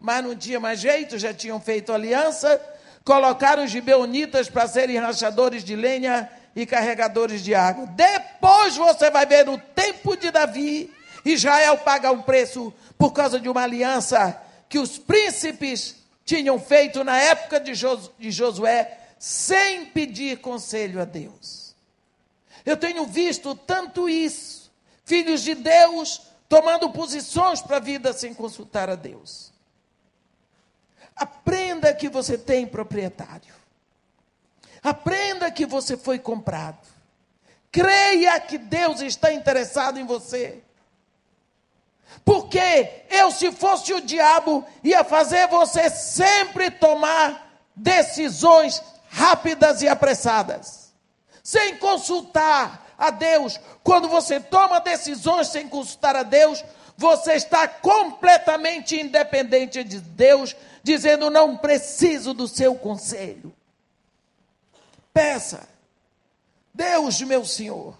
Mas 0.00 0.24
não 0.24 0.34
tinha 0.34 0.58
mais 0.58 0.80
jeito, 0.80 1.16
já 1.16 1.32
tinham 1.32 1.60
feito 1.60 1.92
aliança, 1.92 2.60
colocaram 3.04 3.62
os 3.62 3.70
gibeonitas 3.70 4.50
para 4.50 4.66
serem 4.66 4.98
rachadores 4.98 5.62
de 5.62 5.76
lenha 5.76 6.28
e 6.56 6.66
carregadores 6.66 7.44
de 7.44 7.54
água. 7.54 7.86
Depois 7.86 8.76
você 8.76 9.08
vai 9.08 9.24
ver 9.24 9.46
no 9.46 9.56
tempo 9.56 10.16
de 10.16 10.32
Davi, 10.32 10.92
Israel 11.24 11.78
paga 11.78 12.10
um 12.10 12.22
preço 12.22 12.74
por 13.00 13.14
causa 13.14 13.40
de 13.40 13.48
uma 13.48 13.62
aliança 13.62 14.38
que 14.68 14.78
os 14.78 14.98
príncipes 14.98 15.96
tinham 16.22 16.60
feito 16.60 17.02
na 17.02 17.16
época 17.16 17.58
de, 17.58 17.72
Josué, 18.30 18.98
sem 19.18 19.86
pedir 19.86 20.40
conselho 20.42 21.00
a 21.00 21.06
Deus. 21.06 21.74
Eu 22.62 22.76
tenho 22.76 23.06
visto 23.06 23.54
tanto 23.54 24.06
isso, 24.06 24.70
filhos 25.02 25.40
de 25.40 25.54
Deus 25.54 26.20
tomando 26.46 26.90
posições 26.90 27.62
para 27.62 27.78
a 27.78 27.80
vida 27.80 28.12
sem 28.12 28.34
consultar 28.34 28.90
a 28.90 28.96
Deus. 28.96 29.50
Aprenda 31.16 31.94
que 31.94 32.10
você 32.10 32.36
tem 32.36 32.66
proprietário. 32.66 33.54
Aprenda 34.82 35.50
que 35.50 35.64
você 35.64 35.96
foi 35.96 36.18
comprado. 36.18 36.86
Creia 37.72 38.38
que 38.40 38.58
Deus 38.58 39.00
está 39.00 39.32
interessado 39.32 39.98
em 39.98 40.04
você. 40.04 40.62
Porque 42.24 43.04
eu, 43.10 43.30
se 43.30 43.50
fosse 43.52 43.92
o 43.92 44.00
diabo, 44.00 44.64
ia 44.84 45.02
fazer 45.04 45.46
você 45.48 45.88
sempre 45.90 46.70
tomar 46.70 47.50
decisões 47.74 48.82
rápidas 49.08 49.82
e 49.82 49.88
apressadas, 49.88 50.92
sem 51.42 51.76
consultar 51.76 52.86
a 52.96 53.10
Deus. 53.10 53.58
Quando 53.82 54.08
você 54.08 54.38
toma 54.38 54.80
decisões 54.80 55.48
sem 55.48 55.68
consultar 55.68 56.14
a 56.14 56.22
Deus, 56.22 56.62
você 56.96 57.32
está 57.32 57.66
completamente 57.66 59.00
independente 59.00 59.82
de 59.82 60.00
Deus, 60.00 60.54
dizendo: 60.82 61.30
não 61.30 61.56
preciso 61.56 62.34
do 62.34 62.46
seu 62.46 62.74
conselho. 62.74 63.52
Peça, 65.12 65.66
Deus, 66.72 67.20
meu 67.22 67.44
Senhor, 67.44 67.98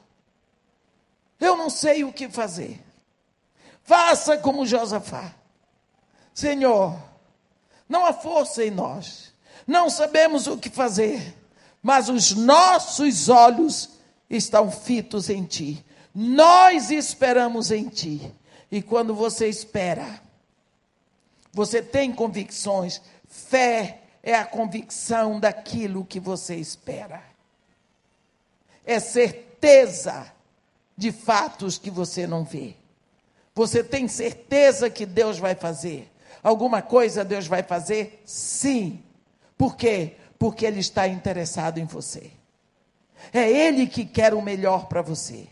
eu 1.40 1.56
não 1.56 1.70
sei 1.70 2.04
o 2.04 2.12
que 2.12 2.28
fazer. 2.28 2.78
Faça 3.90 4.38
como 4.38 4.64
Josafá. 4.64 5.34
Senhor, 6.32 6.96
não 7.88 8.06
há 8.06 8.12
força 8.12 8.64
em 8.64 8.70
nós, 8.70 9.34
não 9.66 9.90
sabemos 9.90 10.46
o 10.46 10.56
que 10.56 10.70
fazer, 10.70 11.36
mas 11.82 12.08
os 12.08 12.30
nossos 12.30 13.28
olhos 13.28 13.90
estão 14.30 14.70
fitos 14.70 15.28
em 15.28 15.42
ti. 15.42 15.84
Nós 16.14 16.92
esperamos 16.92 17.72
em 17.72 17.88
ti. 17.88 18.32
E 18.70 18.80
quando 18.80 19.12
você 19.12 19.48
espera, 19.48 20.22
Você 21.52 21.82
tem 21.82 22.12
convicções. 22.12 23.02
Fé 23.26 24.02
é 24.22 24.36
a 24.36 24.46
convicção 24.46 25.40
daquilo 25.40 26.04
que 26.04 26.20
você 26.20 26.54
espera. 26.54 27.24
É 28.86 29.00
certeza 29.00 30.32
de 30.96 31.10
fatos 31.10 31.76
que 31.76 31.90
você 31.90 32.24
não 32.24 32.44
vê. 32.44 32.79
Você 33.60 33.84
tem 33.84 34.08
certeza 34.08 34.88
que 34.88 35.04
Deus 35.04 35.38
vai 35.38 35.54
fazer? 35.54 36.10
Alguma 36.42 36.80
coisa 36.80 37.22
Deus 37.22 37.46
vai 37.46 37.62
fazer? 37.62 38.22
Sim. 38.24 39.04
Por 39.58 39.76
quê? 39.76 40.16
Porque 40.38 40.64
Ele 40.64 40.80
está 40.80 41.06
interessado 41.06 41.76
em 41.76 41.84
você. 41.84 42.30
É 43.30 43.46
Ele 43.50 43.86
que 43.86 44.06
quer 44.06 44.32
o 44.32 44.40
melhor 44.40 44.86
para 44.86 45.02
você. 45.02 45.46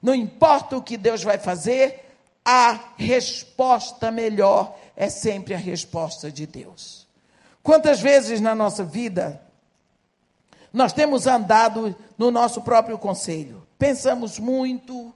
Não 0.00 0.14
importa 0.14 0.76
o 0.76 0.82
que 0.82 0.96
Deus 0.96 1.24
vai 1.24 1.36
fazer, 1.36 2.08
a 2.44 2.78
resposta 2.96 4.12
melhor 4.12 4.78
é 4.94 5.08
sempre 5.08 5.52
a 5.52 5.58
resposta 5.58 6.30
de 6.30 6.46
Deus. 6.46 7.08
Quantas 7.60 8.00
vezes 8.00 8.40
na 8.40 8.54
nossa 8.54 8.84
vida 8.84 9.42
nós 10.72 10.92
temos 10.92 11.26
andado 11.26 11.92
no 12.16 12.30
nosso 12.30 12.62
próprio 12.62 12.96
conselho? 12.98 13.66
Pensamos 13.76 14.38
muito, 14.38 15.12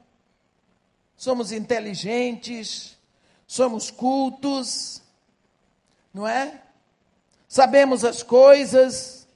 somos 1.22 1.52
inteligentes, 1.52 2.98
somos 3.46 3.92
cultos, 3.92 5.00
não 6.12 6.26
é? 6.26 6.60
Sabemos 7.46 8.04
as 8.04 8.24
coisas, 8.24 9.28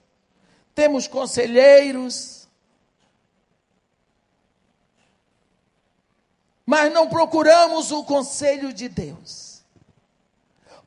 temos 0.75 1.07
conselheiros, 1.07 2.49
mas 6.67 6.93
não 6.93 7.09
procuramos 7.09 7.93
o 7.93 8.03
conselho 8.03 8.73
de 8.73 8.89
Deus. 8.89 9.63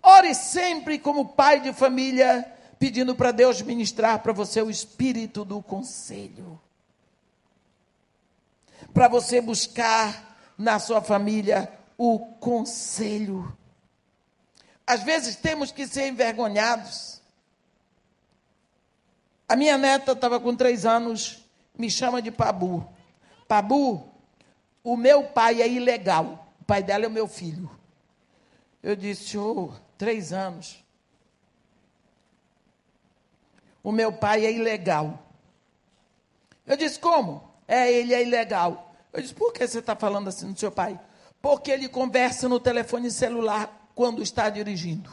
Ore 0.04 0.36
sempre 0.36 1.00
como 1.00 1.30
pai 1.30 1.62
de 1.62 1.72
família, 1.72 2.46
pedindo 2.78 3.16
para 3.16 3.32
Deus 3.32 3.62
ministrar 3.62 4.20
para 4.20 4.34
você 4.34 4.62
o 4.62 4.70
espírito 4.70 5.46
do 5.46 5.64
conselho. 5.64 6.60
Para 8.94 9.08
você 9.08 9.40
buscar 9.40 10.28
na 10.60 10.78
sua 10.78 11.02
família 11.02 11.72
o 11.98 12.20
conselho. 12.20 13.58
Às 14.86 15.02
vezes 15.04 15.38
temos 15.38 15.72
que 15.72 15.88
ser 15.88 16.10
envergonhados. 16.10 17.22
A 19.48 19.56
minha 19.56 19.78
neta 19.78 20.12
estava 20.12 20.38
com 20.38 20.54
três 20.54 20.86
anos, 20.86 21.46
me 21.78 21.90
chama 21.90 22.22
de 22.22 22.30
Pabu. 22.30 22.86
Pabu, 23.48 24.12
o 24.84 24.98
meu 24.98 25.24
pai 25.24 25.62
é 25.62 25.68
ilegal. 25.68 26.54
O 26.60 26.66
pai 26.66 26.84
dela 26.84 27.06
é 27.06 27.08
o 27.08 27.12
meu 27.12 27.28
filho. 27.28 27.72
Eu 28.84 28.96
disse, 28.96 29.38
oh, 29.38 29.72
três 29.98 30.34
anos. 30.34 30.84
O 33.82 33.92
meu 33.94 34.12
pai 34.12 34.46
é 34.46 34.52
ilegal. 34.52 35.24
Eu 36.68 36.76
disse, 36.76 37.00
como? 37.00 37.50
É, 37.68 37.92
ele 37.92 38.14
é 38.14 38.22
ilegal. 38.22 38.89
Eu 39.12 39.22
disse, 39.22 39.34
por 39.34 39.52
que 39.52 39.68
você 39.68 39.80
está 39.80 39.96
falando 39.96 40.28
assim 40.28 40.52
do 40.52 40.60
seu 40.60 40.72
pai? 40.72 41.00
Porque 41.42 41.72
ele 41.72 41.90
conversa 41.90 42.48
no 42.48 42.60
telefone 42.60 43.10
celular 43.10 43.90
quando 43.96 44.22
está 44.22 44.50
dirigindo. 44.50 45.10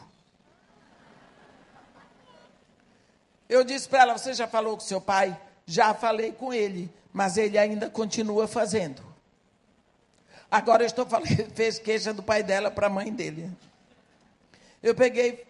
Eu 3.49 3.65
disse 3.65 3.89
para 3.89 4.03
ela, 4.03 4.19
você 4.19 4.35
já 4.35 4.47
falou 4.47 4.75
com 4.75 4.81
seu 4.81 5.01
pai? 5.01 5.39
Já 5.65 5.95
falei 5.95 6.33
com 6.33 6.53
ele, 6.53 6.93
mas 7.13 7.37
ele 7.37 7.57
ainda 7.57 7.89
continua 7.89 8.47
fazendo. 8.47 9.03
Agora 10.51 10.83
eu 10.83 10.87
estou 10.87 11.07
falando, 11.07 11.29
fez 11.55 11.79
queixa 11.79 12.13
do 12.13 12.23
pai 12.23 12.43
dela 12.43 12.71
para 12.71 12.89
a 12.89 12.91
mãe 12.91 13.13
dele. 13.13 13.51
Eu 14.83 14.95
peguei, 14.95 15.47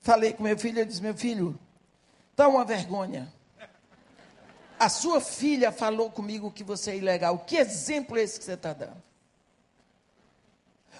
falei 0.00 0.32
com 0.32 0.42
meu 0.42 0.58
filho, 0.58 0.80
eu 0.80 0.84
disse, 0.84 1.02
meu 1.02 1.14
filho, 1.14 1.58
está 2.30 2.48
uma 2.48 2.64
vergonha. 2.64 3.32
A 4.78 4.88
sua 4.88 5.20
filha 5.20 5.72
falou 5.72 6.10
comigo 6.10 6.52
que 6.52 6.62
você 6.62 6.92
é 6.92 6.96
ilegal. 6.96 7.38
Que 7.40 7.56
exemplo 7.56 8.16
é 8.16 8.22
esse 8.22 8.38
que 8.38 8.44
você 8.44 8.52
está 8.52 8.72
dando? 8.72 9.02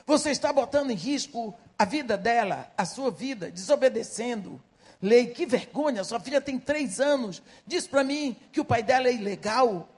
Você 0.07 0.31
está 0.31 0.53
botando 0.53 0.91
em 0.91 0.95
risco 0.95 1.55
a 1.79 1.85
vida 1.85 2.17
dela, 2.17 2.73
a 2.77 2.85
sua 2.85 3.11
vida, 3.11 3.51
desobedecendo 3.51 4.61
lei. 5.01 5.29
Que 5.29 5.47
vergonha, 5.47 6.03
sua 6.05 6.21
filha 6.21 6.41
tem 6.41 6.59
três 6.59 7.01
anos. 7.01 7.43
Diz 7.67 7.87
para 7.87 8.03
mim 8.03 8.37
que 8.53 8.61
o 8.61 8.65
pai 8.65 8.83
dela 8.83 9.09
é 9.09 9.15
ilegal. 9.15 9.89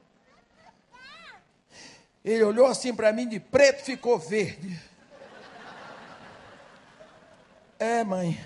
Ele 2.25 2.45
olhou 2.45 2.67
assim 2.67 2.95
para 2.95 3.13
mim 3.13 3.27
de 3.27 3.41
preto, 3.41 3.83
ficou 3.83 4.19
verde. 4.19 4.79
É, 7.79 8.05
mãe, 8.05 8.39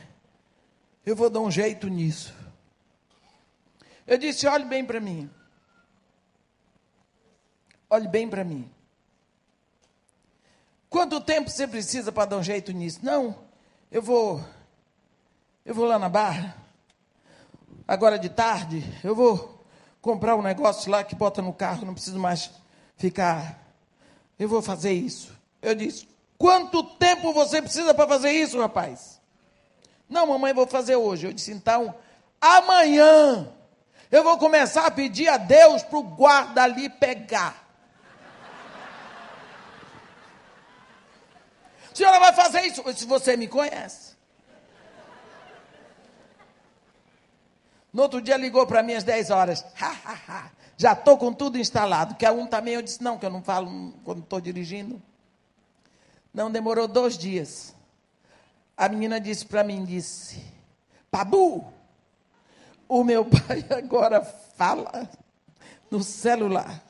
eu 1.05 1.17
vou 1.17 1.29
dar 1.29 1.41
um 1.41 1.51
jeito 1.51 1.89
nisso. 1.89 2.33
Eu 4.07 4.19
disse: 4.19 4.47
olhe 4.47 4.65
bem 4.65 4.85
para 4.85 5.01
mim. 5.01 5.31
Olhe 7.89 8.09
bem 8.09 8.29
para 8.29 8.45
mim. 8.45 8.71
Quanto 10.89 11.21
tempo 11.21 11.51
você 11.51 11.67
precisa 11.67 12.13
para 12.13 12.27
dar 12.27 12.37
um 12.37 12.43
jeito 12.43 12.73
nisso? 12.73 13.01
Não, 13.03 13.37
eu 13.91 14.03
vou. 14.03 14.45
Eu 15.65 15.75
vou 15.75 15.87
lá 15.87 15.99
na 15.99 16.09
barra. 16.09 16.57
Agora 17.87 18.19
de 18.19 18.29
tarde, 18.29 18.83
eu 19.03 19.15
vou 19.15 19.65
comprar 20.01 20.37
um 20.37 20.43
negócio 20.43 20.91
lá 20.91 21.03
que 21.03 21.15
bota 21.15 21.43
no 21.43 21.53
carro, 21.53 21.85
não 21.85 21.95
preciso 21.95 22.19
mais 22.19 22.51
ficar. 22.97 23.59
Eu 24.39 24.49
vou 24.49 24.63
fazer 24.63 24.93
isso. 24.93 25.33
Eu 25.61 25.75
disse: 25.75 26.09
Quanto 26.37 26.83
tempo 26.83 27.33
você 27.33 27.63
precisa 27.63 27.95
para 27.95 28.09
fazer 28.09 28.33
isso, 28.33 28.61
rapaz? 28.61 29.21
Não, 30.09 30.27
mamãe, 30.27 30.53
vou 30.53 30.67
fazer 30.67 30.97
hoje. 30.97 31.27
Eu 31.27 31.33
disse, 31.33 31.53
então, 31.53 31.95
amanhã 32.41 33.49
eu 34.15 34.23
vou 34.23 34.39
começar 34.39 34.87
a 34.87 34.93
pedir 34.93 35.29
a 35.29 35.37
Deus 35.37 35.83
para 35.83 35.99
o 35.99 36.03
guarda 36.05 36.63
ali 36.63 36.89
pegar. 36.89 37.67
A 41.91 41.97
senhora 41.97 42.21
vai 42.21 42.33
fazer 42.33 42.61
isso? 42.61 42.83
Se 42.95 43.07
você 43.07 43.37
me 43.37 43.49
conhece. 43.49 44.15
No 47.93 48.03
outro 48.03 48.23
dia 48.23 48.37
ligou 48.37 48.65
para 48.69 48.85
mim 48.85 48.95
às 48.95 49.03
10 49.03 49.31
horas. 49.31 49.65
Ha, 49.81 49.97
ha, 50.05 50.19
ha. 50.29 50.51
Já 50.77 50.93
estou 50.93 51.19
com 51.19 51.33
tudo 51.33 51.59
instalado. 51.59 52.15
Que 52.15 52.29
um 52.31 52.47
também 52.47 52.75
eu 52.75 52.83
disse, 52.83 53.03
não, 53.03 53.19
que 53.19 53.27
eu 53.27 53.31
não 53.31 53.43
falo 53.43 53.95
quando 54.05 54.21
estou 54.23 54.41
dirigindo. 54.41 55.03
Não 56.33 56.53
demorou 56.53 56.87
dois 56.87 57.19
dias. 57.19 57.75
A 58.77 58.89
menina 58.89 59.21
disse 59.21 59.45
para 59.45 59.65
mim, 59.65 59.85
disse, 59.85 60.41
Pabu, 61.11 61.74
o 62.89 63.05
meu 63.05 63.25
pai 63.27 63.65
agora 63.71 64.23
fala 64.57 65.09
no 65.91 66.03
celular, 66.03 66.83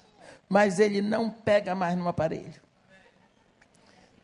mas 0.49 0.79
ele 0.79 1.01
não 1.01 1.31
pega 1.31 1.75
mais 1.75 1.97
no 1.97 2.09
aparelho. 2.09 2.63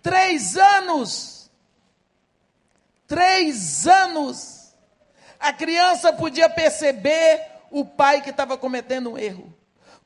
Três 0.02 0.56
anos, 0.56 1.50
três 3.06 3.86
anos, 3.86 4.74
a 5.38 5.52
criança 5.52 6.12
podia 6.12 6.48
perceber 6.48 7.46
o 7.70 7.84
pai 7.84 8.22
que 8.22 8.30
estava 8.30 8.56
cometendo 8.56 9.12
um 9.12 9.18
erro. 9.18 9.54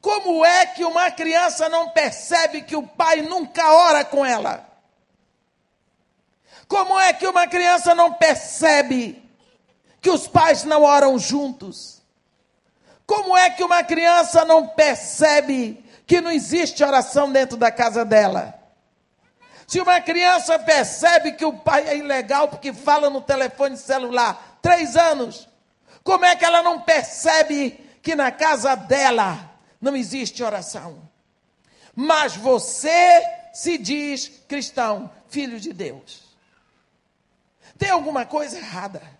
Como 0.01 0.45
é 0.45 0.67
que 0.67 0.85
uma 0.85 1.11
criança 1.11 1.69
não 1.69 1.91
percebe 1.91 2.63
que 2.63 2.77
o 2.77 2.87
pai 2.87 3.23
nunca 3.23 3.73
ora 3.73 4.05
com 4.05 4.25
ela? 4.25 4.69
Como 6.69 6.99
é 6.99 7.13
que 7.13 7.27
uma 7.27 7.47
criança 7.47 7.95
não 7.95 8.13
percebe 8.13 9.24
que 10.05 10.11
os 10.11 10.29
pais 10.29 10.65
não 10.65 10.83
oram 10.83 11.19
juntos? 11.19 12.03
Como 13.07 13.35
é 13.35 13.49
que 13.49 13.65
uma 13.65 13.83
criança 13.83 14.45
não 14.45 14.69
percebe 14.69 15.83
que 16.07 16.21
não 16.21 16.31
existe 16.31 16.85
oração 16.85 17.33
dentro 17.33 17.57
da 17.57 17.73
casa 17.73 18.05
dela? 18.05 18.55
Se 19.67 19.81
uma 19.81 20.03
criança 20.03 20.59
percebe 20.59 21.33
que 21.33 21.45
o 21.47 21.55
pai 21.55 21.89
é 21.89 21.97
ilegal 21.97 22.49
porque 22.49 22.71
fala 22.71 23.09
no 23.09 23.23
telefone 23.23 23.79
celular, 23.79 24.59
três 24.61 24.95
anos, 24.95 25.49
como 26.03 26.27
é 26.27 26.37
que 26.37 26.45
ela 26.45 26.63
não 26.63 26.83
percebe 26.83 27.71
que 28.03 28.15
na 28.15 28.31
casa 28.31 28.75
dela 28.75 29.53
não 29.81 29.97
existe 29.97 30.43
oração? 30.43 31.09
Mas 31.97 32.37
você 32.37 33.25
se 33.55 33.79
diz 33.79 34.29
cristão, 34.47 35.11
filho 35.31 35.59
de 35.59 35.73
Deus. 35.73 36.25
Tem 37.79 37.89
alguma 37.89 38.27
coisa 38.27 38.59
errada. 38.59 39.14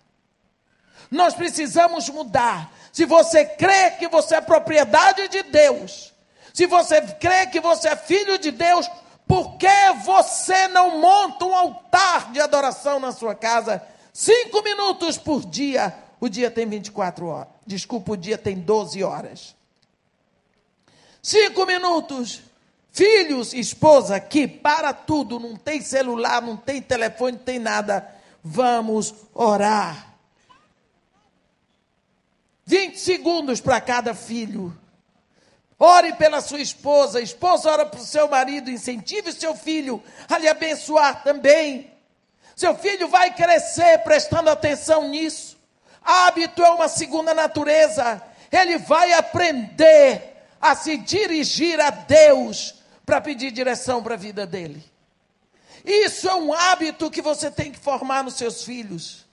Nós 1.15 1.33
precisamos 1.33 2.09
mudar. 2.09 2.71
Se 2.91 3.05
você 3.05 3.45
crê 3.45 3.91
que 3.91 4.07
você 4.07 4.35
é 4.35 4.41
propriedade 4.41 5.27
de 5.27 5.43
Deus, 5.43 6.13
se 6.53 6.65
você 6.65 7.01
crê 7.01 7.47
que 7.47 7.59
você 7.59 7.89
é 7.89 7.95
filho 7.95 8.37
de 8.37 8.51
Deus, 8.51 8.89
por 9.27 9.57
que 9.57 9.67
você 10.03 10.67
não 10.67 10.99
monta 10.99 11.45
um 11.45 11.55
altar 11.55 12.31
de 12.31 12.39
adoração 12.39 12.99
na 12.99 13.11
sua 13.11 13.33
casa? 13.33 13.81
Cinco 14.13 14.61
minutos 14.61 15.17
por 15.17 15.45
dia. 15.45 15.93
O 16.19 16.29
dia 16.29 16.49
tem 16.49 16.65
24 16.65 17.25
horas. 17.27 17.47
Desculpa, 17.65 18.13
o 18.13 18.17
dia 18.17 18.37
tem 18.37 18.59
12 18.59 19.03
horas. 19.03 19.55
Cinco 21.21 21.65
minutos. 21.65 22.41
Filhos, 22.91 23.53
esposa, 23.53 24.19
que 24.21 24.47
para 24.47 24.93
tudo, 24.93 25.37
não 25.37 25.57
tem 25.57 25.81
celular, 25.81 26.41
não 26.41 26.55
tem 26.55 26.81
telefone, 26.81 27.33
não 27.33 27.43
tem 27.43 27.59
nada 27.59 28.15
vamos 28.45 29.15
orar. 29.33 30.14
20 32.65 32.99
segundos 32.99 33.61
para 33.61 33.79
cada 33.79 34.13
filho. 34.13 34.75
Ore 35.77 36.13
pela 36.13 36.41
sua 36.41 36.61
esposa, 36.61 37.21
esposa 37.21 37.69
ora 37.69 37.85
para 37.85 37.99
o 37.99 38.05
seu 38.05 38.29
marido, 38.29 38.71
incentive 38.71 39.29
o 39.29 39.33
seu 39.33 39.55
filho 39.55 40.01
a 40.29 40.37
lhe 40.37 40.47
abençoar 40.47 41.23
também. 41.23 41.91
Seu 42.55 42.75
filho 42.75 43.07
vai 43.07 43.33
crescer 43.33 43.99
prestando 43.99 44.49
atenção 44.49 45.09
nisso. 45.09 45.57
Hábito 46.01 46.63
é 46.63 46.69
uma 46.69 46.87
segunda 46.87 47.33
natureza. 47.33 48.21
Ele 48.51 48.77
vai 48.77 49.11
aprender 49.13 50.35
a 50.61 50.73
se 50.75 50.97
dirigir 50.97 51.79
a 51.81 51.89
Deus 51.89 52.75
para 53.05 53.19
pedir 53.19 53.51
direção 53.51 54.01
para 54.01 54.13
a 54.13 54.17
vida 54.17 54.47
dele. 54.47 54.83
Isso 55.83 56.27
é 56.29 56.35
um 56.35 56.53
hábito 56.53 57.11
que 57.11 57.21
você 57.21 57.51
tem 57.51 57.71
que 57.71 57.79
formar 57.79 58.23
nos 58.23 58.35
seus 58.35 58.63
filhos. 58.63 59.24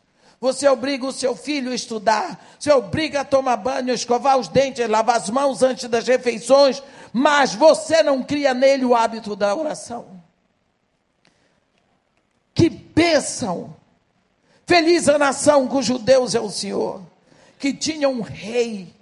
Você 0.42 0.68
obriga 0.68 1.06
o 1.06 1.12
seu 1.12 1.36
filho 1.36 1.70
a 1.70 1.74
estudar, 1.74 2.44
você 2.58 2.72
obriga 2.72 3.20
a 3.20 3.24
tomar 3.24 3.56
banho, 3.58 3.94
escovar 3.94 4.36
os 4.36 4.48
dentes, 4.48 4.88
lavar 4.88 5.14
as 5.14 5.30
mãos 5.30 5.62
antes 5.62 5.88
das 5.88 6.04
refeições, 6.04 6.82
mas 7.12 7.54
você 7.54 8.02
não 8.02 8.24
cria 8.24 8.52
nele 8.52 8.84
o 8.84 8.92
hábito 8.92 9.36
da 9.36 9.54
oração. 9.54 10.20
Que 12.52 12.68
bênção! 12.68 13.76
Feliz 14.66 15.08
a 15.08 15.16
nação 15.16 15.68
cujo 15.68 15.96
Deus 15.96 16.34
é 16.34 16.40
o 16.40 16.50
Senhor, 16.50 17.02
que 17.56 17.72
tinha 17.72 18.08
um 18.08 18.20
rei, 18.20 18.92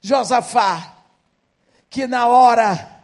Josafá, 0.00 0.94
que 1.90 2.06
na 2.06 2.26
hora 2.26 3.02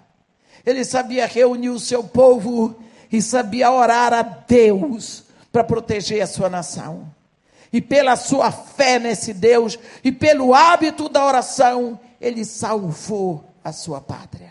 ele 0.64 0.82
sabia 0.82 1.26
reunir 1.26 1.68
o 1.68 1.78
seu 1.78 2.02
povo 2.02 2.82
e 3.12 3.20
sabia 3.20 3.70
orar 3.70 4.14
a 4.14 4.22
Deus 4.22 5.28
para 5.52 5.64
proteger 5.64 6.22
a 6.22 6.26
sua 6.26 6.48
nação. 6.48 7.12
E 7.72 7.80
pela 7.80 8.16
sua 8.16 8.50
fé 8.50 8.98
nesse 8.98 9.32
Deus 9.32 9.78
e 10.02 10.10
pelo 10.10 10.54
hábito 10.54 11.08
da 11.08 11.24
oração, 11.24 11.98
ele 12.20 12.44
salvou 12.44 13.44
a 13.62 13.72
sua 13.72 14.00
pátria. 14.00 14.50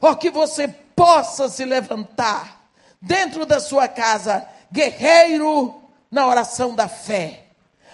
Ó, 0.00 0.14
que 0.14 0.30
você 0.30 0.68
possa 0.68 1.48
se 1.48 1.64
levantar 1.64 2.70
dentro 3.00 3.44
da 3.44 3.60
sua 3.60 3.86
casa 3.86 4.46
guerreiro 4.72 5.80
na 6.10 6.26
oração 6.26 6.74
da 6.74 6.88
fé. 6.88 7.44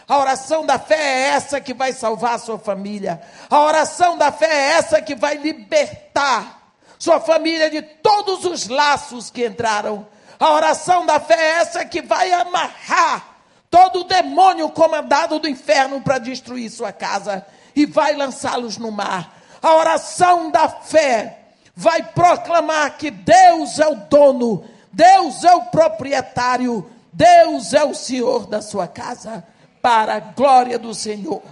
A 0.07 0.19
oração 0.19 0.67
da 0.67 0.79
fé 0.79 0.97
é 0.97 1.29
essa 1.31 1.61
que 1.61 1.73
vai 1.73 1.93
salvar 1.93 2.35
a 2.35 2.39
sua 2.39 2.59
família. 2.59 3.23
A 3.49 3.61
oração 3.61 4.19
da 4.19 4.31
fé 4.31 4.47
é 4.47 4.71
essa 4.73 5.01
que 5.01 5.15
vai 5.15 5.37
libertar 5.37 6.63
sua 6.99 7.21
família 7.21 7.71
de 7.71 7.83
todos 7.83 8.45
os 8.45 8.69
laços 8.69 9.31
que 9.31 9.47
entraram. 9.47 10.07
A 10.39 10.53
oração 10.53 11.07
da 11.07 11.21
fé 11.21 11.35
é 11.35 11.61
essa 11.61 11.85
que 11.85 12.03
vai 12.03 12.33
amarrar 12.33 13.37
todo 13.71 14.01
o 14.01 14.05
demônio 14.05 14.69
comandado 14.71 15.39
do 15.39 15.49
inferno 15.49 16.01
para 16.01 16.19
destruir 16.19 16.71
sua 16.71 16.93
casa 16.93 17.45
e 17.75 17.87
vai 17.87 18.15
lançá-los 18.15 18.79
no 18.79 18.91
mar. 18.91 19.43
A 19.63 19.75
oração 19.75 20.51
da 20.51 20.69
fé 20.69 21.39
vai 21.75 22.03
proclamar 22.03 22.97
que 22.97 23.11
Deus 23.11 23.79
é 23.79 23.89
o 23.89 23.97
dono 23.97 24.65
Deus 24.95 25.43
é 25.43 25.53
o 25.53 25.63
proprietário, 25.63 26.89
Deus 27.13 27.75
é 27.75 27.85
o 27.85 27.95
Senhor 27.95 28.47
da 28.47 28.63
sua 28.63 28.87
casa, 28.87 29.45
para 29.83 30.15
a 30.15 30.21
glória 30.21 30.79
do 30.79 30.95
Senhor. 30.95 31.43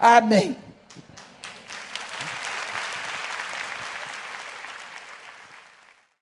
Amém. 0.00 0.56